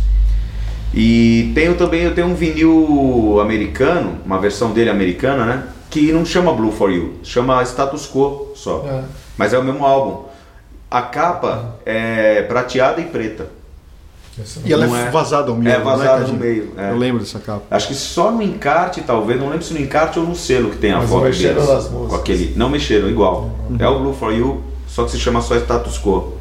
[0.95, 5.63] E tenho também, eu tenho um vinil americano, uma versão dele americana, né?
[5.91, 8.85] Que não chama Blue For You, chama Status Quo só.
[8.89, 9.03] É.
[9.37, 10.25] Mas é o mesmo álbum.
[10.91, 13.47] A capa é prateada e preta.
[14.65, 15.75] E ela é é- vazada ao meio.
[15.75, 16.91] é vazada no meio, é.
[16.93, 17.63] Eu lembro dessa capa.
[17.71, 20.77] Acho que só no encarte, talvez, não lembro se no encarte ou no selo que
[20.77, 21.69] tem a Mas foto mexeram deles.
[21.69, 22.11] nas músicas.
[22.11, 23.51] Com aquele, não mexeram, igual.
[23.79, 26.35] É o Blue For You, só que se chama só Status Quo.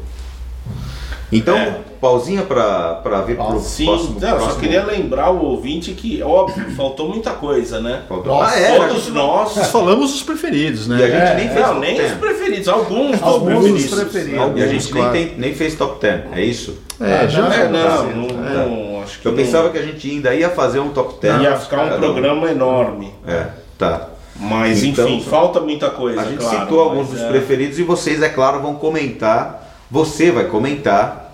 [1.32, 1.80] Então, É.
[2.00, 4.20] pausinha pra, pra ver pro Sim, próximo.
[4.20, 8.02] não, eu só próximo- queria lembrar o ouvinte que, óbvio, faltou muita coisa, né?
[8.08, 9.56] Faltou- Ah, é, Todos nós.
[9.56, 11.06] Nós falamos os preferidos, E a né?
[11.06, 12.12] gente É, nem fez Não, nem 10.
[12.12, 13.94] os preferidos, alguns dos Alguns dos preferidos.
[14.00, 14.34] preferidos.
[14.34, 15.12] E a Alguns, gente claro.
[15.12, 16.78] nem, tem, nem fez top 10, é isso?
[17.00, 17.54] É, já.
[17.54, 20.80] É, não, não, não, acho que Eu não- pensava que a gente ainda ia fazer
[20.80, 21.42] um top 10.
[21.42, 23.12] ia ficar um programa enorme.
[23.26, 23.46] É,
[23.78, 24.08] tá.
[24.40, 26.20] Mas Então, enfim, falta muita coisa.
[26.20, 27.28] A gente claro, citou alguns dos é.
[27.28, 29.64] preferidos e vocês, é claro, vão comentar.
[29.90, 31.27] Você vai comentar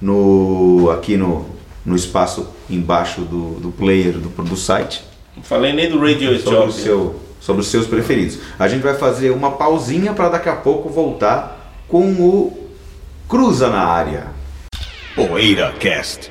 [0.00, 1.46] no aqui no,
[1.84, 5.02] no espaço embaixo do, do player do, do site
[5.36, 8.38] Não Falei nem do Radio sobre, o seu, sobre os seus preferidos.
[8.58, 12.66] A gente vai fazer uma pausinha para daqui a pouco voltar com o
[13.28, 14.28] Cruza na área.
[15.14, 16.30] PoeiraCast.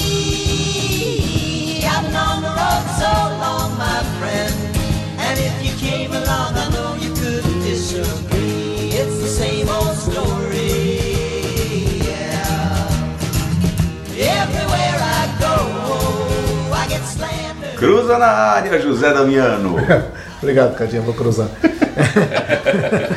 [17.81, 19.75] Cruza na área, José Damiano.
[20.39, 21.47] Obrigado, Cadinho, vou cruzar.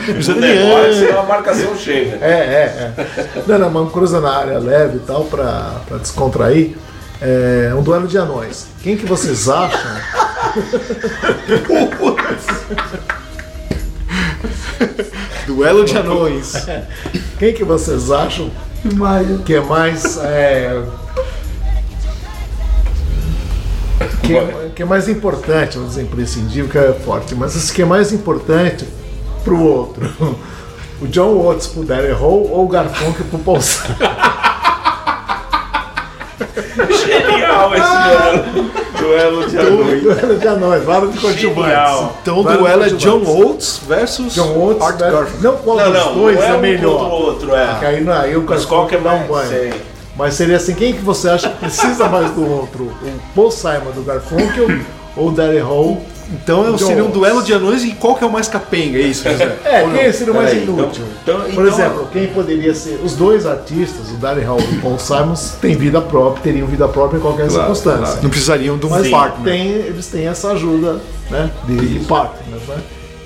[0.04, 2.18] O negócio é uma marcação chega.
[2.20, 3.42] É, é, é.
[3.46, 6.76] Não, não, mas um cruza na área leve e tal, pra, pra descontrair.
[7.20, 8.66] É um duelo de anões.
[8.82, 9.80] Quem que vocês acham?
[15.46, 16.66] Duelo de anões.
[17.38, 18.50] Quem que vocês acham
[19.46, 20.18] que é mais.
[20.18, 20.82] É,
[24.22, 27.82] que, é, que é mais importante, vamos dizer, imprescindível, que é forte, mas esse que
[27.82, 28.86] é mais importante
[29.44, 30.10] pro outro.
[31.02, 33.58] O John Watts pro Derry Hall ou o Garfunkel pro Paul?
[36.88, 38.70] Genial esse duelo.
[38.98, 42.08] Duelo de Duelo de anões, vários de coadjuvantes.
[42.22, 43.22] Então o duelo é John.
[43.26, 44.98] Oates versus John Watts, Art?
[44.98, 45.40] Garfunkel.
[45.52, 47.10] não qual Não, dos não, dois não é é um contra o melhor.
[47.10, 47.76] outro, é.
[47.78, 49.28] Que aí, não, aí o Mas qual que é dá um mais?
[49.28, 49.48] banho.
[49.48, 49.74] Sei.
[50.16, 52.84] Mas seria assim, quem que você acha que precisa mais do outro?
[52.84, 54.68] O Paul Simon do Garfunkel
[55.16, 56.02] ou o Derry Hall?
[56.32, 58.96] Então John seria um duelo de anões e qual que é o mais capenga?
[58.98, 59.58] É isso, José?
[59.62, 59.98] É, Ou não?
[59.98, 61.04] quem seria o mais Peraí, então- inútil?
[61.22, 62.98] então- Por então- exemplo, quem poderia ser.
[63.04, 66.88] Os dois artistas, o Derry Hall e o Paul Simon, têm vida própria, teriam vida
[66.88, 67.98] própria em qualquer Claro, circunstância.
[68.06, 68.22] claro.
[68.22, 69.52] Não precisariam de um Mas partner.
[69.52, 70.98] tem, eles têm essa ajuda
[71.30, 72.58] né, de, de partner.
[72.68, 72.76] Né?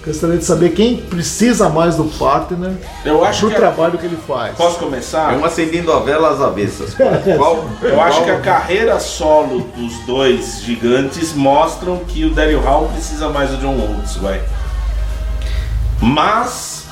[0.08, 2.72] Gostaria de saber quem precisa mais do partner
[3.04, 3.54] Eu acho pro que.
[3.56, 4.56] a- trabalho que ele faz.
[4.56, 5.34] Posso começar?
[5.34, 6.94] É um acendendo a vela às avessas.
[7.36, 7.64] Qual?
[7.82, 13.28] Eu acho que a carreira solo dos dois gigantes mostram que o Daryl Hall precisa
[13.28, 14.40] mais do John Oates, vai.
[16.00, 16.84] Mas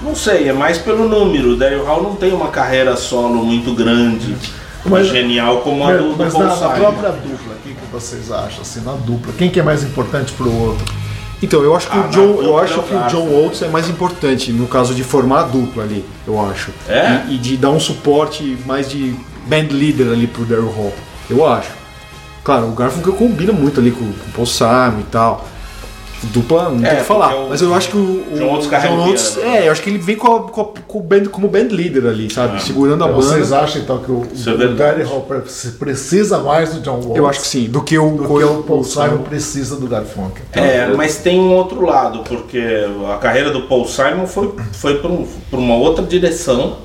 [0.00, 1.52] não sei, é mais pelo número.
[1.52, 4.36] O Daryl Hall não tem uma carreira solo muito grande,
[4.84, 8.30] Mas- genial como a do, do Mas na, na própria dupla, o que, que vocês
[8.30, 8.60] acham?
[8.62, 10.84] Assim, na dupla, quem que é mais importante pro outro?
[11.42, 13.06] Então, eu acho que Ah, o John, eu acho que o.
[13.08, 16.70] John Oates é mais importante no caso de formar a dupla ali, eu acho.
[16.88, 17.24] É?
[17.28, 19.14] E, e de dar um suporte mais de
[19.46, 20.94] band leader ali pro Daryl Hall.
[21.28, 21.70] Eu acho.
[22.42, 25.46] Claro, o Garfunkel combina muito ali com, com o Paul Simon e tal.
[26.32, 27.34] Dupla, não É, tem o que falar.
[27.36, 28.00] o Mas eu acho que o,
[28.32, 30.60] o John Oates carrega o Oates, é, eu acho que ele vem com, a- com,
[30.60, 32.62] a- com o band, como band leader ali, sabe?
[32.62, 33.62] Segurando a Então, Vocês banda.
[33.62, 34.74] acham então que o, é o.
[34.76, 38.24] Gary pre- precisa mais do John Watts Eu acho que sim, do que o, do
[38.38, 40.44] que o Paul Simon precisa do Garfunkel?
[40.52, 42.62] É, mas tem um outro lado, porque
[43.12, 46.76] a carreira do Paul Simon foi, foi por, um- uma outra direção,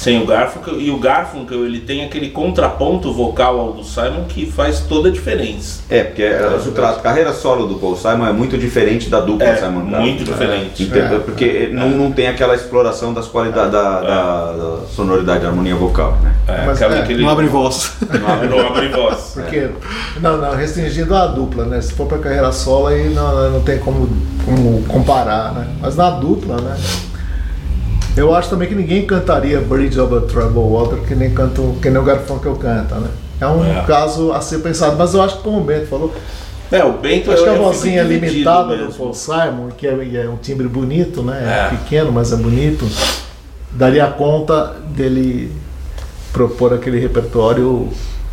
[0.00, 0.80] sem o Garfunkel.
[0.80, 5.12] E o Garfunkel ele tem aquele contraponto vocal ao do Simon que faz toda a
[5.12, 5.82] diferença.
[5.90, 9.56] É, porque a, a carreira solo do Paul Simon é muito diferente da dupla É,
[9.56, 10.00] Simon Garfunkel.
[10.00, 10.82] muito diferente.
[10.84, 11.16] Entendeu?
[11.18, 11.20] É.
[11.20, 16.16] Porque não, não tem aquela exploração das qualidades da, da- da sonoridade, da harmonia vocal,
[16.22, 16.34] né?
[16.48, 17.92] É, Mas, acaba é, Não abre voz.
[18.20, 19.32] Não abre, não abre voz.
[19.34, 19.68] Porque,
[20.20, 21.80] não, não, restringindo a dupla, né?
[21.80, 24.08] Se for pra carreira solo aí não, não tem como,
[24.46, 25.68] como comparar, né?
[25.80, 26.76] Mas na dupla, né?
[28.16, 32.00] Eu acho também que ninguém cantaria Bridge Over Troubled Water que nem, canta, que nem
[32.00, 33.08] o Garfunkel canta, né?
[33.40, 33.84] É um É.
[33.86, 36.12] caso a ser pensado, mas eu acho que como o Bento falou,
[36.72, 38.92] É, o Bento acho que eu- a vozinha limitada do.
[38.92, 39.90] Paul Simon, que é,
[40.24, 41.68] é um timbre bonito, né?
[41.70, 41.74] É.
[41.74, 41.76] É.
[41.78, 42.86] pequeno, mas é bonito,
[43.72, 45.50] daria conta dele
[46.32, 47.88] propor aquele repertório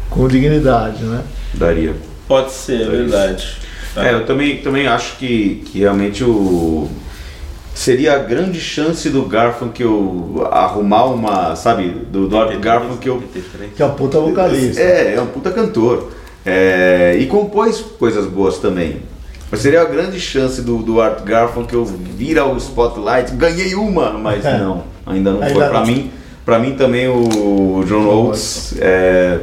[0.09, 1.21] com dignidade, né?
[1.53, 1.95] Daria.
[2.27, 3.57] Pode ser, é verdade.
[3.95, 6.87] É, eu também, também acho que, que realmente o.
[7.77, 13.21] Seria a grande chance do Garfunkel arrumar uma, sabe, do, do Art Garfunkel
[13.75, 14.81] Que é um puta vocalista.
[14.81, 16.09] É, é um puta cantor.
[16.43, 19.03] É, e compôs coisas boas também.
[19.51, 23.33] Mas seria a grande chance do, do Art Garfunkel vir ao Spotlight.
[23.35, 24.57] Ganhei uma, mas É.
[24.57, 25.67] não, ainda não Ainda foi.
[25.69, 25.85] Pra não.
[25.85, 26.11] mim,
[26.43, 29.39] pra mim também o John Oates é,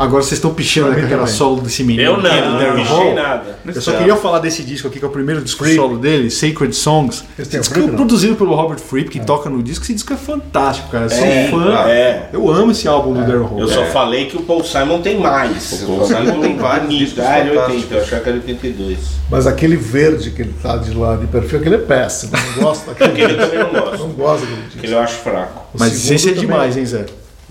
[0.00, 1.36] Agora vocês estão pichando Pra a mim carreira também.
[1.38, 2.08] solo desse menino.
[2.08, 3.58] Eu não, do não Darren pichei nada.
[3.66, 6.74] Eu só queria falar desse disco aqui, que é o primeiro disco solo dele, Sacred
[6.74, 7.22] Songs.
[7.38, 7.96] Esse Disco Fripp, não?
[7.96, 9.84] produzido pelo Robert Fripp, que toca no disco.
[9.84, 11.04] Esse disco é fantástico, cara.
[11.04, 11.74] Eu sou É, fã.
[11.86, 12.28] é.
[12.32, 13.60] Eu amo esse álbum do Darren Hall.
[13.60, 15.82] Eu só falei que o Paul Simon tem mais.
[15.82, 17.92] O Paul Simon tem vários discos Ah, ele é 80, fantásticos.
[17.96, 18.98] eu achava que era 82.
[19.30, 22.32] Mas aquele verde que ele tá de lá de perfil, aquele é péssimo.
[22.56, 23.10] Não gosto daquele.
[23.22, 24.06] Aquele eu também não Não gosto.
[24.16, 24.78] gosto daquele disco.
[24.78, 25.60] Aquele eu acho fraco.
[25.74, 27.04] O Mas esse é demais, hein, Zé?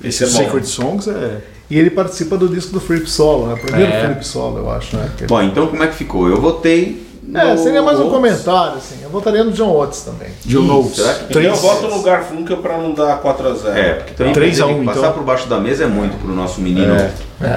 [0.04, 0.46] Esse Esse é bom.
[0.46, 1.38] Sacred Songs é.
[1.70, 3.56] E ele participa do disco do Flip Solo, né?
[3.62, 4.06] Primeiro É.
[4.06, 5.10] Flip Solo, eu acho, né?
[5.28, 6.28] Bom, então como é que ficou?
[6.28, 7.08] Eu votei.
[7.32, 8.96] É, seria mais um comentário, assim.
[9.04, 10.30] Eu votaria no John Oates também.
[10.46, 10.96] John Oates.
[10.96, 13.78] será que- Então eu voto no Garfunkel pra não dar 4x0.
[13.78, 15.14] É, porque também 3 a 1, passar então.
[15.14, 17.12] por baixo da mesa é muito pro nosso menino É.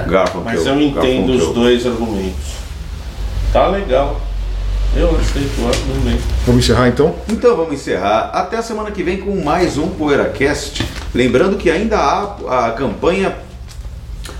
[0.06, 0.42] Garfunkel.
[0.44, 0.94] Mas eu entendo
[1.28, 1.34] Garfunkel.
[1.48, 2.52] os dois argumentos.
[3.50, 4.20] Tá legal.
[4.94, 6.22] Eu achei que o argumento.
[6.46, 7.14] Vamos encerrar então?
[7.30, 8.30] Então vamos encerrar.
[8.34, 10.86] Até a semana que vem com mais um PoeiraCast.
[11.14, 13.34] Lembrando que ainda há a campanha.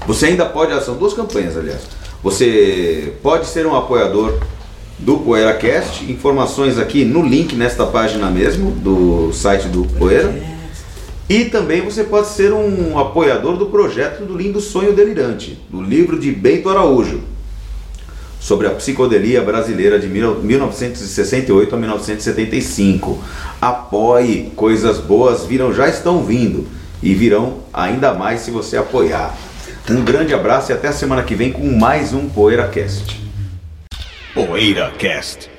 [0.07, 0.73] Você ainda pode.
[0.85, 1.81] São duas campanhas, aliás.
[2.23, 4.39] Você pode ser um apoiador
[4.99, 6.11] do PoeiraCast.
[6.11, 10.33] Informações aqui no link nesta página mesmo, do site do Poeira.
[11.29, 16.19] E também você pode ser um apoiador do projeto do Lindo Sonho Delirante, do livro
[16.19, 17.23] de Bento Araújo,
[18.39, 23.19] sobre a psicodelia brasileira de mil- 1968 a 1975.
[23.61, 26.67] Apoie, coisas boas virão, já estão vindo
[27.03, 29.35] e virão ainda mais se você apoiar.
[29.91, 33.21] Um grande abraço e até a semana que vem com mais um PoeiraCast.
[34.33, 35.52] PoeiraCast.